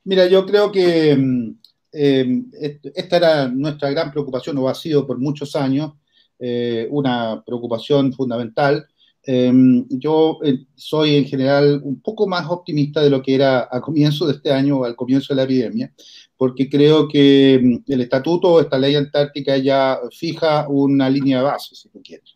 Mira, 0.04 0.28
yo 0.28 0.46
creo 0.46 0.72
que 0.72 1.16
mm, 1.16 1.60
em, 1.92 2.52
esta 2.96 3.18
era 3.18 3.48
nuestra 3.48 3.90
gran 3.92 4.12
preocupación, 4.12 4.58
o 4.58 4.70
ha 4.70 4.76
sido 4.76 5.06
por 5.06 5.20
muchos 5.20 5.56
años, 5.56 5.94
eh, 6.40 6.88
una 6.92 7.44
preocupación 7.46 8.14
fundamental. 8.14 8.88
Em, 9.24 9.86
yo 9.90 10.40
eh, 10.44 10.66
soy 10.76 11.16
en 11.16 11.26
general 11.26 11.82
un 11.84 12.02
poco 12.02 12.28
más 12.28 12.50
optimista 12.50 13.02
de 13.02 13.10
lo 13.10 13.22
que 13.22 13.36
era 13.36 13.68
a 13.70 13.82
comienzo 13.82 14.26
de 14.28 14.34
este 14.34 14.52
año 14.52 14.78
o 14.80 14.86
al 14.86 14.96
comienzo 14.96 15.34
de 15.34 15.38
la 15.38 15.44
epidemia, 15.44 15.94
porque 16.38 16.70
creo 16.70 17.08
que 17.08 17.60
mm, 17.62 17.92
el 17.92 18.02
estatuto, 18.02 18.62
esta 18.62 18.78
ley 18.80 18.96
antártica 18.96 19.58
ya 19.58 20.00
fija 20.12 20.68
una 20.70 21.10
línea 21.10 21.40
de 21.40 21.44
base, 21.44 21.76
si 21.76 21.90
tú 21.90 22.02
quieres. 22.04 22.36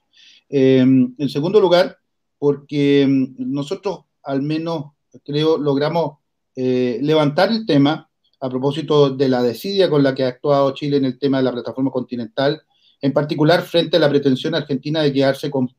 Em, 0.49 1.15
en 1.17 1.29
segundo 1.29 1.61
lugar, 1.61 1.97
porque 2.37 3.05
mm, 3.07 3.35
nosotros 3.53 4.01
al 4.23 4.41
menos, 4.41 4.85
creo, 5.23 5.57
logramos 5.57 6.19
eh, 6.63 6.99
levantar 7.01 7.49
el 7.49 7.65
tema 7.65 8.07
a 8.39 8.47
propósito 8.47 9.09
de 9.09 9.27
la 9.27 9.41
desidia 9.41 9.89
con 9.89 10.03
la 10.03 10.13
que 10.13 10.23
ha 10.23 10.27
actuado 10.27 10.75
Chile 10.75 10.97
en 10.97 11.05
el 11.05 11.17
tema 11.17 11.37
de 11.37 11.43
la 11.43 11.51
plataforma 11.51 11.89
continental, 11.89 12.61
en 13.01 13.13
particular 13.13 13.63
frente 13.63 13.97
a 13.97 13.99
la 13.99 14.09
pretensión 14.09 14.53
argentina 14.53 15.01
de 15.01 15.11
quedarse 15.11 15.49
con, 15.49 15.73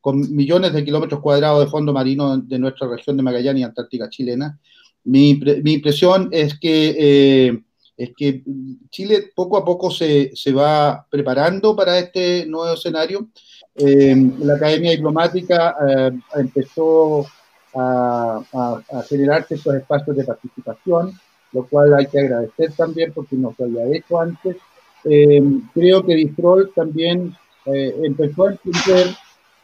con 0.00 0.34
millones 0.34 0.72
de 0.72 0.86
kilómetros 0.86 1.20
cuadrados 1.20 1.62
de 1.62 1.70
fondo 1.70 1.92
marino 1.92 2.38
de 2.38 2.58
nuestra 2.58 2.88
región 2.88 3.18
de 3.18 3.22
Magallanes 3.22 3.60
y 3.60 3.64
Antártica 3.64 4.08
chilena, 4.08 4.58
mi, 5.04 5.38
mi 5.62 5.74
impresión 5.74 6.30
es 6.32 6.58
que, 6.58 6.96
eh, 6.98 7.62
es 7.98 8.10
que 8.16 8.42
Chile 8.88 9.32
poco 9.36 9.58
a 9.58 9.64
poco 9.66 9.90
se, 9.90 10.30
se, 10.34 10.50
va 10.50 11.06
preparando 11.10 11.76
para 11.76 11.98
este 11.98 12.46
nuevo 12.46 12.72
escenario. 12.72 13.28
Eh, 13.74 14.16
la 14.38 14.54
Academia 14.54 14.92
Diplomática 14.92 15.76
eh, 15.86 16.10
empezó 16.36 17.26
a, 17.74 18.40
a, 18.52 19.02
generar 19.08 19.46
estos 19.48 19.74
espacios 19.74 20.16
de 20.16 20.24
participación, 20.24 21.12
lo 21.52 21.66
cual 21.66 21.94
hay 21.94 22.06
que 22.06 22.20
agradecer 22.20 22.72
también 22.72 23.12
porque 23.12 23.36
no 23.36 23.54
se 23.56 23.64
había 23.64 23.86
hecho 23.96 24.20
antes. 24.20 24.56
creo 25.02 26.04
que 26.04 26.14
Distrol 26.14 26.72
también 26.74 27.34
empezó 27.64 28.46
a 28.46 28.52
entender 28.52 29.14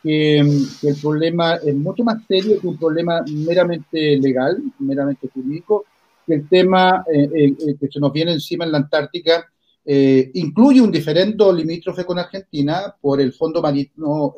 que, 0.03 0.39
el 0.39 0.97
problema 1.01 1.57
es 1.57 1.75
mucho 1.75 2.05
más 2.05 2.25
serio 2.27 2.61
que 2.61 2.67
un 2.67 2.79
problema 2.79 3.23
meramente 3.29 4.17
legal, 4.19 4.63
meramente 4.79 5.29
jurídico, 5.29 5.85
que 6.27 6.35
el 6.35 6.49
tema 6.49 7.05
eh, 7.13 7.29
eh, 7.35 7.57
eh, 7.67 7.77
que 7.81 7.89
se 7.89 8.01
nos 8.01 8.13
viene 8.13 8.33
encima 8.33 8.65
en 8.65 8.73
la 8.73 8.79
Antártica 8.79 9.47
incluye 9.91 10.83
un 10.83 10.93
diferendo 10.93 11.51
limítrofe 11.51 12.05
con 12.05 12.19
Argentina 12.19 12.95
por 13.01 13.23
el 13.23 13.33
fondo 13.33 13.63
marino 13.63 14.35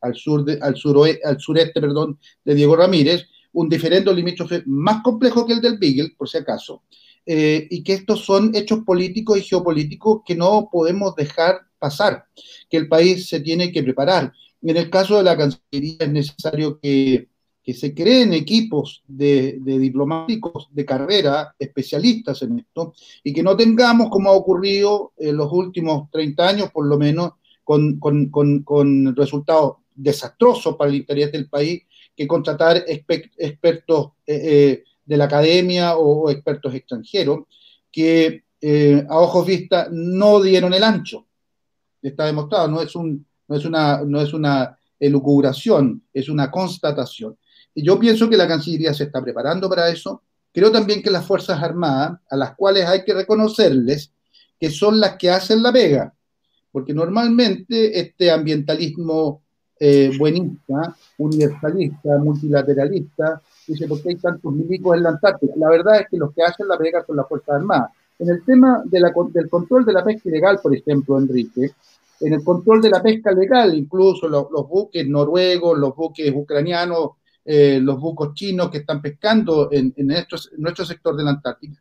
al, 0.00 0.14
sur 0.14 0.44
al, 0.48 0.74
al 1.24 1.40
sureste 1.40 1.80
perdón, 1.80 2.18
de 2.44 2.54
Diego 2.54 2.76
Ramírez, 2.76 3.26
un 3.52 3.68
diferendo 3.68 4.12
limítrofe 4.12 4.62
más 4.66 5.02
complejo 5.02 5.46
que 5.46 5.54
el 5.54 5.60
del 5.60 5.78
Beagle, 5.78 6.14
por 6.16 6.28
si 6.28 6.38
acaso, 6.38 6.82
y 7.26 7.82
que 7.82 7.92
estos 7.94 8.24
son 8.24 8.54
hechos 8.54 8.80
políticos 8.80 9.38
y 9.38 9.42
geopolíticos 9.42 10.22
que 10.24 10.34
no 10.34 10.68
podemos 10.70 11.14
dejar 11.14 11.60
pasar, 11.78 12.24
que 12.68 12.76
el 12.76 12.88
país 12.88 13.28
se 13.28 13.40
tiene 13.40 13.72
que 13.72 13.82
preparar. 13.82 14.32
En 14.62 14.76
el 14.76 14.90
caso 14.90 15.16
de 15.16 15.24
la 15.24 15.36
Cancillería 15.36 15.96
es 16.00 16.10
necesario 16.10 16.78
que, 16.78 17.28
se 17.72 17.94
creen 17.94 18.32
equipos 18.32 19.04
de, 19.06 19.60
diplomáticos 19.62 20.66
de 20.72 20.84
carrera, 20.84 21.54
especialistas 21.56 22.42
en 22.42 22.58
esto, 22.58 22.94
y 23.22 23.32
que 23.32 23.44
no 23.44 23.56
tengamos, 23.56 24.10
como 24.10 24.28
ha 24.28 24.32
ocurrido 24.32 25.12
en 25.16 25.36
los 25.36 25.52
últimos 25.52 26.10
30 26.10 26.48
años, 26.48 26.70
por 26.72 26.86
lo 26.86 26.98
menos, 26.98 27.34
con, 27.62 29.14
resultados 29.14 29.76
desastrosos 30.02 30.76
para 30.76 30.90
el 30.90 30.96
interés 30.96 31.32
del 31.32 31.48
país, 31.48 31.82
que 32.16 32.26
contratar 32.26 32.84
expertos 32.86 34.12
eh, 34.26 34.40
eh, 34.42 34.84
de 35.04 35.16
la 35.16 35.24
academia 35.24 35.96
o, 35.96 36.30
expertos 36.30 36.74
extranjeros, 36.74 37.40
que 37.90 38.44
eh, 38.60 39.06
a 39.08 39.18
ojos 39.18 39.46
vista 39.46 39.88
no 39.90 40.40
dieron 40.40 40.74
el 40.74 40.84
ancho. 40.84 41.26
Está 42.02 42.26
demostrado, 42.26 42.68
no 42.68 42.80
es 42.82 42.94
un 42.94 43.26
no 43.50 43.56
es 43.56 43.64
una, 43.64 44.02
no 44.04 44.20
es 44.20 44.32
una 44.32 44.78
elucubración, 44.98 46.04
es 46.14 46.28
una 46.28 46.52
constatación. 46.52 47.36
Y 47.74 47.82
yo 47.82 47.98
pienso 47.98 48.30
que 48.30 48.36
la 48.36 48.46
Cancillería 48.46 48.94
se 48.94 49.04
está 49.04 49.20
preparando 49.20 49.68
para 49.68 49.88
eso. 49.88 50.22
Creo 50.52 50.70
también 50.70 51.02
que 51.02 51.10
las 51.10 51.26
Fuerzas 51.26 51.60
Armadas, 51.60 52.20
a 52.30 52.36
las 52.36 52.54
cuales 52.54 52.86
hay 52.86 53.04
que 53.04 53.12
reconocerles 53.12 54.12
que 54.58 54.70
son 54.70 55.00
las 55.00 55.16
que 55.16 55.30
hacen 55.30 55.64
la 55.64 55.72
pega, 55.72 56.14
porque 56.70 56.94
normalmente 56.94 57.98
este 57.98 58.30
ambientalismo 58.30 59.42
eh, 59.82 60.12
buenista, 60.18 60.94
universalista, 61.16 62.18
multilateralista, 62.18 63.40
dice, 63.66 63.88
¿por 63.88 64.02
qué 64.02 64.10
hay 64.10 64.16
tantos 64.16 64.52
milicos 64.52 64.94
en 64.94 65.04
la 65.04 65.08
Antártida? 65.08 65.54
La 65.56 65.70
verdad 65.70 66.02
es 66.02 66.08
que 66.10 66.18
los 66.18 66.34
que 66.34 66.42
hacen 66.42 66.68
la 66.68 66.76
pega 66.76 67.02
son 67.06 67.16
las 67.16 67.26
Fuerzas 67.26 67.56
Armadas. 67.56 67.90
En 68.18 68.28
el 68.28 68.44
tema 68.44 68.82
del 68.84 69.10
control 69.48 69.86
de 69.86 69.94
la 69.94 70.04
pesca 70.04 70.28
ilegal, 70.28 70.60
por 70.62 70.76
ejemplo, 70.76 71.18
Enrique, 71.18 71.70
en 72.20 72.34
el 72.34 72.44
control 72.44 72.82
de 72.82 72.90
la 72.90 73.02
pesca 73.02 73.32
legal, 73.32 73.74
incluso 73.74 74.28
los, 74.28 74.50
buques 74.50 75.08
noruegos, 75.08 75.78
los 75.78 75.96
buques 75.96 76.30
ucranianos, 76.34 77.12
eh, 77.42 77.80
los 77.80 77.98
buques 77.98 78.34
chinos 78.34 78.70
que 78.70 78.78
están 78.78 79.00
pescando 79.00 79.70
en, 79.72 79.94
nuestro, 79.96 80.84
sector 80.84 81.16
de 81.16 81.24
la 81.24 81.30
Antártica, 81.30 81.80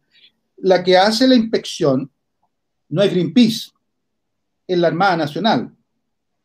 la 0.59 0.81
que 0.81 0.97
hace 0.97 1.27
la 1.27 1.35
inspección 1.35 2.09
no 2.87 3.01
es 3.01 3.11
Greenpeace, 3.11 3.71
es 4.65 4.77
la 4.77 4.87
Armada 4.87 5.17
Nacional, 5.17 5.75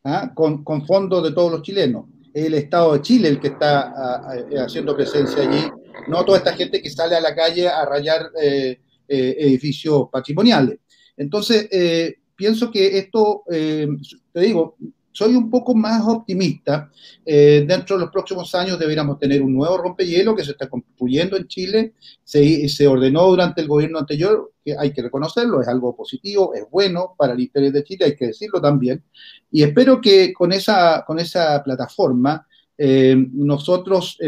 ¿ah? 0.05 0.33
con, 0.35 0.87
fondos 0.87 1.23
de 1.25 1.33
todos 1.33 1.51
los 1.51 1.63
chilenos. 1.63 2.07
Es 2.33 2.47
el 2.47 2.55
Estado 2.55 2.95
de 2.95 3.03
Chile 3.03 3.29
el 3.29 3.41
que 3.41 3.49
está 3.49 3.93
ah, 3.97 4.29
ah, 4.29 4.65
haciendo 4.65 4.97
presencia 4.97 5.43
allí, 5.43 5.71
no 6.09 6.25
toda 6.25 6.39
esta 6.39 6.55
gente 6.55 6.83
que 6.83 6.91
sale 6.91 7.17
a 7.17 7.21
la 7.21 7.35
calle 7.35 7.69
a 7.69 7.85
rayar 7.85 8.31
eh, 8.41 8.81
eh, 9.09 9.37
edificios 9.39 10.09
patrimoniales. 10.11 10.79
Entonces, 11.17 11.69
eh, 11.71 12.17
pienso 12.35 12.71
que 12.71 12.99
esto, 12.99 13.43
eh, 13.51 13.87
te 14.33 14.41
digo, 14.41 14.77
soy 15.15 15.37
un 15.37 15.49
poco 15.49 15.75
más 15.75 16.03
optimista. 16.07 16.91
dentro 17.25 17.97
de 17.97 18.03
los 18.03 18.11
próximos 18.11 18.53
años 18.55 18.79
deberíamos 18.79 19.19
tener 19.19 19.41
un 19.43 19.55
nuevo 19.55 19.79
rompehielo 19.79 20.35
que 20.35 20.45
se 20.45 20.51
está 20.51 20.69
construyendo 20.69 21.37
en 21.37 21.47
Chile. 21.47 21.95
Se, 22.25 22.69
se, 22.69 22.87
ordenó 22.89 23.29
durante 23.29 23.61
el 23.61 23.69
gobierno 23.69 24.01
anterior, 24.01 24.53
que 24.65 24.77
hay 24.77 24.93
que 24.93 25.03
reconocerlo, 25.03 25.61
es 25.63 25.69
algo 25.69 25.95
positivo, 25.95 26.53
es 26.53 26.65
bueno 26.69 27.15
para 27.17 27.35
el 27.35 27.41
interés 27.41 27.73
de 27.73 27.85
Chile, 27.85 28.07
hay 28.07 28.17
que 28.17 28.27
decirlo 28.27 28.61
también. 28.61 29.05
Y 29.53 29.63
espero 29.63 30.01
que 30.01 30.33
con 30.33 30.53
esa, 30.53 31.05
con 31.07 31.21
esa 31.21 31.63
plataforma 31.63 32.47
nosotros 32.77 34.19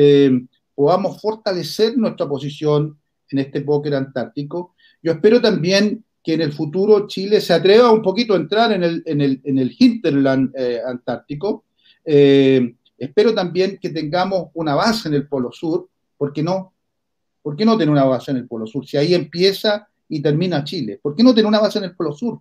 podamos 0.72 1.20
fortalecer 1.20 1.99
nuestra 1.99 2.28
posición 2.28 2.97
en 3.30 3.39
este 3.41 3.62
póker 3.62 3.97
antártico. 3.97 4.76
Yo 5.03 5.12
espero 5.12 5.41
también 5.41 6.05
que 6.26 6.34
en 6.34 6.40
el 6.40 6.52
futuro 6.52 7.06
Chile 7.06 7.40
se 7.40 7.52
atreva 7.52 7.92
un 7.92 8.02
poquito 8.02 8.34
a 8.34 8.36
entrar 8.36 8.72
en 8.72 8.82
el, 8.82 9.00
en 9.06 9.20
el, 9.20 9.40
en 9.44 9.58
el 9.60 9.72
hinterland 9.78 10.52
eh, 10.56 10.80
antártico. 10.84 11.66
Eh, 12.04 12.74
espero 12.98 13.32
también 13.32 13.78
que 13.80 13.90
tengamos 13.90 14.48
una 14.54 14.74
base 14.74 15.06
en 15.06 15.14
el 15.14 15.28
Polo 15.28 15.52
Sur. 15.52 15.88
¿Por 16.18 16.32
qué 16.32 16.42
no? 16.42 16.72
¿Por 17.40 17.54
qué 17.54 17.64
no 17.64 17.78
tener 17.78 17.92
una 17.92 18.06
base 18.06 18.32
en 18.32 18.38
el 18.38 18.48
Polo 18.48 18.66
Sur? 18.66 18.84
Si 18.84 18.96
ahí 18.96 19.14
empieza 19.14 19.86
y 20.08 20.20
termina 20.20 20.64
Chile. 20.64 20.98
¿Por 21.00 21.14
qué 21.14 21.22
no 21.22 21.32
tener 21.32 21.46
una 21.46 21.60
base 21.60 21.78
en 21.78 21.84
el 21.84 21.94
Polo 21.94 22.12
Sur? 22.12 22.40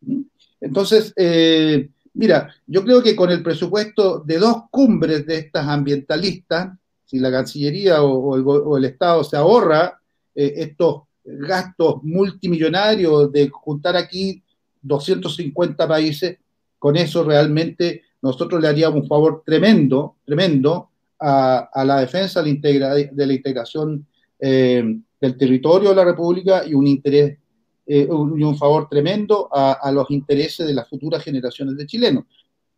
¿Mm? 0.00 0.22
Entonces, 0.60 1.12
eh, 1.14 1.88
mira, 2.14 2.52
yo 2.66 2.82
creo 2.82 3.00
que 3.00 3.14
con 3.14 3.30
el 3.30 3.44
presupuesto 3.44 4.24
de 4.26 4.38
dos 4.38 4.64
cumbres 4.72 5.24
de 5.24 5.36
estas 5.38 5.68
ambientalistas, 5.68 6.76
si 7.04 7.20
la 7.20 7.30
Cancillería 7.30 8.02
o, 8.02 8.76
el, 8.76 8.84
Estado 8.86 9.22
se 9.22 9.36
ahorra 9.36 10.00
estos 10.34 11.02
gastos 11.38 12.02
multimillonarios 12.02 13.30
de 13.32 13.48
juntar 13.48 13.96
aquí 13.96 14.42
250 14.82 15.86
países, 15.86 16.38
con 16.78 16.96
eso 16.96 17.24
realmente 17.24 18.02
nosotros 18.22 18.60
le 18.60 18.68
haríamos 18.68 19.02
un 19.02 19.08
favor 19.08 19.42
tremendo, 19.44 20.16
tremendo 20.24 20.90
a, 21.18 21.84
la 21.84 22.00
defensa 22.00 22.42
de 22.42 22.78
la, 23.14 23.32
integración 23.34 24.06
eh, 24.38 24.82
del 25.20 25.36
territorio 25.36 25.90
de 25.90 25.96
la 25.96 26.04
República 26.04 26.64
y 26.66 26.74
un 26.74 26.86
interés 26.86 27.38
eh, 27.86 28.08
y 28.08 28.42
un 28.42 28.56
favor 28.56 28.88
tremendo 28.88 29.48
a, 29.52 29.90
los 29.92 30.10
intereses 30.10 30.66
de 30.66 30.74
las 30.74 30.88
futuras 30.88 31.22
generaciones 31.22 31.76
de 31.76 31.86
chilenos. 31.86 32.24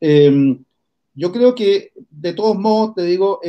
Eh, 0.00 0.58
yo 1.14 1.30
creo 1.30 1.54
que, 1.54 1.92
de 2.10 2.32
todos 2.32 2.56
modos, 2.56 2.94
te 2.94 3.02
digo, 3.02 3.40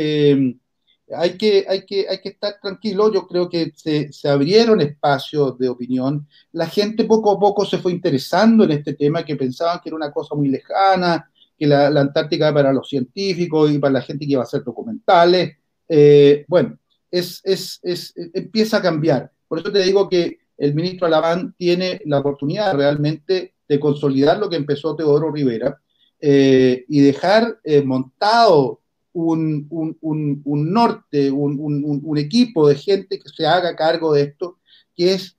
hay 1.16 1.38
que, 1.38 1.66
hay 1.68 1.86
que, 1.86 2.08
hay 2.10 2.20
que 2.20 2.30
estar 2.30 2.60
tranquilo. 2.62 3.12
Yo 3.12 3.28
creo 3.28 3.50
que 3.50 3.72
se, 3.76 4.12
se, 4.12 4.30
abrieron 4.30 4.82
espacios 4.82 5.58
de 5.58 5.70
opinión. 5.70 6.28
La 6.52 6.68
gente 6.68 7.06
poco 7.06 7.32
a 7.32 7.40
poco 7.40 7.66
se 7.66 7.78
fue 7.78 7.92
interesando 7.92 8.64
en 8.64 8.72
este 8.72 8.94
tema, 8.94 9.24
que 9.24 9.36
pensaban 9.36 9.80
que 9.82 9.90
era 9.90 9.96
una 9.96 10.12
cosa 10.12 10.36
muy 10.36 10.50
lejana, 10.50 11.30
que 11.58 11.68
la, 11.68 11.88
Antártica 11.88 12.46
era 12.46 12.54
para 12.54 12.74
los 12.74 12.88
científicos 12.88 13.72
y 13.72 13.80
para 13.80 13.94
la 13.94 14.02
gente 14.02 14.26
que 14.26 14.34
iba 14.34 14.42
a 14.42 14.46
hacer 14.46 14.64
documentales. 14.64 15.58
Eh, 15.88 16.46
bueno, 16.48 16.78
es, 17.12 17.42
es, 17.44 17.80
es, 17.84 18.14
empieza 18.34 18.78
a 18.78 18.82
cambiar. 18.82 19.32
Por 19.48 19.60
eso 19.60 19.72
te 19.72 19.84
digo 19.84 20.10
que 20.10 20.40
el 20.58 20.74
ministro 20.74 21.08
Alamán 21.08 21.54
tiene 21.58 22.02
la 22.06 22.20
oportunidad 22.20 22.76
realmente 22.76 23.54
de 23.68 23.80
consolidar 23.80 24.38
lo 24.38 24.50
que 24.50 24.56
empezó 24.56 24.96
Teodoro 24.96 25.32
Rivera 25.32 25.80
eh, 26.20 26.86
y 26.88 27.02
dejar 27.02 27.60
eh, 27.64 27.82
montado 27.82 28.82
un, 29.14 29.68
un, 29.70 30.42
un, 30.44 30.74
norte, 30.74 31.30
un, 31.32 32.18
equipo 32.18 32.68
de 32.68 32.76
gente 32.76 33.20
que 33.20 33.30
se 33.30 33.46
haga 33.46 33.76
cargo 33.76 34.14
de 34.14 34.24
esto, 34.24 34.60
que 34.96 35.14
es 35.14 35.38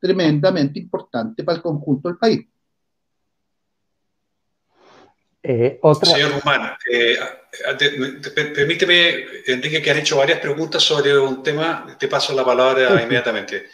tremendamente 0.00 0.78
importante 0.78 1.44
para 1.44 1.56
el 1.56 1.62
conjunto 1.62 2.08
del 2.08 2.18
país. 2.18 2.46
Eh, 5.44 5.80
Señor 6.02 6.34
Guzmán, 6.34 6.76
eh, 6.90 7.18
permíteme, 8.54 9.24
Enrique, 9.46 9.82
que 9.82 9.90
han 9.90 9.98
hecho 9.98 10.18
varias 10.18 10.38
preguntas 10.38 10.82
sobre 10.82 11.18
un 11.18 11.42
tema, 11.42 11.96
te 11.98 12.06
paso 12.06 12.32
la 12.32 12.44
palabra 12.44 13.02
inmediatamente. 13.02 13.66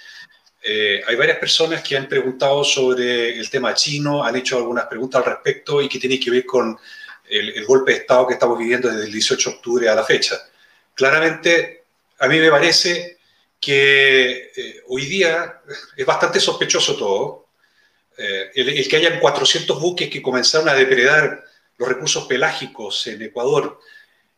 Eh, 0.63 1.03
hay 1.07 1.17
varias 1.17 1.39
personas 1.39 1.83
que 1.83 1.97
han 1.97 2.09
preguntado 2.09 2.65
sobre 2.65 3.39
el 3.39 3.49
tema 3.49 3.75
chino, 3.75 4.25
han 4.25 4.37
hecho 4.37 4.59
algunas 4.59 4.87
preguntas 4.87 5.23
al 5.23 5.33
respecto 5.33 5.81
y 5.81 5.89
que 5.89 5.99
tienen 5.99 6.21
que 6.21 6.31
ver 6.31 6.45
con 6.45 6.77
el, 7.31 7.65
golpe 7.65 7.93
de 7.93 7.99
Estado 7.99 8.27
que 8.27 8.35
estamos 8.35 8.59
viviendo 8.59 8.89
desde 8.89 9.05
el 9.05 9.13
18 9.13 9.51
de 9.51 9.57
octubre 9.57 9.89
a 9.89 9.95
la 9.95 10.05
fecha. 10.05 10.37
Claramente, 10.95 11.85
a 12.19 12.29
mí 12.29 12.39
me 12.39 12.51
parece 12.51 13.19
que 13.61 14.53
eh, 14.55 14.83
hoy 14.89 15.07
día 15.07 15.61
es 15.97 16.07
bastante 16.07 16.41
sospechoso 16.41 16.97
todo. 16.97 17.49
Eh, 18.17 18.51
el, 18.55 18.89
que 18.89 18.97
hayan 18.97 19.21
400 19.21 19.81
buques 19.81 20.11
que 20.11 20.23
comenzaron 20.23 20.69
a 20.69 20.75
depredar 20.75 21.45
los 21.77 21.89
recursos 21.89 22.27
pelágicos 22.27 23.07
en 23.07 23.23
Ecuador 23.23 23.81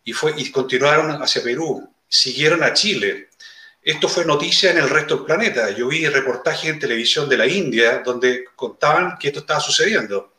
y, 0.04 0.14
y 0.36 0.50
continuaron 0.50 1.22
hacia 1.22 1.42
Perú, 1.42 1.88
siguieron 2.08 2.62
a 2.62 2.72
Chile. 2.72 3.28
Esto 3.82 4.08
fue 4.08 4.26
noticia 4.26 4.70
en 4.70 4.78
el 4.78 4.90
resto 4.90 5.16
del 5.16 5.24
planeta. 5.24 5.70
Yo 5.70 5.88
vi 5.88 6.06
reportajes 6.06 6.68
en 6.68 6.78
televisión 6.78 7.28
de 7.28 7.38
la 7.38 7.46
India 7.46 8.02
donde 8.04 8.44
contaban 8.54 9.16
que 9.18 9.28
esto 9.28 9.40
estaba 9.40 9.60
sucediendo 9.60 10.34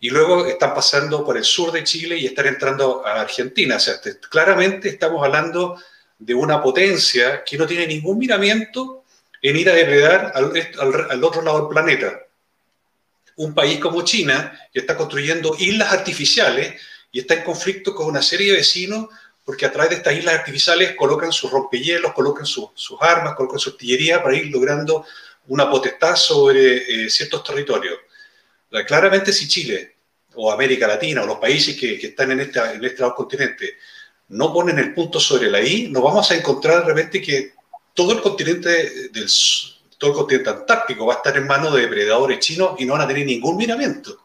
y 0.00 0.08
luego 0.08 0.46
están 0.46 0.74
pasando 0.74 1.24
por 1.24 1.36
el 1.36 1.44
sur 1.44 1.70
de 1.70 1.84
Chile 1.84 2.16
y 2.16 2.24
están 2.24 2.46
entrando 2.46 3.06
a 3.06 3.20
Argentina. 3.20 3.76
O 3.76 3.80
sea, 3.80 4.00
claramente 4.30 4.88
estamos 4.88 5.22
hablando 5.22 5.78
de 6.18 6.34
una 6.34 6.62
potencia 6.62 7.44
que 7.44 7.58
no 7.58 7.66
tiene 7.66 7.86
ningún 7.86 8.18
miramiento 8.18 9.04
en 9.42 9.56
ir 9.56 9.68
a 9.68 9.74
depredar 9.74 10.32
al, 10.34 11.24
otro 11.24 11.42
lado 11.42 11.60
del 11.60 11.68
planeta. 11.68 12.18
Un 13.36 13.54
país 13.54 13.78
como 13.78 14.02
China, 14.02 14.58
que 14.72 14.80
está 14.80 14.96
construyendo 14.96 15.54
islas 15.58 15.92
artificiales 15.92 16.80
y 17.12 17.20
está 17.20 17.34
en 17.34 17.44
conflicto 17.44 17.94
con 17.94 18.06
una 18.06 18.22
serie 18.22 18.52
de 18.52 18.58
vecinos 18.58 19.08
porque 19.44 19.66
a 19.66 19.72
través 19.72 19.90
de 19.90 19.96
estas 19.96 20.16
islas 20.16 20.34
artificiales 20.34 20.94
colocan 20.94 21.32
sus 21.32 21.50
rompehielos, 21.50 22.12
colocan 22.12 22.46
sus 22.46 22.70
armas, 23.00 23.34
colocan 23.34 23.58
su 23.58 23.70
artillería 23.70 24.22
para 24.22 24.36
ir 24.36 24.46
logrando 24.46 25.04
una 25.48 25.70
potestad 25.70 26.16
sobre 26.16 27.04
eh, 27.04 27.10
ciertos 27.10 27.42
territorios. 27.42 27.98
Claramente 28.86 29.32
si 29.32 29.48
Chile 29.48 29.96
o 30.34 30.52
América 30.52 30.86
Latina 30.86 31.22
o 31.22 31.26
los 31.26 31.38
países 31.38 31.76
que, 31.76 31.94
están 31.94 32.30
en 32.32 32.40
este, 32.40 32.60
en 32.60 32.84
este 32.84 33.02
continente 33.14 33.76
no 34.28 34.52
ponen 34.52 34.78
el 34.78 34.94
punto 34.94 35.18
sobre 35.18 35.50
la 35.50 35.60
I, 35.60 35.88
nos 35.88 36.02
vamos 36.02 36.30
a 36.30 36.36
encontrar 36.36 36.80
de 36.80 36.86
repente 36.86 37.20
que 37.20 37.54
todo 37.94 38.12
el 38.12 38.22
continente 38.22 39.08
del 39.10 39.28
todo 39.98 40.12
el 40.12 40.16
continente 40.16 40.50
antártico 40.50 41.04
va 41.04 41.14
a 41.14 41.16
estar 41.18 41.36
en 41.36 41.46
manos 41.46 41.74
de 41.74 41.82
depredadores 41.82 42.38
chinos 42.38 42.74
y 42.78 42.86
no 42.86 42.94
van 42.94 43.02
a 43.02 43.08
tener 43.08 43.26
ningún 43.26 43.56
miramiento. 43.56 44.18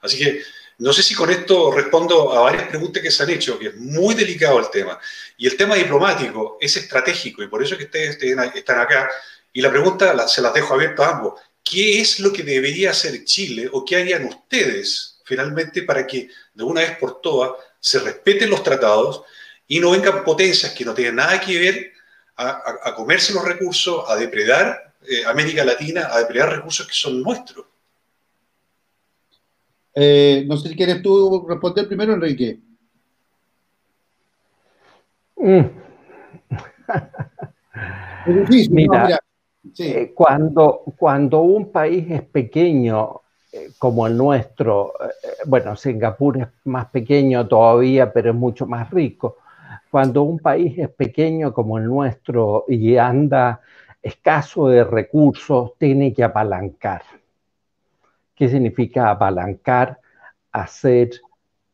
Así 0.00 0.18
que 0.18 0.42
no 0.78 0.92
sé 0.92 1.02
si 1.02 1.14
con 1.14 1.30
esto 1.30 1.70
respondo 1.70 2.32
a 2.32 2.40
varias 2.40 2.66
preguntas 2.68 3.02
que 3.02 3.10
se 3.10 3.22
han 3.22 3.30
hecho, 3.30 3.58
que 3.58 3.68
es 3.68 3.76
muy 3.76 4.14
delicado 4.14 4.58
el 4.58 4.70
tema. 4.70 4.98
Y 5.36 5.46
el 5.46 5.56
tema 5.56 5.74
diplomático 5.76 6.56
es 6.60 6.76
estratégico 6.76 7.42
y 7.42 7.48
por 7.48 7.62
eso 7.62 7.76
que 7.76 7.84
ustedes 7.84 8.18
están 8.20 8.80
acá. 8.80 9.08
Y 9.52 9.60
la 9.60 9.70
pregunta 9.70 10.26
se 10.26 10.40
las 10.40 10.54
dejo 10.54 10.74
abierta 10.74 11.06
a 11.06 11.10
ambos. 11.18 11.40
¿Qué 11.62 12.00
es 12.00 12.20
lo 12.20 12.32
que 12.32 12.42
debería 12.42 12.90
hacer 12.90 13.24
Chile 13.24 13.68
o 13.72 13.84
qué 13.84 13.96
harían 13.96 14.24
ustedes 14.24 15.20
finalmente 15.24 15.82
para 15.82 16.06
que 16.06 16.28
de 16.54 16.64
una 16.64 16.80
vez 16.80 16.96
por 16.98 17.20
todas 17.20 17.52
se 17.78 18.00
respeten 18.00 18.50
los 18.50 18.62
tratados 18.62 19.22
y 19.66 19.78
no 19.78 19.92
vengan 19.92 20.24
potencias 20.24 20.72
que 20.72 20.84
no 20.84 20.92
tienen 20.92 21.16
nada 21.16 21.40
que 21.40 21.58
ver 21.58 21.92
a, 22.36 22.94
comerse 22.96 23.34
los 23.34 23.44
recursos, 23.44 24.04
a 24.08 24.16
depredar 24.16 24.94
eh, 25.02 25.24
América 25.26 25.64
Latina, 25.64 26.08
a 26.10 26.20
depredar 26.20 26.56
recursos 26.56 26.86
que 26.86 26.94
son 26.94 27.22
nuestros? 27.22 27.66
Eh, 29.94 30.44
no 30.46 30.56
sé 30.56 30.68
si 30.70 30.76
quieres 30.76 31.02
tú 31.02 31.46
responder 31.48 31.86
primero, 31.86 32.14
Enrique. 32.14 32.58
Mm. 35.36 35.66
mira, 38.70 39.20
eh, 39.78 40.12
cuando, 40.14 40.82
cuando 40.96 41.40
un 41.42 41.70
país 41.70 42.10
es 42.10 42.22
pequeño, 42.22 43.20
eh, 43.52 43.70
como 43.78 44.06
el 44.06 44.16
nuestro, 44.16 44.92
eh, 45.00 45.28
bueno, 45.46 45.76
Singapur 45.76 46.38
es 46.38 46.48
más 46.64 46.86
pequeño 46.86 47.46
todavía, 47.48 48.12
pero 48.12 48.30
es 48.30 48.36
mucho 48.36 48.66
más 48.66 48.90
rico, 48.90 49.38
Cuando 49.90 50.22
un 50.22 50.38
país 50.38 50.78
es 50.78 50.88
pequeño 50.90 51.52
como 51.52 51.78
el 51.78 51.86
nuestro 51.86 52.64
y 52.68 52.96
anda 52.96 53.60
escaso 54.02 54.68
de 54.68 54.84
recursos, 54.84 55.72
tiene 55.78 56.12
que 56.14 56.24
apalancar. 56.24 57.02
¿Qué 58.34 58.48
significa 58.48 59.10
apalancar? 59.10 60.00
Hacer 60.52 61.10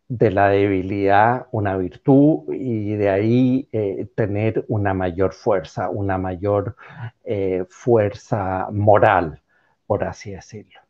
de 0.09 0.31
la 0.31 0.49
debilidad 0.49 1.47
una 1.51 1.77
virtud 1.77 2.53
y 2.53 2.95
de 2.95 3.11
ahí 3.11 3.69
eh, 3.73 4.07
tener 4.15 4.65
una 4.69 4.95
mayor 4.95 5.33
fuerza, 5.35 5.91
una 5.91 6.17
mayor 6.19 6.77
eh, 7.25 7.65
fuerza 7.69 8.69
moral, 8.71 9.43
por 9.87 10.05
así 10.05 10.33
decirlo. 10.33 10.81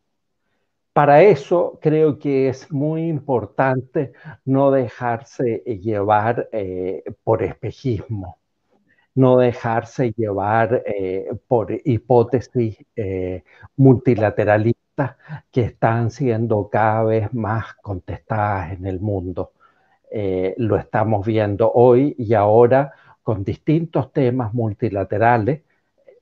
Para 0.92 1.22
eso 1.22 1.78
creo 1.82 2.18
que 2.18 2.48
es 2.48 2.70
muy 2.72 3.06
importante 3.08 4.12
no 4.44 4.70
dejarse 4.70 5.58
llevar 5.82 6.48
eh, 6.52 7.04
por 7.22 7.42
espejismo, 7.42 8.38
no 9.14 9.38
dejarse 9.38 10.12
llevar 10.16 10.82
por 11.48 11.72
hipótesis 11.84 12.78
multilateralistas 13.76 14.75
que 15.50 15.62
están 15.62 16.10
siendo 16.10 16.68
cada 16.68 17.04
vez 17.04 17.34
más 17.34 17.74
contestadas 17.82 18.72
en 18.72 18.86
el 18.86 19.00
mundo. 19.00 19.52
Eh, 20.10 20.54
lo 20.58 20.76
estamos 20.76 21.26
viendo 21.26 21.70
hoy 21.72 22.14
y 22.18 22.34
ahora 22.34 22.92
con 23.22 23.44
distintos 23.44 24.12
temas 24.12 24.54
multilaterales. 24.54 25.62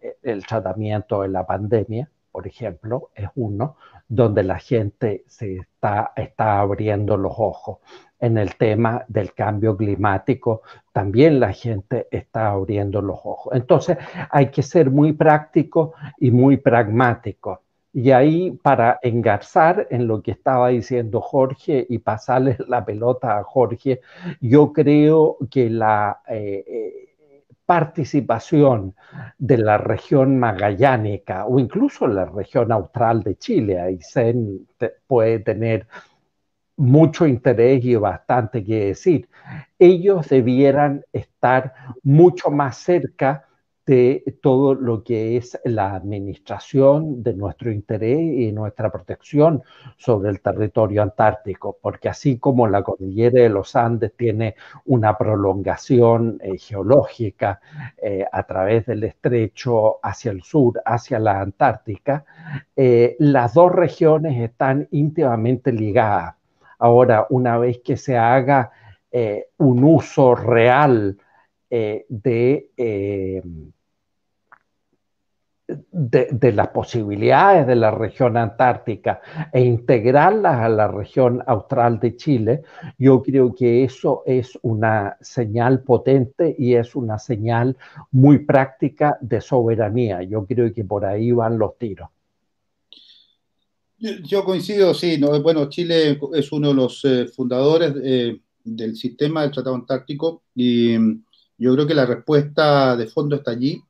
Eh, 0.00 0.16
el 0.22 0.44
tratamiento 0.46 1.22
de 1.22 1.28
la 1.28 1.46
pandemia, 1.46 2.08
por 2.32 2.46
ejemplo, 2.46 3.10
es 3.14 3.28
uno 3.36 3.76
donde 4.08 4.42
la 4.42 4.58
gente 4.58 5.24
se 5.26 5.56
está, 5.56 6.12
está 6.16 6.60
abriendo 6.60 7.16
los 7.16 7.34
ojos. 7.36 7.78
En 8.18 8.38
el 8.38 8.56
tema 8.56 9.04
del 9.06 9.34
cambio 9.34 9.76
climático, 9.76 10.62
también 10.92 11.40
la 11.40 11.52
gente 11.52 12.08
está 12.10 12.52
abriendo 12.52 13.02
los 13.02 13.18
ojos. 13.22 13.54
Entonces, 13.54 13.98
hay 14.30 14.50
que 14.50 14.62
ser 14.62 14.90
muy 14.90 15.12
práctico 15.12 15.92
y 16.18 16.30
muy 16.30 16.56
pragmático. 16.56 17.63
Y 17.94 18.10
ahí, 18.10 18.50
para 18.50 18.98
engarzar 19.02 19.86
en 19.90 20.08
lo 20.08 20.20
que 20.20 20.32
estaba 20.32 20.68
diciendo 20.70 21.20
Jorge 21.20 21.86
y 21.88 21.98
pasarle 21.98 22.56
la 22.68 22.84
pelota 22.84 23.38
a 23.38 23.44
Jorge, 23.44 24.00
yo 24.40 24.72
creo 24.72 25.38
que 25.48 25.70
la 25.70 26.20
eh, 26.28 26.64
eh, 26.66 27.44
participación 27.64 28.96
de 29.38 29.58
la 29.58 29.78
región 29.78 30.38
magallánica 30.40 31.46
o 31.46 31.60
incluso 31.60 32.08
la 32.08 32.24
región 32.24 32.72
austral 32.72 33.22
de 33.22 33.36
Chile, 33.38 33.80
ahí 33.80 34.00
se 34.00 34.34
puede 35.06 35.38
tener 35.38 35.86
mucho 36.76 37.26
interés 37.26 37.84
y 37.84 37.94
bastante 37.94 38.64
que 38.64 38.86
decir, 38.86 39.28
ellos 39.78 40.28
debieran 40.28 41.04
estar 41.12 41.74
mucho 42.02 42.50
más 42.50 42.76
cerca 42.76 43.46
de 43.86 44.38
todo 44.40 44.74
lo 44.74 45.04
que 45.04 45.36
es 45.36 45.60
la 45.64 45.94
administración 45.94 47.22
de 47.22 47.34
nuestro 47.34 47.70
interés 47.70 48.18
y 48.18 48.50
nuestra 48.50 48.90
protección 48.90 49.62
sobre 49.98 50.30
el 50.30 50.40
territorio 50.40 51.02
antártico, 51.02 51.76
porque 51.82 52.08
así 52.08 52.38
como 52.38 52.66
la 52.66 52.82
cordillera 52.82 53.42
de 53.42 53.50
los 53.50 53.76
Andes 53.76 54.12
tiene 54.16 54.54
una 54.86 55.18
prolongación 55.18 56.38
eh, 56.42 56.56
geológica 56.56 57.60
eh, 57.98 58.24
a 58.32 58.42
través 58.44 58.86
del 58.86 59.04
estrecho 59.04 59.98
hacia 60.02 60.30
el 60.30 60.42
sur, 60.42 60.80
hacia 60.84 61.18
la 61.18 61.40
Antártica, 61.40 62.24
eh, 62.74 63.16
las 63.18 63.52
dos 63.52 63.70
regiones 63.70 64.40
están 64.40 64.88
íntimamente 64.92 65.72
ligadas. 65.72 66.36
Ahora, 66.78 67.26
una 67.28 67.58
vez 67.58 67.80
que 67.84 67.96
se 67.96 68.16
haga 68.16 68.70
un 69.58 69.84
uso 69.84 70.34
real 70.34 71.16
de 71.70 72.70
de, 75.66 76.52
las 76.52 76.68
posibilidades 76.68 77.66
de 77.66 77.76
la 77.76 77.90
región 77.90 78.36
antártica 78.36 79.20
e 79.52 79.62
integrarlas 79.62 80.60
a 80.60 80.68
la 80.68 80.88
región 80.88 81.42
austral 81.46 81.98
de 82.00 82.16
Chile, 82.16 82.62
yo 82.98 83.22
creo 83.22 83.54
que 83.54 83.84
eso 83.84 84.22
es 84.26 84.58
una 84.62 85.16
señal 85.20 85.82
potente 85.82 86.54
y 86.58 86.74
es 86.74 86.94
una 86.94 87.18
señal 87.18 87.76
muy 88.10 88.40
práctica 88.40 89.16
de 89.20 89.40
soberanía. 89.40 90.22
Yo 90.22 90.44
creo 90.44 90.72
que 90.72 90.84
por 90.84 91.04
ahí 91.04 91.32
van 91.32 91.58
los 91.58 91.78
tiros. 91.78 92.08
Yo 93.98 94.44
coincido, 94.44 94.92
sí. 94.92 95.16
No, 95.18 95.40
bueno, 95.40 95.68
Chile 95.70 96.18
es 96.34 96.52
uno 96.52 96.68
de 96.68 96.74
los 96.74 97.04
eh, 97.04 97.26
fundadores 97.26 97.94
eh, 98.02 98.38
del 98.62 98.96
sistema 98.96 99.42
del 99.42 99.50
Tratado 99.50 99.76
Antártico 99.76 100.42
y 100.54 100.96
yo 101.58 101.74
creo 101.74 101.86
que 101.86 101.94
la 101.94 102.06
respuesta 102.06 102.96
de 102.96 103.06
fondo 103.06 103.36
está 103.36 103.52
allí 103.52 103.82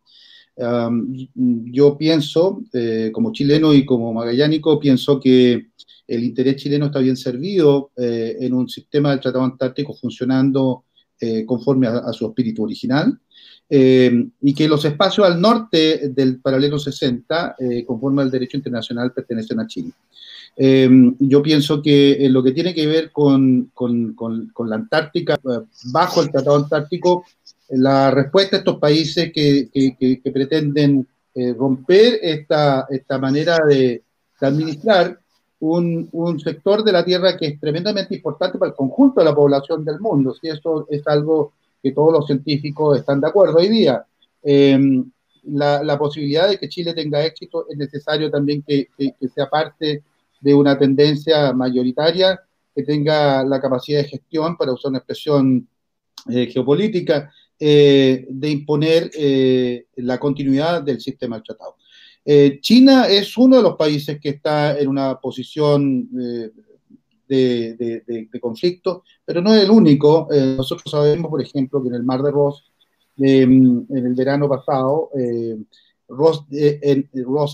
yo 1.37 1.99
pienso, 1.99 2.63
eh, 2.73 3.11
como 3.13 3.33
chileno 3.33 3.75
y 3.75 3.85
como 3.85 4.13
magallánico, 4.13 4.79
pienso 4.79 5.19
que 5.19 5.69
el 6.07 6.25
interés 6.25 6.57
chileno 6.57 6.87
está 6.87 7.01
bien 7.01 7.17
servido 7.17 7.91
eh, 7.97 8.37
en 8.41 8.53
un 8.53 8.69
sistema 8.69 9.11
del 9.11 9.21
Tratado 9.21 9.45
Antártico 9.45 9.95
funcionando 9.95 10.85
eh, 11.21 11.45
conforme 11.47 11.87
a, 11.87 12.13
su 12.13 12.27
espíritu 12.27 12.65
original, 12.65 13.19
y 13.67 14.55
que 14.55 14.69
los 14.69 14.85
espacios 14.85 15.27
al 15.27 15.41
norte 15.41 16.11
del 16.11 16.39
paralelo 16.39 16.79
60, 16.79 17.57
conforme 17.87 18.23
al 18.23 18.31
derecho 18.31 18.57
internacional, 18.57 19.13
pertenecen 19.13 19.59
a 19.59 19.67
Chile. 19.67 19.91
yo 21.19 21.43
pienso 21.43 21.83
que 21.83 22.25
en 22.25 22.33
lo 22.33 22.43
que 22.43 22.53
tiene 22.53 22.75
que 22.75 22.87
ver 22.87 23.11
con, 23.11 23.73
la 24.67 24.77
Antártica, 24.77 25.41
bajo 25.91 26.23
el 26.23 26.31
Tratado 26.31 26.57
Antártico, 26.57 27.25
la 27.69 28.11
respuesta 28.11 28.57
a 28.57 28.59
estos 28.61 28.79
países 28.79 29.33
que, 29.33 30.21
pretenden 30.33 31.07
eh, 31.35 31.53
romper 31.53 32.19
esta, 32.23 32.87
esta 32.91 33.19
manera 33.19 33.59
de, 33.67 34.03
administrar 34.41 35.19
un, 35.61 36.39
sector 36.41 36.85
de 36.85 36.93
la 36.93 37.05
Tierra 37.05 37.37
que 37.37 37.47
es 37.47 37.61
tremendamente 37.61 38.15
importante 38.15 38.59
para 38.59 38.71
el 38.71 38.77
conjunto 38.77 39.21
de 39.21 39.25
la 39.25 39.35
población 39.35 39.85
del 39.85 40.01
mundo. 40.01 40.35
Si 40.35 40.49
eso 40.49 40.87
es 40.91 41.07
algo 41.07 41.55
que 41.83 41.93
todos 41.93 42.13
los 42.13 42.27
científicos 42.27 42.99
están 42.99 43.21
de 43.21 43.29
acuerdo 43.29 43.59
hoy 43.59 43.69
día. 43.69 44.05
Em, 44.43 45.11
la, 45.45 45.99
posibilidad 45.99 46.49
de 46.49 46.59
que 46.59 46.69
Chile 46.69 46.95
tenga 46.95 47.25
éxito 47.25 47.67
es 47.69 47.77
necesario 47.77 48.31
también 48.31 48.63
que, 48.63 48.89
que, 48.97 49.29
sea 49.29 49.49
parte 49.49 50.03
de 50.41 50.55
una 50.55 50.79
tendencia 50.79 51.53
mayoritaria, 51.53 52.41
que 52.75 52.83
tenga 52.83 53.45
la 53.45 53.61
capacidad 53.61 54.03
de 54.03 54.09
gestión, 54.09 54.57
para 54.57 54.73
usar 54.73 54.91
una 54.91 54.99
expresión 54.99 55.67
eh, 56.29 56.47
geopolítica, 56.47 57.31
eh, 57.57 58.27
de 58.29 58.51
imponer 58.51 59.13
eh, 59.15 59.87
la 59.97 60.19
continuidad 60.19 60.83
del 60.83 61.01
sistema 61.01 61.37
del 61.37 61.45
tratado. 61.45 61.77
Eh, 62.25 62.59
China 62.61 63.07
es 63.07 63.37
uno 63.39 63.59
de 63.59 63.63
los 63.63 63.77
países 63.77 64.19
que 64.21 64.31
está 64.31 64.77
en 64.77 64.89
una 64.89 65.21
posición 65.21 66.09
de, 66.11 66.51
conflicto, 68.41 69.05
pero 69.25 69.41
no 69.41 69.55
es 69.55 69.63
el 69.63 69.71
único. 69.71 70.29
nosotros 70.57 70.91
sabemos, 70.91 71.31
por 71.31 71.41
ejemplo, 71.41 71.81
que 71.81 71.89
en 71.89 71.95
el 71.95 72.03
Mar 72.03 72.23
de 72.23 72.33
Ross, 72.33 72.65
en 73.19 73.87
el 73.89 74.15
verano 74.15 74.49
pasado, 74.49 75.11
Ross, 76.09 76.45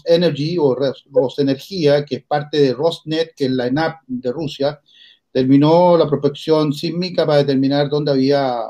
Energy 0.07 0.57
o 0.59 0.75
Ross, 0.75 1.39
Energía, 1.39 2.07
que 2.07 2.17
es 2.17 2.25
parte 2.25 2.59
de 2.59 2.73
Rosnet, 2.73 3.35
que 3.37 3.45
es 3.45 3.51
la 3.51 3.67
ENAP 3.67 4.01
de 4.07 4.33
Rusia, 4.33 4.81
terminó 5.31 5.99
la 5.99 6.09
prospección 6.09 6.73
sísmica 6.73 7.27
para 7.27 7.39
determinar 7.41 7.91
dónde 7.91 8.13
había 8.13 8.63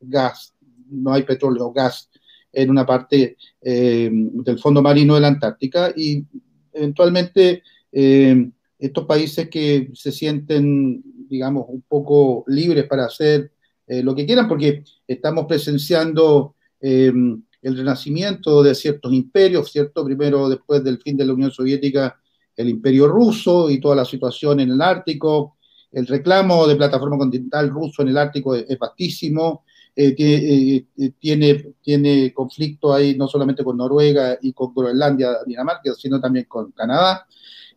gas, 0.00 0.54
no 0.90 1.12
hay 1.12 1.22
petróleo, 1.22 1.72
gas 1.72 2.10
en 2.56 2.70
una 2.70 2.86
parte 2.86 3.36
eh, 3.60 4.10
del 4.10 4.58
fondo 4.58 4.80
marino 4.80 5.14
de 5.14 5.20
la 5.20 5.28
Antártica 5.28 5.92
y 5.94 6.24
eventualmente 6.72 7.62
eh, 7.92 8.50
estos 8.78 9.04
países 9.04 9.50
que 9.50 9.90
se 9.92 10.10
sienten, 10.10 11.02
digamos, 11.28 11.66
un 11.68 11.82
poco 11.86 12.44
libres 12.46 12.86
para 12.86 13.04
hacer 13.04 13.52
eh, 13.86 14.02
lo 14.02 14.14
que 14.14 14.24
quieran, 14.24 14.48
porque 14.48 14.84
estamos 15.06 15.44
presenciando 15.46 16.54
el 16.78 17.42
renacimiento 17.62 18.62
de 18.62 18.74
ciertos 18.74 19.12
imperios, 19.12 19.72
¿cierto? 19.72 20.04
Primero, 20.04 20.48
después 20.48 20.84
del 20.84 20.98
fin 20.98 21.16
de 21.16 21.24
la 21.26 21.32
Unión 21.32 21.50
Soviética, 21.50 22.16
el 22.54 22.68
imperio 22.68 23.08
ruso 23.08 23.68
y 23.70 23.80
toda 23.80 23.96
la 23.96 24.04
situación 24.04 24.60
en 24.60 24.70
el 24.70 24.80
Ártico, 24.80 25.56
el 25.90 26.06
reclamo 26.06 26.66
de 26.66 26.76
plataforma 26.76 27.18
continental 27.18 27.70
ruso 27.70 28.02
en 28.02 28.08
el 28.08 28.18
Ártico 28.18 28.54
es, 28.54 28.66
es 28.68 28.78
vastísimo, 28.78 29.64
eh, 29.98 30.14
eh, 30.18 30.84
eh, 30.98 31.12
tiene, 31.18 31.72
tiene 31.80 32.30
conflicto 32.34 32.92
ahí 32.92 33.16
no 33.16 33.26
solamente 33.26 33.64
con 33.64 33.78
Noruega 33.78 34.36
y 34.42 34.52
con 34.52 34.74
Groenlandia, 34.74 35.38
Dinamarca, 35.46 35.94
sino 35.94 36.20
también 36.20 36.44
con 36.44 36.70
Canadá. 36.72 37.26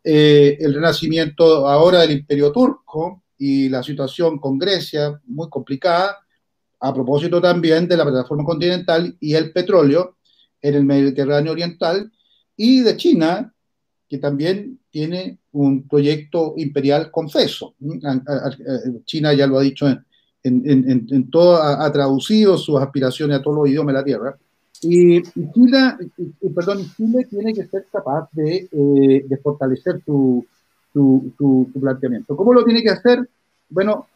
el 0.03 0.73
renacimiento 0.73 1.65
ahora 1.65 2.01
del 2.01 2.11
imperio 2.11 2.51
turco 2.51 3.23
y 3.37 3.69
la 3.69 3.81
situación 3.83 4.37
con 4.37 4.57
Grecia, 4.59 5.21
muy 5.27 5.49
complicada, 5.49 6.17
a 6.81 6.93
propósito 6.93 7.41
también 7.41 7.87
de 7.87 7.95
la 7.95 8.03
plataforma 8.03 8.43
continental 8.43 9.15
y 9.21 9.35
el 9.35 9.53
petróleo 9.53 10.17
en 10.61 10.75
el 10.75 10.83
Mediterráneo 10.83 11.53
Oriental, 11.53 12.11
y 12.57 12.81
de 12.81 12.97
China, 12.97 13.53
que 14.09 14.17
también 14.17 14.79
tiene 14.89 15.39
un 15.53 15.87
proyecto 15.87 16.53
imperial 16.57 17.11
confeso. 17.11 17.75
China 19.05 19.33
ya 19.33 19.47
lo 19.47 19.59
ha 19.59 19.61
dicho 19.61 19.87
en, 19.87 20.05
en, 20.43 21.29
todo, 21.29 21.61
ha, 21.61 21.91
traducido 21.91 22.57
sus 22.57 22.79
aspiraciones 22.79 23.37
a 23.37 23.41
todos 23.41 23.57
los 23.57 23.69
idiomas 23.69 23.93
de 23.93 23.99
la 23.99 24.05
Tierra. 24.05 24.37
Y, 24.81 25.21
Chile, 25.23 25.95
perdón, 26.55 26.85
Chile 26.95 27.27
tiene 27.29 27.53
que 27.53 27.65
ser 27.65 27.85
capaz 27.91 28.29
de, 28.31 28.67
de 29.27 29.37
fortalecer 29.37 30.01
su, 30.05 30.45
su, 30.93 31.71
planteamiento. 31.79 32.35
¿Cómo 32.35 32.53
lo 32.53 32.63
tiene 32.63 32.81
que 32.81 32.89
hacer? 32.89 33.27
Bueno, 33.69 34.07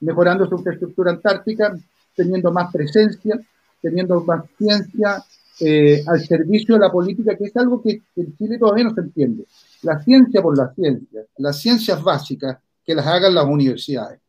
mejorando 0.00 0.46
su 0.46 0.56
infraestructura 0.56 1.12
antártica, 1.12 1.76
teniendo 2.14 2.52
más 2.52 2.72
presencia, 2.72 3.38
teniendo 3.80 4.22
más 4.22 4.44
ciencia 4.56 5.22
eh, 5.60 6.02
al 6.06 6.20
servicio 6.20 6.74
de 6.74 6.80
la 6.80 6.92
política, 6.92 7.36
que 7.36 7.44
es 7.44 7.56
algo 7.56 7.80
que 7.80 8.02
en 8.16 8.36
Chile 8.36 8.58
todavía 8.58 8.84
no 8.84 8.94
se 8.94 9.00
entiende. 9.00 9.44
La 9.82 10.02
ciencia 10.02 10.42
por 10.42 10.56
la 10.56 10.72
ciencia, 10.74 11.22
las 11.38 11.60
ciencias 11.60 12.02
básicas 12.02 12.58
que 12.84 12.94
las 12.94 13.06
hagan 13.06 13.34
las 13.34 13.46
universidades, 13.46 14.20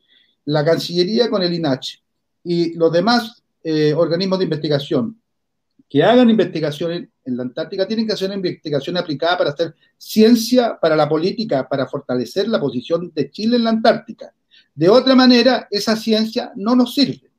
la 0.48 0.64
Cancillería 0.64 1.30
con 1.30 1.44
el 1.44 1.54
INACH 1.54 2.00
y 2.44 2.74
los 2.74 2.92
demás 2.92 3.44
eh, 3.64 3.94
organismos 3.94 4.40
de 4.40 4.46
investigación 4.46 5.22
que 5.90 6.04
hagan 6.04 6.30
investigaciones 6.30 7.10
en 7.24 7.38
la 7.38 7.44
Antártica 7.44 7.88
tienen 7.88 8.08
que 8.08 8.14
hacer 8.14 8.28
una 8.28 8.36
investigación 8.36 8.98
aplicada 8.98 9.38
para 9.38 9.50
hacer 9.52 9.76
ciencia 9.98 10.78
para 10.80 10.96
la 10.96 11.08
política, 11.08 11.68
para 11.68 11.86
fortalecer 11.86 12.48
la 12.48 12.60
posición 12.60 13.12
de 13.14 13.30
Chile 13.30 13.58
en 13.58 13.64
la 13.64 13.70
Antártica. 13.72 14.34
De 14.74 14.90
otra 14.90 15.16
manera, 15.16 15.68
esa 15.72 15.96
ciencia 15.96 16.52
no 16.56 16.76
nos 16.76 16.94
sirve. 16.94 17.30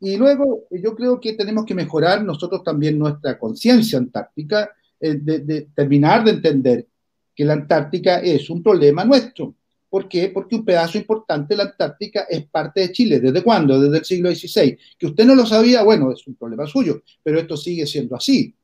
Y 0.00 0.16
luego 0.16 0.66
yo 0.70 0.94
creo 0.94 1.20
que 1.20 1.32
tenemos 1.32 1.64
que 1.64 1.74
mejorar 1.74 2.22
nosotros 2.22 2.62
también 2.62 2.98
nuestra 2.98 3.38
conciencia 3.38 3.98
antártica, 3.98 4.70
eh, 5.00 5.14
de, 5.14 5.68
terminar 5.74 6.24
de 6.24 6.32
entender 6.32 6.86
que 7.34 7.44
la 7.44 7.54
Antártica 7.54 8.18
es 8.18 8.48
un 8.50 8.62
problema 8.62 9.04
nuestro. 9.04 9.54
¿Por 9.90 10.08
qué? 10.08 10.28
Porque 10.28 10.56
un 10.56 10.64
pedazo 10.64 10.98
importante 10.98 11.54
de 11.54 11.58
la 11.58 11.70
Antártica 11.70 12.26
es 12.28 12.46
parte 12.46 12.80
de 12.80 12.92
Chile. 12.92 13.20
¿Desde 13.20 13.42
cuándo? 13.42 13.80
Desde 13.80 13.98
el 13.98 14.04
siglo 14.04 14.30
XVI. 14.30 14.78
Que 14.98 15.06
usted 15.06 15.24
no 15.24 15.34
lo 15.34 15.46
sabía, 15.46 15.82
bueno, 15.82 16.12
es 16.12 16.26
un 16.26 16.34
problema 16.34 16.66
suyo, 16.66 17.02
pero 17.22 17.38
esto 17.38 17.56
sigue 17.56 17.86
siendo 17.86 18.16
así, 18.16 18.54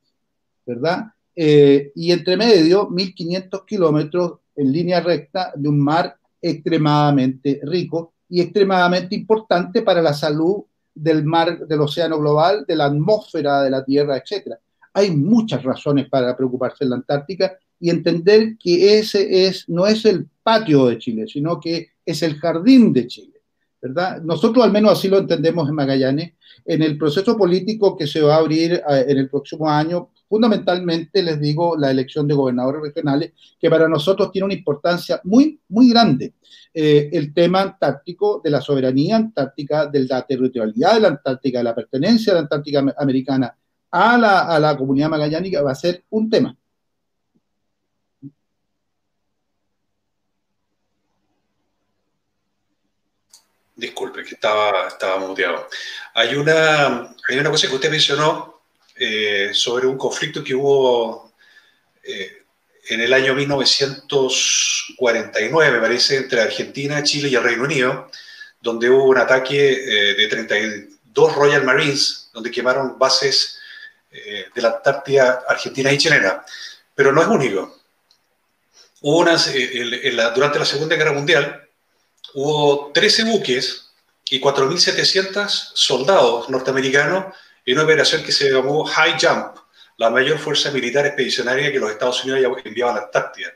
¿verdad? 0.65 1.05
Eh, 1.35 1.91
y 1.95 2.11
entre 2.11 2.37
medio, 2.37 2.89
1.500 2.89 3.65
kilómetros 3.65 4.33
en 4.55 4.71
línea 4.71 5.01
recta 5.01 5.51
de 5.55 5.67
un 5.67 5.79
mar 5.79 6.15
extremadamente 6.41 7.59
rico 7.63 8.13
y 8.29 8.41
extremadamente 8.41 9.15
importante 9.15 9.81
para 9.81 10.01
la 10.01 10.13
salud 10.13 10.63
del 10.93 11.25
mar, 11.25 11.67
del 11.67 11.81
océano 11.81 12.19
global, 12.19 12.65
de 12.67 12.75
la 12.75 12.85
atmósfera 12.85 13.63
de 13.63 13.69
la 13.69 13.83
Tierra, 13.83 14.17
etc. 14.17 14.53
Hay 14.93 15.11
muchas 15.11 15.63
razones 15.63 16.07
para 16.07 16.37
preocuparse 16.37 16.83
en 16.83 16.91
la 16.91 16.95
Antártica 16.97 17.57
y 17.79 17.89
entender 17.89 18.57
que 18.57 18.99
ese 18.99 19.47
es, 19.47 19.67
no 19.69 19.87
es 19.87 20.05
el 20.05 20.27
patio 20.43 20.87
de 20.87 20.97
Chile, 20.97 21.25
sino 21.27 21.59
que 21.59 21.89
es 22.05 22.21
el 22.23 22.35
jardín 22.35 22.93
de 22.93 23.07
Chile. 23.07 23.41
¿verdad? 23.81 24.21
Nosotros 24.21 24.65
al 24.65 24.71
menos 24.71 24.93
así 24.93 25.07
lo 25.07 25.19
entendemos 25.19 25.69
en 25.69 25.75
Magallanes. 25.75 26.33
En 26.65 26.81
el 26.81 26.97
proceso 26.97 27.37
político 27.37 27.95
que 27.95 28.07
se 28.07 28.21
va 28.21 28.35
a 28.35 28.39
abrir 28.39 28.73
eh, 28.73 29.05
en 29.07 29.17
el 29.19 29.29
próximo 29.29 29.69
año, 29.69 30.09
fundamentalmente 30.27 31.21
les 31.21 31.39
digo 31.39 31.77
la 31.77 31.91
elección 31.91 32.27
de 32.27 32.33
gobernadores 32.33 32.81
regionales, 32.81 33.33
que 33.59 33.69
para 33.69 33.87
nosotros 33.87 34.31
tiene 34.31 34.45
una 34.45 34.55
importancia 34.55 35.21
muy, 35.23 35.59
muy 35.69 35.89
grande. 35.89 36.33
Eh, 36.73 37.09
el 37.13 37.33
tema 37.33 37.61
antártico 37.61 38.41
de 38.43 38.49
la 38.49 38.59
soberanía 38.59 39.17
antártica, 39.17 39.85
de 39.85 40.05
la 40.05 40.25
territorialidad 40.25 40.95
de 40.95 40.99
la 41.01 41.07
Antártica, 41.09 41.59
de 41.59 41.63
la 41.63 41.75
pertenencia 41.75 42.33
de 42.33 42.39
la 42.39 42.43
Antártica 42.43 42.83
americana 42.97 43.55
a 43.91 44.17
la, 44.17 44.39
a 44.41 44.59
la 44.59 44.75
comunidad 44.75 45.09
magallánica 45.09 45.61
va 45.61 45.71
a 45.71 45.75
ser 45.75 46.03
un 46.09 46.29
tema. 46.29 46.57
Disculpe, 53.75 54.23
que 54.23 54.35
estaba, 54.35 54.87
estaba 54.87 55.17
muteado. 55.17 55.67
Hay 56.13 56.35
una, 56.35 57.13
hay 57.27 57.37
una 57.37 57.51
cosa 57.51 57.67
que 57.67 57.75
usted 57.75 57.91
mencionó 57.91 58.61
eh, 58.95 59.49
sobre 59.53 59.85
un 59.85 59.97
conflicto 59.97 60.41
que 60.41 60.55
hubo 60.55 61.33
eh, 62.01 62.43
en 62.87 63.01
el 63.01 63.11
año 63.11 63.35
1949, 63.35 65.71
me 65.71 65.81
parece, 65.81 66.15
entre 66.15 66.39
Argentina, 66.41 67.03
Chile 67.03 67.27
y 67.27 67.35
el 67.35 67.43
Reino 67.43 67.63
Unido, 67.63 68.09
donde 68.61 68.89
hubo 68.89 69.03
un 69.03 69.17
ataque 69.17 69.73
eh, 69.73 70.15
de 70.15 70.27
32 70.29 71.35
Royal 71.35 71.65
Marines, 71.65 72.29
donde 72.33 72.51
quemaron 72.51 72.97
bases 72.97 73.59
de 74.09 74.61
la 74.61 74.69
Antártida 74.69 75.43
argentina 75.45 75.91
y 75.91 75.97
chilena. 75.97 76.45
Pero 76.95 77.11
no 77.11 77.21
es 77.21 77.27
único. 77.27 77.77
Hubo 79.01 79.17
unas, 79.17 79.51
durante 80.33 80.57
la 80.57 80.63
Segunda 80.63 80.95
Guerra 80.95 81.11
Mundial, 81.11 81.64
hubo 82.33 82.91
13 82.93 83.25
buques 83.25 83.91
y 84.29 84.41
4.700 84.41 85.71
soldados 85.73 86.49
norteamericanos 86.49 87.33
en 87.65 87.73
una 87.75 87.83
operación 87.83 88.23
que 88.23 88.31
se 88.31 88.51
llamó 88.51 88.85
High 88.85 89.17
Jump, 89.19 89.57
la 89.97 90.09
mayor 90.09 90.37
fuerza 90.39 90.71
militar 90.71 91.05
expedicionaria 91.05 91.71
que 91.71 91.79
los 91.79 91.91
Estados 91.91 92.23
Unidos 92.23 92.57
enviaba 92.63 92.91
a 92.91 92.95
la 92.95 93.01
Antártida. 93.03 93.49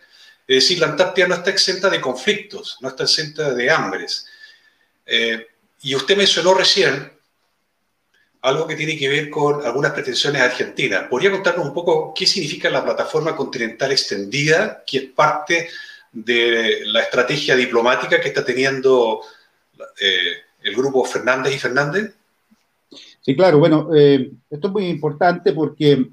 Es 0.48 0.64
decir, 0.64 0.80
la 0.80 0.88
Antártida 0.88 1.28
no 1.28 1.36
está 1.36 1.50
exenta 1.50 1.90
de 1.90 2.02
conflictos, 2.02 2.78
no 2.82 2.90
está 2.90 3.04
exenta 3.04 3.54
de 3.54 3.70
hambres. 3.70 4.26
Eh, 5.06 5.48
y 5.82 5.96
usted 5.96 6.18
mencionó 6.18 6.54
recién 6.54 7.12
algo 8.42 8.66
que 8.66 8.76
tiene 8.76 8.98
que 8.98 9.10
ver 9.10 9.30
con 9.30 9.66
algunas 9.66 9.92
pretensiones 9.92 10.42
argentinas. 10.42 11.08
¿Podría 11.10 11.32
contarnos 11.32 11.66
un 11.66 11.74
poco 11.74 12.14
qué 12.16 12.26
significa 12.26 12.70
la 12.70 12.84
plataforma 12.84 13.36
continental 13.36 13.92
extendida, 13.92 14.84
que 14.86 14.98
es 14.98 15.04
parte 15.12 15.70
de 16.12 16.82
la 16.86 17.02
estrategia 17.02 17.56
diplomática 17.56 18.20
que 18.20 18.30
está 18.30 18.44
teniendo 18.44 19.22
eh, 20.00 20.34
el 20.64 20.76
grupo 20.76 21.06
Fernández 21.06 21.56
y 21.56 21.60
Fernández? 21.60 22.16
Sí, 23.22 23.36
claro, 23.36 23.60
bueno, 23.60 23.90
eh, 23.96 24.32
esto 24.50 24.68
es 24.68 24.74
muy 24.74 24.88
importante 24.88 25.54
porque 25.54 26.10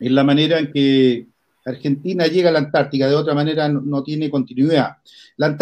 es 0.00 0.10
la 0.10 0.24
manera 0.24 0.58
en 0.58 0.72
que 0.72 1.26
Argentina 1.64 2.26
llega 2.26 2.48
a 2.48 2.52
la 2.52 2.58
Antártica, 2.58 3.08
de 3.08 3.14
otra 3.14 3.34
manera 3.34 3.68
no, 3.68 4.02
tiene 4.02 4.30
continuidad. 4.30 4.96
La, 5.36 5.56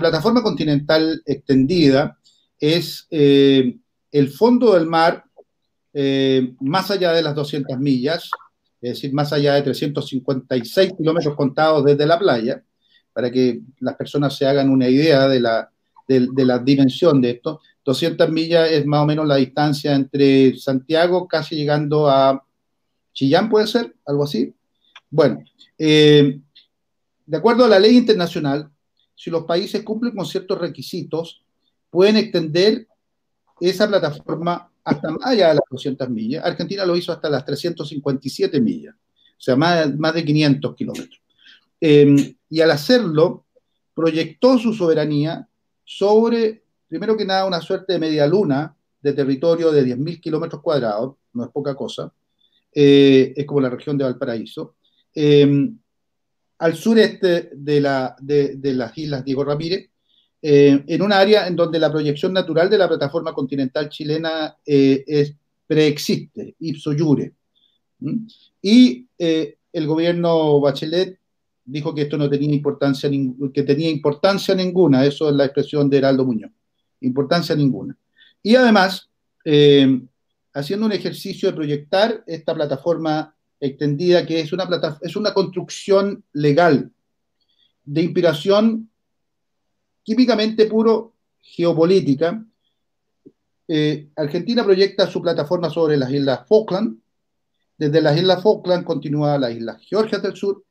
plataforma 0.00 0.42
continental 0.42 1.20
extendida 1.26 2.16
es 2.60 3.06
eh, 3.10 3.76
el 4.12 4.30
fondo 4.30 4.74
del 4.74 4.86
mar 4.86 5.24
más 6.60 6.90
allá 6.90 7.12
de 7.12 7.22
las 7.22 7.34
200 7.34 7.78
millas, 7.78 8.28
es 8.82 8.90
decir, 8.90 9.14
más 9.14 9.32
allá 9.32 9.54
de 9.54 9.62
356 9.62 10.92
kilómetros 10.98 11.34
contados 11.34 11.84
desde 11.86 12.04
la 12.04 12.18
playa, 12.18 12.62
para 13.16 13.30
que 13.30 13.62
las 13.80 13.96
personas 13.96 14.36
se 14.36 14.44
hagan 14.44 14.68
una 14.68 14.90
idea 14.90 15.26
de 15.26 15.40
la, 15.40 15.70
de 16.06 16.44
la 16.44 16.58
dimensión 16.58 17.18
de 17.22 17.30
esto. 17.30 17.62
200 17.82 18.28
millas 18.28 18.70
es 18.70 18.84
más 18.84 19.00
o 19.00 19.06
menos 19.06 19.26
la 19.26 19.36
distancia 19.36 19.94
entre 19.94 20.54
Santiago, 20.58 21.26
casi 21.26 21.56
llegando 21.56 22.10
a 22.10 22.44
Chillán, 23.14 23.48
puede 23.48 23.68
ser, 23.68 23.96
algo 24.04 24.24
así. 24.24 24.54
Bueno, 25.08 25.42
eh, 25.78 26.38
de 27.24 27.36
acuerdo 27.38 27.64
a 27.64 27.68
la 27.68 27.78
ley 27.78 27.96
internacional, 27.96 28.68
si 29.14 29.30
los 29.30 29.44
países 29.44 29.82
cumplen 29.82 30.14
con 30.14 30.26
ciertos 30.26 30.58
requisitos, 30.58 31.42
pueden 31.88 32.18
extender 32.18 32.86
esa 33.58 33.88
plataforma 33.88 34.70
hasta 34.84 35.10
más 35.10 35.24
allá 35.24 35.48
de 35.48 35.54
las 35.54 35.64
200 35.70 36.10
millas. 36.10 36.44
Argentina 36.44 36.84
lo 36.84 36.94
hizo 36.94 37.12
hasta 37.12 37.30
las 37.30 37.46
357 37.46 38.60
millas, 38.60 38.94
o 38.94 39.40
sea, 39.40 39.56
más, 39.56 39.96
más 39.96 40.12
de 40.12 40.22
500 40.22 40.74
kilómetros. 40.74 41.22
Eh, 41.80 42.36
y 42.56 42.62
al 42.62 42.70
hacerlo, 42.70 43.44
proyectó 43.92 44.58
su 44.58 44.72
soberanía 44.72 45.46
sobre 45.84 46.62
primero 46.88 47.18
que 47.18 47.26
nada, 47.26 47.44
una 47.44 47.60
suerte 47.60 47.92
de 47.92 47.98
media 47.98 48.26
luna 48.26 48.74
de 49.02 49.12
territorio 49.12 49.70
de 49.70 49.84
10.000 49.84 50.20
kilómetros 50.22 50.62
cuadrados, 50.62 51.16
no 51.34 51.44
es 51.44 51.50
poca 51.50 51.74
cosa, 51.74 52.10
eh, 52.72 53.34
es 53.36 53.44
como 53.44 53.60
la 53.60 53.68
región 53.68 53.98
de 53.98 54.04
Valparaíso, 54.04 54.76
em, 55.14 55.78
al 56.58 56.74
sureste 56.76 57.50
de, 57.52 57.80
la, 57.82 58.16
de, 58.18 58.58
las 58.72 58.96
islas 58.96 59.22
Diego 59.22 59.44
Ramírez, 59.44 59.90
eh, 60.40 60.82
en 60.86 61.02
un 61.02 61.12
área 61.12 61.46
en 61.46 61.56
donde 61.56 61.78
la 61.78 61.92
proyección 61.92 62.32
natural 62.32 62.70
de 62.70 62.78
la 62.78 62.88
plataforma 62.88 63.34
continental 63.34 63.90
chilena 63.90 64.56
eh, 64.64 65.34
preexiste, 65.66 66.54
ipso. 66.60 66.94
Y 68.62 69.06
el 69.18 69.86
gobierno 69.86 70.58
Bachelet 70.60 71.18
dijo 71.66 71.94
que 71.94 72.02
esto 72.02 72.16
no 72.16 72.30
tenía 72.30 72.54
importancia, 72.54 73.10
que 73.52 73.62
tenía 73.62 73.90
importancia 73.90 74.54
ninguna, 74.54 75.04
eso 75.04 75.28
es 75.28 75.34
la 75.34 75.44
expresión 75.44 75.90
de 75.90 75.98
Heraldo 75.98 76.24
Muñoz 76.24 76.52
importancia 77.00 77.54
ninguna. 77.54 77.96
Y 78.42 78.54
además, 78.56 79.08
eh, 79.44 80.00
haciendo 80.54 80.86
un 80.86 80.92
ejercicio 80.92 81.50
de 81.50 81.56
proyectar 81.56 82.24
esta 82.26 82.54
plataforma 82.54 83.34
extendida, 83.60 84.26
que 84.26 84.40
es 84.40 84.52
una, 84.52 84.68
es 85.00 85.16
una 85.16 85.32
construcción 85.34 86.24
legal 86.32 86.90
de 87.84 88.02
inspiración 88.02 88.90
químicamente 90.02 90.66
puro 90.66 91.14
geopolítica. 91.40 92.44
Eh, 93.68 94.08
Argentina 94.16 94.64
proyecta 94.64 95.06
su 95.06 95.20
plataforma 95.22 95.70
sobre 95.70 95.96
las 95.96 96.10
islas 96.10 96.46
Falkland. 96.48 96.98
Desde 97.78 98.00
las 98.00 98.16
islas 98.16 98.42
Falkland 98.42 98.84
continúa 98.84 99.34
a 99.34 99.38
las 99.38 99.52
islas 99.52 99.80
Georgias 99.82 100.22
del 100.22 100.36
Sur. 100.36 100.64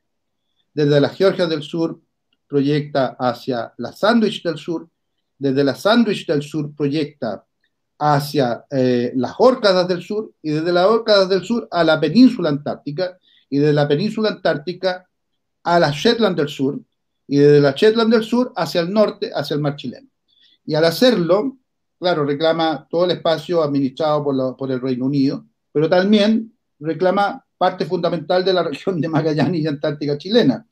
Desde 0.75 1.01
las 1.01 1.17
Georgias 1.17 1.49
del 1.49 1.63
Sur 1.63 1.99
proyecta 2.47 3.17
hacia 3.17 3.73
las 3.77 3.97
Sandwich 3.97 4.43
del 4.43 4.59
Sur 4.59 4.87
desde 5.37 5.63
la 5.63 5.75
Sandwich 5.75 6.25
del 6.25 6.41
Sur 6.41 6.73
proyecta 6.75 7.45
hacia 7.99 8.65
eh, 8.69 9.11
las 9.15 9.33
Órcadas 9.37 9.87
del 9.87 10.01
Sur 10.01 10.33
y 10.41 10.51
desde 10.51 10.71
las 10.71 10.87
Órcadas 10.87 11.29
del 11.29 11.43
Sur 11.43 11.67
a 11.71 11.83
la 11.83 11.99
península 11.99 12.49
antártica 12.49 13.17
y 13.49 13.57
desde 13.57 13.73
la 13.73 13.87
península 13.87 14.29
antártica 14.29 15.07
a 15.63 15.79
la 15.79 15.91
Shetland 15.91 16.37
del 16.37 16.49
Sur 16.49 16.79
y 17.27 17.37
desde 17.37 17.61
la 17.61 17.71
Shetland 17.71 18.13
del 18.13 18.23
Sur 18.23 18.53
hacia 18.55 18.81
el 18.81 18.91
norte, 18.91 19.31
hacia 19.33 19.55
el 19.55 19.61
mar 19.61 19.75
chileno. 19.75 20.07
Y 20.65 20.75
al 20.75 20.85
hacerlo, 20.85 21.57
claro, 21.99 22.25
reclama 22.25 22.87
todo 22.89 23.05
el 23.05 23.11
espacio 23.11 23.63
administrado 23.63 24.23
por, 24.23 24.57
por 24.57 24.71
el 24.71 24.81
Reino 24.81 25.05
Unido, 25.05 25.45
pero 25.71 25.89
también 25.89 26.53
reclama 26.79 27.44
parte 27.57 27.85
fundamental 27.85 28.43
de 28.43 28.53
la 28.53 28.63
región 28.63 28.99
de 28.99 29.07
Magallanes 29.07 29.61
y 29.61 29.67
Antártica 29.67 30.17
chilena. 30.17 30.65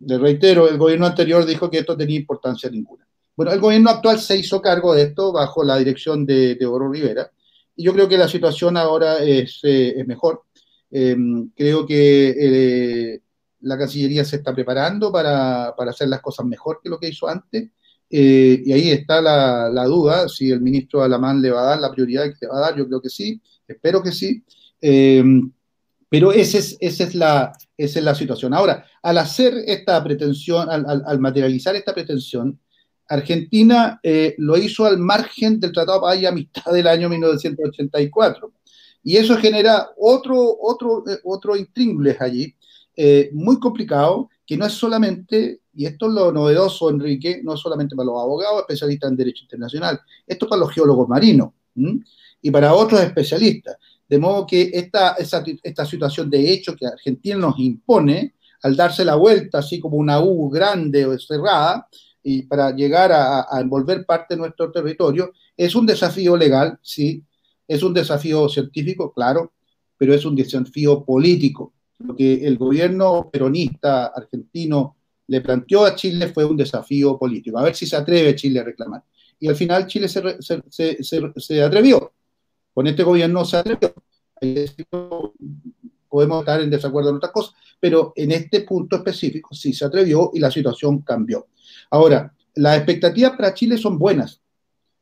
Le 0.00 0.18
reitero, 0.18 0.68
el 0.68 0.78
gobierno 0.78 1.06
anterior 1.06 1.44
dijo 1.44 1.70
que 1.70 1.78
esto 1.78 1.96
tenía 1.96 2.16
importancia 2.16 2.70
ninguna. 2.70 3.06
Bueno, 3.36 3.52
el 3.52 3.60
gobierno 3.60 3.90
actual 3.90 4.18
se 4.18 4.36
hizo 4.36 4.60
cargo 4.60 4.94
de 4.94 5.02
esto 5.02 5.32
bajo 5.32 5.64
la 5.64 5.78
dirección 5.78 6.26
de, 6.26 6.58
Oro 6.66 6.90
Rivera 6.90 7.30
y 7.76 7.84
yo 7.84 7.92
creo 7.92 8.08
que 8.08 8.18
la 8.18 8.28
situación 8.28 8.76
ahora 8.76 9.18
es, 9.18 9.60
eh, 9.62 10.04
mejor. 10.06 10.42
Em, 10.90 11.50
creo 11.56 11.86
que 11.86 12.34
eh, 12.36 13.20
la 13.60 13.78
Cancillería 13.78 14.24
se 14.24 14.36
está 14.36 14.54
preparando 14.54 15.12
para, 15.12 15.68
hacer 15.68 16.08
las 16.08 16.20
cosas 16.20 16.46
mejor 16.46 16.80
que 16.82 16.90
lo 16.90 16.98
que 16.98 17.08
hizo 17.08 17.28
antes. 17.28 17.70
Eh, 18.10 18.62
y 18.64 18.72
ahí 18.72 18.90
está 18.90 19.20
la, 19.20 19.70
la, 19.70 19.84
duda, 19.84 20.28
si 20.28 20.50
el 20.50 20.60
ministro 20.60 21.02
Alamán 21.02 21.40
le 21.40 21.50
va 21.50 21.62
a 21.62 21.70
dar 21.70 21.80
la 21.80 21.92
prioridad 21.92 22.24
que 22.24 22.34
le 22.42 22.48
va 22.48 22.58
a 22.58 22.60
dar, 22.60 22.76
yo 22.76 22.86
creo 22.88 23.00
que 23.00 23.08
sí, 23.08 23.40
espero 23.68 24.02
que 24.02 24.12
sí. 24.12 24.44
Pero 26.10 26.32
esa 26.32 26.58
es, 26.58 27.14
la, 27.14 27.52
esa 27.78 28.14
situación. 28.14 28.52
Ahora, 28.52 28.84
al 29.02 29.16
hacer 29.16 29.54
esta 29.66 30.02
pretensión, 30.04 30.68
al 30.68 31.20
materializar 31.20 31.74
esta 31.76 31.94
pretensión, 31.94 32.58
Argentina 33.10 33.98
eh, 34.04 34.36
lo 34.38 34.56
hizo 34.56 34.86
al 34.86 34.96
margen 34.98 35.58
del 35.58 35.72
Tratado 35.72 35.98
de 35.98 36.02
Paz 36.02 36.22
y 36.22 36.26
Amistad 36.26 36.72
del 36.72 36.86
año 36.86 37.08
1984. 37.08 38.52
Y 39.02 39.16
eso 39.16 39.36
genera 39.36 39.90
otro, 39.98 40.56
otro, 40.60 41.02
eh, 41.08 41.18
otro 41.24 41.54
allí, 42.20 42.54
eh, 42.96 43.30
muy 43.32 43.58
complicado, 43.58 44.28
que 44.46 44.56
no 44.56 44.64
es 44.64 44.74
solamente, 44.74 45.62
y 45.74 45.86
esto 45.86 46.06
es 46.06 46.12
lo 46.12 46.30
novedoso, 46.30 46.88
Enrique, 46.88 47.40
no 47.42 47.54
es 47.54 47.60
solamente 47.60 47.96
para 47.96 48.06
los 48.06 48.22
abogados 48.22 48.60
especialistas 48.60 49.10
en 49.10 49.16
Derecho 49.16 49.42
Internacional, 49.42 50.00
esto 50.26 50.44
es 50.46 50.48
para 50.48 50.60
los 50.60 50.72
geólogos 50.72 51.08
marinos 51.08 51.50
y 52.42 52.50
para 52.50 52.74
otros 52.74 53.00
especialistas. 53.00 53.76
De 54.10 54.18
modo 54.18 54.44
que 54.44 54.72
esta, 54.74 55.14
esta 55.62 55.86
situación 55.86 56.28
de 56.28 56.52
hecho 56.52 56.74
que 56.74 56.84
Argentina 56.84 57.36
nos 57.36 57.56
impone, 57.60 58.34
al 58.64 58.74
darse 58.74 59.04
la 59.04 59.14
vuelta 59.14 59.58
así 59.58 59.78
como 59.78 59.98
una 59.98 60.20
U 60.20 60.50
grande 60.50 61.06
o 61.06 61.16
cerrada, 61.16 61.86
y 62.20 62.42
para 62.42 62.74
llegar 62.74 63.12
a, 63.12 63.46
envolver 63.60 64.04
parte 64.04 64.34
de 64.34 64.40
nuestro 64.40 64.72
territorio, 64.72 65.32
es 65.56 65.76
un 65.76 65.86
desafío 65.86 66.36
legal, 66.36 66.76
sí, 66.82 67.22
es 67.68 67.84
un 67.84 67.94
desafío 67.94 68.48
científico, 68.48 69.12
claro, 69.12 69.52
pero 69.96 70.12
es 70.12 70.24
un 70.24 70.34
desafío 70.34 71.04
político. 71.04 71.72
Lo 72.00 72.16
que 72.16 72.44
el 72.44 72.58
gobierno 72.58 73.30
peronista 73.32 74.06
argentino 74.06 74.96
le 75.28 75.40
planteó 75.40 75.84
a 75.84 75.94
Chile 75.94 76.32
fue 76.34 76.44
un 76.44 76.56
desafío 76.56 77.16
político. 77.16 77.58
A 77.58 77.62
ver 77.62 77.76
si 77.76 77.86
se 77.86 77.94
atreve 77.94 78.34
Chile 78.34 78.58
a 78.58 78.64
reclamar. 78.64 79.04
Y 79.38 79.46
al 79.46 79.54
final 79.54 79.86
Chile 79.86 80.08
se, 80.08 80.42
se, 80.42 80.60
se, 81.00 81.32
se 81.36 81.62
atrevió. 81.62 82.12
Con 82.72 82.86
este 82.86 83.02
gobierno 83.02 83.44
se 83.44 83.58
atrevió. 83.58 83.92
Podemos 86.08 86.40
estar 86.40 86.60
en 86.60 86.70
desacuerdo 86.70 87.10
en 87.10 87.16
otras 87.16 87.32
cosas, 87.32 87.54
pero 87.78 88.12
en 88.16 88.32
este 88.32 88.62
punto 88.62 88.96
específico 88.96 89.54
sí 89.54 89.72
se 89.72 89.84
atrevió 89.84 90.30
y 90.34 90.40
la 90.40 90.50
situación 90.50 91.02
cambió. 91.02 91.48
Ahora, 91.90 92.34
las 92.54 92.76
expectativas 92.76 93.32
para 93.32 93.54
Chile 93.54 93.76
son 93.78 93.98
buenas, 93.98 94.40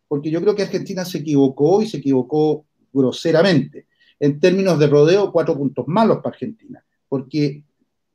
porque 0.07 0.30
yo 0.30 0.41
creo 0.41 0.55
que 0.55 0.62
Argentina 0.62 1.05
se 1.05 1.18
equivocó 1.18 1.82
y 1.82 1.86
se 1.86 1.99
equivocó 1.99 2.66
groseramente. 2.93 3.86
En 4.20 4.41
términos 4.41 4.78
de 4.78 4.86
rodeo, 4.86 5.32
cuatro 5.32 5.57
puntos 5.57 5.86
malos 5.86 6.18
para 6.18 6.34
Argentina, 6.34 6.84
porque 7.09 7.62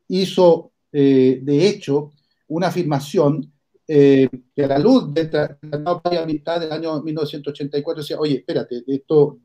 hizo, 0.07 0.71
eh, 0.91 1.39
de 1.41 1.67
hecho, 1.67 2.11
una 2.47 2.67
afirmación 2.67 3.52
eh, 3.87 4.29
que 4.55 4.63
a 4.63 4.67
la 4.67 4.79
luz 4.79 5.13
del 5.13 5.29
Tratado 5.29 6.01
de 6.09 6.17
Amistad 6.17 6.61
del 6.61 6.71
año 6.71 7.01
1984 7.01 8.01
decía, 8.01 8.19
oye, 8.19 8.35
espérate, 8.35 8.83
esto, 8.87 9.39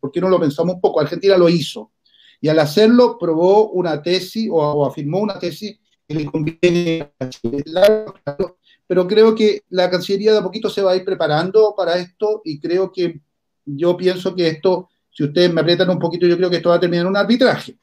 ¿por 0.00 0.10
qué 0.10 0.20
no 0.20 0.28
lo 0.28 0.40
pensamos 0.40 0.76
un 0.76 0.80
poco? 0.80 1.00
Argentina 1.00 1.36
lo 1.36 1.48
hizo. 1.48 1.92
Y 2.40 2.48
al 2.48 2.58
hacerlo 2.58 3.18
probó 3.18 3.70
una 3.70 4.02
tesis 4.02 4.48
o 4.50 4.86
afirmó 4.86 5.18
una 5.18 5.38
tesis 5.38 5.78
que 6.08 6.14
le 6.14 6.24
conviene 6.26 7.12
a 7.18 7.28
Chile. 7.28 7.62
Pero 8.86 9.06
creo 9.06 9.34
que 9.34 9.62
la 9.68 9.90
Cancillería 9.90 10.32
de 10.32 10.38
a 10.38 10.42
poquito 10.42 10.70
se 10.70 10.82
va 10.82 10.92
a 10.92 10.96
ir 10.96 11.04
preparando 11.04 11.74
para 11.76 11.96
esto 11.96 12.40
y 12.44 12.58
creo 12.58 12.90
que 12.90 13.20
yo 13.64 13.96
pienso 13.96 14.34
que 14.34 14.48
esto, 14.48 14.88
si 15.10 15.24
ustedes 15.24 15.52
me 15.52 15.60
aprietan 15.60 15.90
un 15.90 15.98
poquito, 15.98 16.26
yo 16.26 16.36
creo 16.36 16.48
que 16.48 16.56
esto 16.56 16.70
va 16.70 16.76
a 16.76 16.80
terminar 16.80 17.04
en 17.04 17.10
un 17.10 17.16
arbitraje 17.16 17.78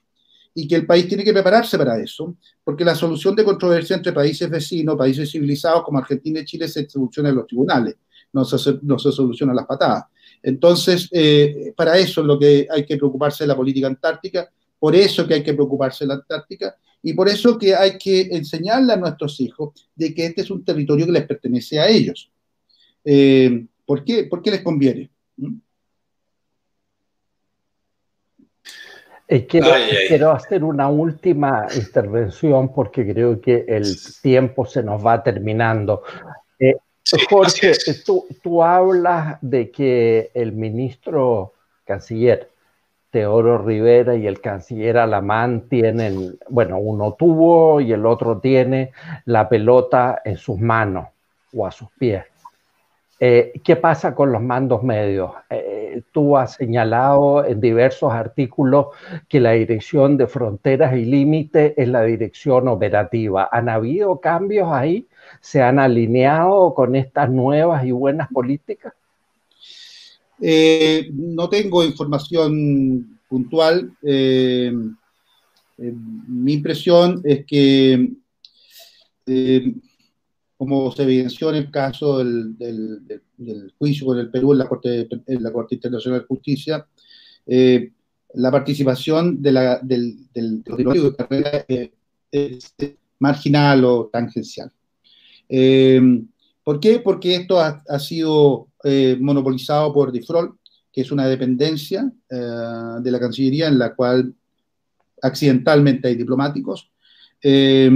y 0.59 0.67
que 0.67 0.73
el 0.73 0.87
país 0.87 1.07
tiene 1.07 1.23
que 1.23 1.33
prepararse 1.33 1.77
para 1.77 1.99
eso, 1.99 2.35
porque 2.63 2.83
la 2.83 2.95
solución 2.95 3.35
de 3.35 3.43
controversia 3.43 3.95
entre 3.95 4.11
países 4.11 4.49
vecinos, 4.49 4.97
países 4.97 5.29
civilizados 5.29 5.83
como 5.83 5.99
Argentina 5.99 6.39
y 6.39 6.45
Chile 6.45 6.67
se 6.67 6.89
soluciona 6.89 7.29
en 7.29 7.35
los 7.35 7.45
tribunales, 7.45 7.95
no 8.33 8.43
se, 8.43 8.79
no 8.81 8.97
se 8.97 9.11
soluciona 9.11 9.53
las 9.53 9.67
patadas. 9.67 10.05
Entonces, 10.41 11.09
eh, 11.11 11.73
para 11.77 11.99
eso 11.99 12.21
es 12.21 12.27
lo 12.27 12.39
que 12.39 12.67
hay 12.71 12.87
que 12.87 12.97
preocuparse 12.97 13.43
de 13.43 13.49
la 13.49 13.55
política 13.55 13.85
antártica, 13.85 14.49
por 14.79 14.95
eso 14.95 15.27
que 15.27 15.35
hay 15.35 15.43
que 15.43 15.53
preocuparse 15.53 16.05
de 16.05 16.07
la 16.07 16.13
Antártica 16.15 16.75
y 17.03 17.13
por 17.13 17.29
eso 17.29 17.55
que 17.59 17.75
hay 17.75 17.95
que 17.99 18.21
enseñarle 18.31 18.93
a 18.93 18.97
nuestros 18.97 19.39
hijos 19.39 19.89
de 19.95 20.11
que 20.11 20.25
este 20.25 20.41
es 20.41 20.49
un 20.49 20.65
territorio 20.65 21.05
que 21.05 21.11
les 21.11 21.27
pertenece 21.27 21.79
a 21.79 21.87
ellos. 21.87 22.31
Eh, 23.05 23.63
¿Por 23.85 24.03
qué? 24.03 24.23
Porque 24.23 24.49
les 24.49 24.61
conviene. 24.63 25.11
¿Mm? 25.37 25.55
Eh, 29.29 29.45
quiero, 29.45 30.31
hacer 30.31 30.63
una 30.63 30.87
última 30.87 31.67
intervención 31.75 32.73
porque 32.73 33.05
creo 33.11 33.41
que 33.41 33.65
el 33.67 33.85
tiempo 34.21 34.65
se 34.65 34.81
nos 34.81 35.05
va 35.05 35.21
terminando. 35.21 36.03
Eh, 36.59 36.75
Jorge, 37.29 37.73
tú, 38.05 38.25
tú 38.41 38.63
hablas 38.63 39.37
de 39.41 39.69
que 39.69 40.31
el 40.33 40.53
ministro 40.53 41.53
canciller 41.83 42.49
Teoro 43.09 43.57
Rivera 43.57 44.15
y 44.15 44.27
el 44.27 44.39
canciller 44.39 44.97
Alamán 44.97 45.67
tienen, 45.69 46.37
bueno, 46.49 46.77
uno 46.77 47.13
tuvo 47.13 47.81
y 47.81 47.91
el 47.91 48.05
otro 48.05 48.39
tiene 48.39 48.91
la 49.25 49.49
pelota 49.49 50.21
en 50.23 50.37
sus 50.37 50.59
manos 50.59 51.07
o 51.53 51.65
a 51.65 51.71
sus 51.71 51.89
pies. 51.97 52.23
Eh, 53.19 53.53
¿Qué 53.63 53.75
pasa 53.75 54.13
con 54.13 54.31
los 54.31 54.41
mandos 54.41 54.83
medios? 54.83 55.31
Eh, 55.49 56.03
tú 56.11 56.37
has 56.37 56.53
señalado 56.53 57.43
en 57.45 57.59
diversos 57.59 58.13
artículos 58.13 58.87
que 59.27 59.39
la 59.39 59.53
dirección 59.53 60.17
de 60.17 60.27
fronteras 60.27 60.95
y 60.95 61.05
límites 61.05 61.73
es 61.75 61.87
la 61.87 62.03
dirección 62.03 62.67
operativa. 62.67 63.49
¿Han 63.51 63.69
habido 63.69 64.19
cambios 64.19 64.69
ahí? 64.71 65.07
¿Se 65.41 65.61
han 65.61 65.79
alineado 65.79 66.73
con 66.73 66.95
estas 66.95 67.29
nuevas 67.29 67.85
y 67.85 67.91
buenas 67.91 68.27
políticas? 68.29 68.93
Eh, 70.39 71.09
no 71.13 71.49
tengo 71.49 71.83
información 71.83 73.19
puntual. 73.27 73.91
Eh, 74.03 74.71
eh, 75.77 75.93
mi 76.27 76.53
impresión 76.53 77.21
es 77.23 77.45
que, 77.45 78.11
como 80.57 80.91
se 80.91 81.03
evidenció 81.03 81.49
en 81.49 81.55
el 81.55 81.71
caso 81.71 82.17
del, 82.19 82.55
juicio 83.77 84.07
con 84.07 84.19
el 84.19 84.29
Perú 84.29 84.53
en 84.53 84.59
la 84.59 84.67
Corte, 85.51 85.75
Internacional 85.75 86.21
de 86.21 86.25
Justicia, 86.25 86.87
la 88.33 88.51
participación 88.51 89.41
del, 89.41 89.57
del, 89.83 90.63
de 90.63 91.15
carrera 91.15 91.65
es 92.31 92.75
marginal 93.19 93.85
o 93.85 94.09
tangencial. 94.11 94.71
¿Por 96.63 96.79
qué? 96.81 96.99
Porque 96.99 97.35
esto 97.35 97.59
ha, 97.61 97.81
ha 97.87 97.99
sido 97.99 98.67
eh, 98.83 99.17
monopolizado 99.19 99.93
por 99.93 100.11
DIFROL, 100.11 100.59
que 100.91 101.01
es 101.01 101.11
una 101.11 101.27
dependencia 101.27 102.11
eh, 102.29 102.35
de 103.01 103.11
la 103.11 103.19
Cancillería 103.19 103.67
en 103.67 103.79
la 103.79 103.95
cual 103.95 104.33
accidentalmente 105.21 106.07
hay 106.07 106.15
diplomáticos 106.15 106.91
eh, 107.41 107.89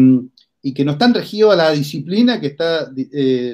y 0.62 0.74
que 0.74 0.86
no 0.86 0.94
están 0.94 1.14
regidos 1.14 1.54
a 1.54 1.58
la 1.58 1.72
disciplina 1.72 2.40
que 2.40 2.48
está 2.48 2.92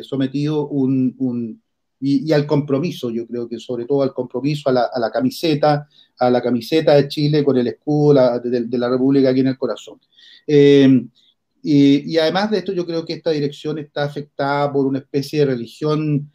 sometido 0.03 0.67
un, 0.67 1.61
y, 1.99 2.31
al 2.31 2.45
compromiso, 2.45 3.09
yo 3.09 3.25
creo 3.25 3.47
que 3.47 3.59
sobre 3.59 3.85
todo 3.85 4.03
al 4.03 4.13
compromiso, 4.13 4.69
a 4.69 4.73
la, 4.73 5.11
camiseta, 5.11 5.87
a 6.19 6.29
la 6.29 6.41
camiseta 6.41 6.95
de 6.95 7.07
Chile 7.07 7.43
con 7.43 7.57
el 7.57 7.67
escudo 7.67 8.39
de, 8.39 8.77
la 8.77 8.89
República 8.89 9.29
aquí 9.29 9.39
en 9.39 9.47
el 9.47 9.57
corazón. 9.57 9.99
y, 10.45 12.17
además 12.17 12.51
de 12.51 12.57
esto, 12.59 12.73
yo 12.73 12.85
creo 12.85 13.05
que 13.05 13.13
esta 13.13 13.31
dirección 13.31 13.79
está 13.79 14.03
afectada 14.03 14.71
por 14.71 14.85
una 14.85 14.99
especie 14.99 15.39
de 15.39 15.45
religión 15.45 16.31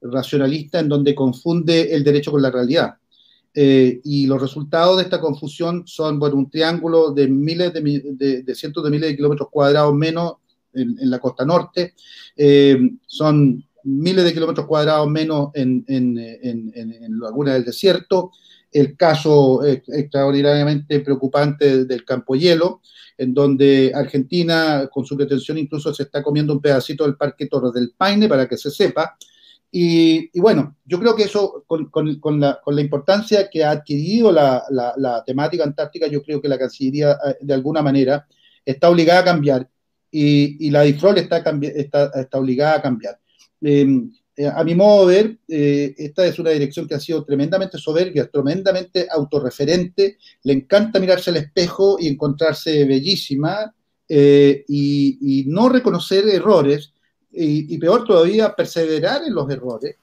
racionalista 0.00 0.80
en 0.80 0.88
donde 0.88 1.14
confunde 1.14 1.94
el 1.94 2.04
derecho 2.04 2.30
con 2.30 2.42
la 2.42 2.50
realidad. 2.50 2.94
Eh, 3.58 4.02
y 4.04 4.26
los 4.26 4.38
resultados 4.38 4.98
de 4.98 5.04
esta 5.04 5.18
confusión 5.18 5.84
son 5.86 6.18
bueno, 6.18 6.36
un 6.36 6.50
triángulo 6.50 7.12
de 7.12 7.26
miles 7.26 7.72
de, 7.72 8.42
de, 8.44 8.54
cientos 8.54 8.84
de 8.84 8.90
miles 8.90 9.08
de 9.08 9.16
kilómetros 9.16 9.48
cuadrados 9.50 9.94
menos 9.94 10.34
en, 10.74 11.08
la 11.08 11.18
costa 11.18 11.46
norte, 11.46 11.94
eh, 12.36 12.78
son 13.06 13.64
miles 13.84 14.26
de 14.26 14.34
kilómetros 14.34 14.66
cuadrados 14.66 15.08
menos 15.08 15.48
en, 15.54 15.82
en, 15.88 16.18
en, 16.18 16.70
en 16.74 17.18
Laguna 17.18 17.54
del 17.54 17.64
Desierto, 17.64 18.30
el 18.70 18.94
caso 18.94 19.64
extraordinariamente 19.64 21.00
preocupante 21.00 21.86
del 21.86 22.04
campo 22.04 22.36
hielo, 22.36 22.82
en 23.16 23.32
donde 23.32 23.90
Argentina, 23.94 24.86
con 24.92 25.06
su 25.06 25.16
pretensión, 25.16 25.56
incluso 25.56 25.94
se 25.94 26.02
está 26.02 26.22
comiendo 26.22 26.52
un 26.52 26.60
pedacito 26.60 27.04
del 27.04 27.16
Parque 27.16 27.46
Torres 27.46 27.72
del 27.72 27.94
Paine, 27.96 28.28
para 28.28 28.46
que 28.46 28.58
se 28.58 28.70
sepa. 28.70 29.16
Y, 29.70 30.38
bueno, 30.40 30.76
yo 30.84 30.98
creo 30.98 31.14
que 31.14 31.24
eso, 31.24 31.64
con, 31.66 32.40
la, 32.40 32.80
importancia 32.80 33.50
que 33.50 33.64
ha 33.64 33.70
adquirido 33.70 34.32
la, 34.32 35.22
temática 35.26 35.64
antártica, 35.64 36.06
yo 36.06 36.22
creo 36.22 36.40
que 36.40 36.48
la 36.48 36.58
Cancillería, 36.58 37.12
eh, 37.12 37.36
de 37.40 37.54
alguna 37.54 37.82
manera, 37.82 38.26
está 38.64 38.88
obligada 38.88 39.20
a 39.20 39.24
cambiar. 39.24 39.68
Y, 40.10 40.70
la 40.70 40.82
DIFROL 40.82 41.18
está, 41.18 41.42
obligada 42.38 42.76
a 42.76 42.82
cambiar. 42.82 43.18
Eh, 43.60 43.86
eh, 44.36 44.46
a 44.54 44.62
mi 44.64 44.74
modo 44.74 45.08
de 45.08 45.14
ver, 45.14 45.38
eh, 45.48 45.94
esta 45.96 46.26
es 46.26 46.38
una 46.38 46.50
dirección 46.50 46.86
que 46.86 46.94
ha 46.94 47.00
sido 47.00 47.24
tremendamente 47.24 47.78
soberbia, 47.78 48.28
tremendamente 48.30 49.06
autorreferente, 49.10 50.18
le 50.42 50.52
encanta 50.52 51.00
mirarse 51.00 51.30
al 51.30 51.38
espejo 51.38 51.96
y 51.98 52.08
encontrarse 52.08 52.84
bellísima 52.84 53.74
eh, 54.06 54.62
y, 54.68 55.44
no 55.46 55.70
reconocer 55.70 56.28
errores 56.28 56.92
y, 57.36 57.78
peor 57.78 58.04
todavía, 58.04 58.54
perseverar 58.54 59.22
en 59.24 59.34
los 59.34 59.48
errores 59.50 59.96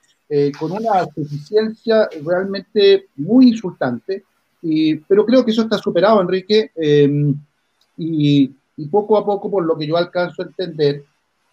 con 0.59 0.71
una 0.71 1.05
suficiencia 1.13 2.09
realmente 2.23 3.07
muy 3.17 3.49
insultante. 3.49 4.23
Y, 4.61 4.95
pero 4.95 5.25
creo 5.25 5.43
que 5.43 5.51
eso 5.51 5.63
está 5.63 5.77
superado, 5.77 6.21
Enrique, 6.21 6.71
y, 7.97 8.51
y 8.77 8.87
poco 8.87 9.17
a 9.17 9.25
poco, 9.25 9.51
por 9.51 9.65
lo 9.65 9.77
que 9.77 9.87
yo 9.87 9.97
alcanzo 9.97 10.41
a 10.41 10.45
entender, 10.45 11.03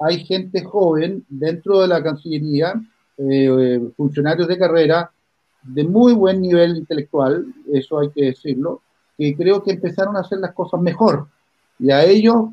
hay 0.00 0.24
gente 0.24 0.64
joven 0.64 1.24
dentro 1.28 1.80
de 1.80 1.88
la 1.88 2.02
Cancillería, 2.02 2.74
eh, 3.18 3.90
funcionarios 3.96 4.48
de 4.48 4.58
carrera 4.58 5.10
de 5.62 5.84
muy 5.84 6.14
buen 6.14 6.40
nivel 6.40 6.78
intelectual, 6.78 7.44
eso 7.70 7.98
hay 7.98 8.10
que 8.10 8.24
decirlo, 8.26 8.80
que 9.18 9.36
creo 9.36 9.62
que 9.62 9.72
empezaron 9.72 10.16
a 10.16 10.20
hacer 10.20 10.38
las 10.38 10.54
cosas 10.54 10.80
mejor. 10.80 11.28
Y 11.78 11.90
a 11.90 12.02
ellos 12.04 12.46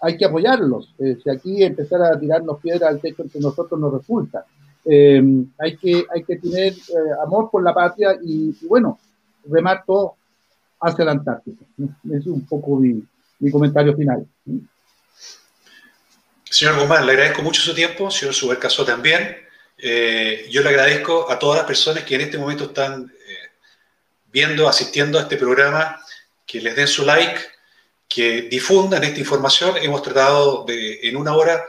hay 0.00 0.16
que 0.16 0.24
apoyarlos. 0.24 0.94
Eh, 0.98 1.18
si 1.22 1.30
aquí 1.30 1.62
empezar 1.62 2.02
a 2.02 2.18
tirarnos 2.18 2.60
piedras 2.60 2.90
al 2.90 3.00
techo 3.00 3.24
que 3.32 3.40
nosotros 3.40 3.78
nos 3.78 3.92
resulta. 3.92 4.44
Eh, 4.84 5.22
hay, 5.58 5.76
que, 5.76 6.04
hay 6.14 6.24
que 6.24 6.36
tener 6.36 6.74
amor 7.22 7.50
por 7.50 7.62
la 7.62 7.74
patria 7.74 8.16
y, 8.22 8.56
bueno, 8.66 8.98
remar 9.48 9.84
todo 9.86 10.14
hacia 10.80 11.04
la 11.04 11.12
Antártica. 11.12 11.64
Es 12.10 12.26
un 12.26 12.46
poco 12.46 12.76
mi, 12.76 13.02
mi 13.40 13.50
comentario 13.50 13.94
final. 13.94 14.26
Señor 16.44 16.78
Guzmán, 16.78 17.04
le 17.04 17.12
agradezco 17.12 17.42
mucho 17.42 17.60
su 17.60 17.74
tiempo, 17.74 18.10
señor 18.10 18.34
Subercaso 18.34 18.84
también. 18.84 19.36
Eh, 19.76 20.48
yo 20.50 20.62
le 20.62 20.70
agradezco 20.70 21.30
a 21.30 21.38
todas 21.38 21.58
las 21.58 21.66
personas 21.66 22.04
que 22.04 22.14
en 22.14 22.22
este 22.22 22.38
momento 22.38 22.64
están 22.64 23.04
eh, 23.04 23.50
viendo, 24.32 24.68
asistiendo 24.68 25.18
a 25.18 25.22
este 25.22 25.36
programa, 25.36 26.00
que 26.46 26.60
les 26.60 26.74
den 26.74 26.88
su 26.88 27.04
like, 27.04 27.38
que 28.08 28.42
difundan 28.42 29.04
esta 29.04 29.20
información. 29.20 29.76
Hemos 29.76 30.02
tratado 30.02 30.64
de, 30.64 31.00
en 31.02 31.16
una 31.16 31.34
hora, 31.34 31.64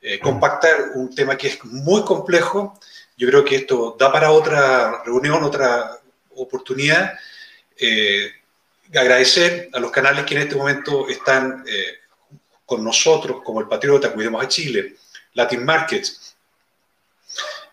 eh, 0.00 0.18
compactar 0.18 0.92
un 0.94 1.14
tema 1.14 1.36
que 1.36 1.48
es 1.48 1.64
muy 1.64 2.02
complejo. 2.04 2.78
Yo 3.16 3.28
creo 3.28 3.44
que 3.44 3.56
esto 3.56 3.96
da 3.98 4.10
para 4.12 4.30
otra 4.30 5.02
reunión, 5.04 5.42
otra 5.44 5.98
oportunidad. 6.36 7.14
agradecer 8.94 9.68
a 9.72 9.80
los 9.80 9.90
canales 9.90 10.24
que 10.24 10.34
en 10.34 10.42
este 10.42 10.56
momento 10.56 11.08
están 11.08 11.64
con 12.70 12.84
nosotros, 12.84 13.42
como 13.42 13.58
el 13.58 13.66
Patriota, 13.66 14.12
Cuidemos 14.12 14.44
a 14.44 14.46
Chile, 14.46 14.94
Latin 15.34 15.64
Markets, 15.64 16.36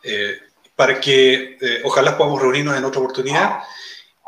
eh, 0.02 0.40
para 0.76 1.00
que 1.00 1.56
eh, 1.62 1.82
ojalá 1.84 2.18
podamos 2.18 2.42
reunirnos 2.42 2.76
en 2.76 2.84
otra 2.84 3.02
oportunidad. 3.02 3.60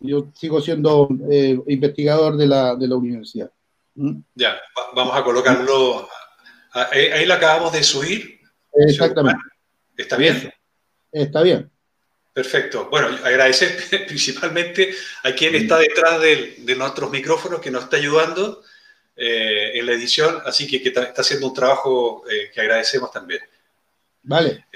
Yo 0.00 0.26
sigo 0.34 0.60
siendo 0.60 1.08
eh, 1.30 1.58
investigador 1.68 2.36
de 2.36 2.46
la, 2.46 2.76
de 2.76 2.86
la 2.86 2.96
universidad. 2.96 3.50
¿Mm? 3.94 4.18
Ya, 4.34 4.60
vamos 4.94 5.16
a 5.16 5.24
colocarlo 5.24 6.06
ahí, 6.74 7.24
la 7.24 7.36
acabamos 7.36 7.72
de 7.72 7.82
subir. 7.82 8.38
Exactamente. 8.74 9.40
¿Está 9.96 10.18
bien? 10.18 10.52
Está 11.12 11.40
bien. 11.40 11.70
Perfecto. 12.34 12.88
Bueno, 12.90 13.08
agradecer 13.24 13.74
principalmente 14.06 14.94
a 15.22 15.32
quien 15.32 15.54
está 15.54 15.78
detrás 15.78 16.20
de, 16.20 16.74
nuestros 16.76 17.10
micrófonos, 17.10 17.60
que 17.60 17.70
nos 17.70 17.84
está 17.84 17.96
ayudando 17.96 18.62
eh, 19.16 19.72
en 19.74 19.86
la 19.86 19.92
edición, 19.92 20.40
así 20.44 20.66
que, 20.66 20.88
está 20.88 21.12
haciendo 21.20 21.48
un 21.48 21.54
trabajo 21.54 22.24
eh, 22.30 22.50
que 22.52 22.60
agradecemos 22.60 23.10
también. 23.10 23.40
Vale. 24.22 24.66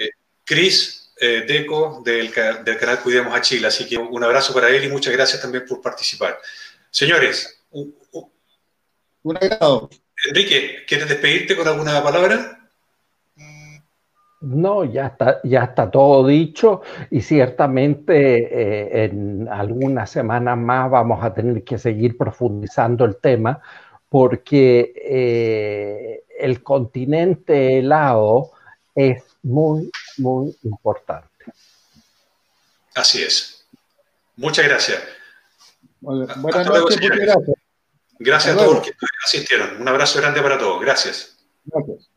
Cris 0.43 1.13
Deco 1.19 2.03
del, 2.05 2.31
del, 2.63 2.77
canal 2.77 3.01
Cuidemos 3.01 3.33
a 3.33 3.41
Chile, 3.41 3.67
así 3.67 3.87
que 3.87 3.97
un 3.97 4.23
abrazo 4.23 4.53
para 4.53 4.69
él 4.69 4.83
y 4.83 4.89
muchas 4.89 5.13
gracias 5.13 5.41
también 5.41 5.65
por 5.65 5.81
participar. 5.81 6.37
Señores, 6.91 7.63
un, 7.71 7.95
un 9.23 9.37
agrado. 9.37 9.89
Enrique, 10.29 10.85
¿quieres 10.87 11.09
despedirte 11.09 11.55
con 11.55 11.67
alguna 11.67 12.01
palabra? 12.03 12.57
No, 14.39 14.85
ya 14.85 15.07
está, 15.07 15.39
ya 15.43 15.63
está 15.63 15.89
todo 15.89 16.27
dicho 16.27 16.81
y 17.09 17.21
ciertamente 17.21 19.03
eh, 19.03 19.05
en 19.05 19.47
algunas 19.49 20.11
semanas 20.11 20.57
más 20.57 20.91
vamos 20.91 21.23
a 21.23 21.33
tener 21.33 21.63
que 21.63 21.79
seguir 21.79 22.17
profundizando 22.17 23.03
el 23.03 23.17
tema 23.17 23.61
porque 24.09 24.93
eh, 24.95 26.23
el 26.39 26.63
continente 26.63 27.79
helado 27.79 28.51
es 28.95 29.23
muy, 29.43 29.91
muy 30.17 30.55
importante. 30.63 31.27
Así 32.95 33.21
es. 33.21 33.65
Muchas 34.35 34.65
gracias. 34.65 35.01
buenas 35.99 36.37
noches, 36.37 37.01
muchas 37.01 37.17
gracias. 37.17 37.57
Gracias 38.19 38.55
a 38.55 38.57
todos 38.57 38.75
los 38.75 38.85
que 38.85 38.93
asistieron. 39.23 39.81
Un 39.81 39.87
abrazo 39.87 40.19
grande 40.19 40.41
para 40.41 40.57
todos. 40.57 40.81
Gracias. 40.81 41.37
Gracias. 41.65 42.09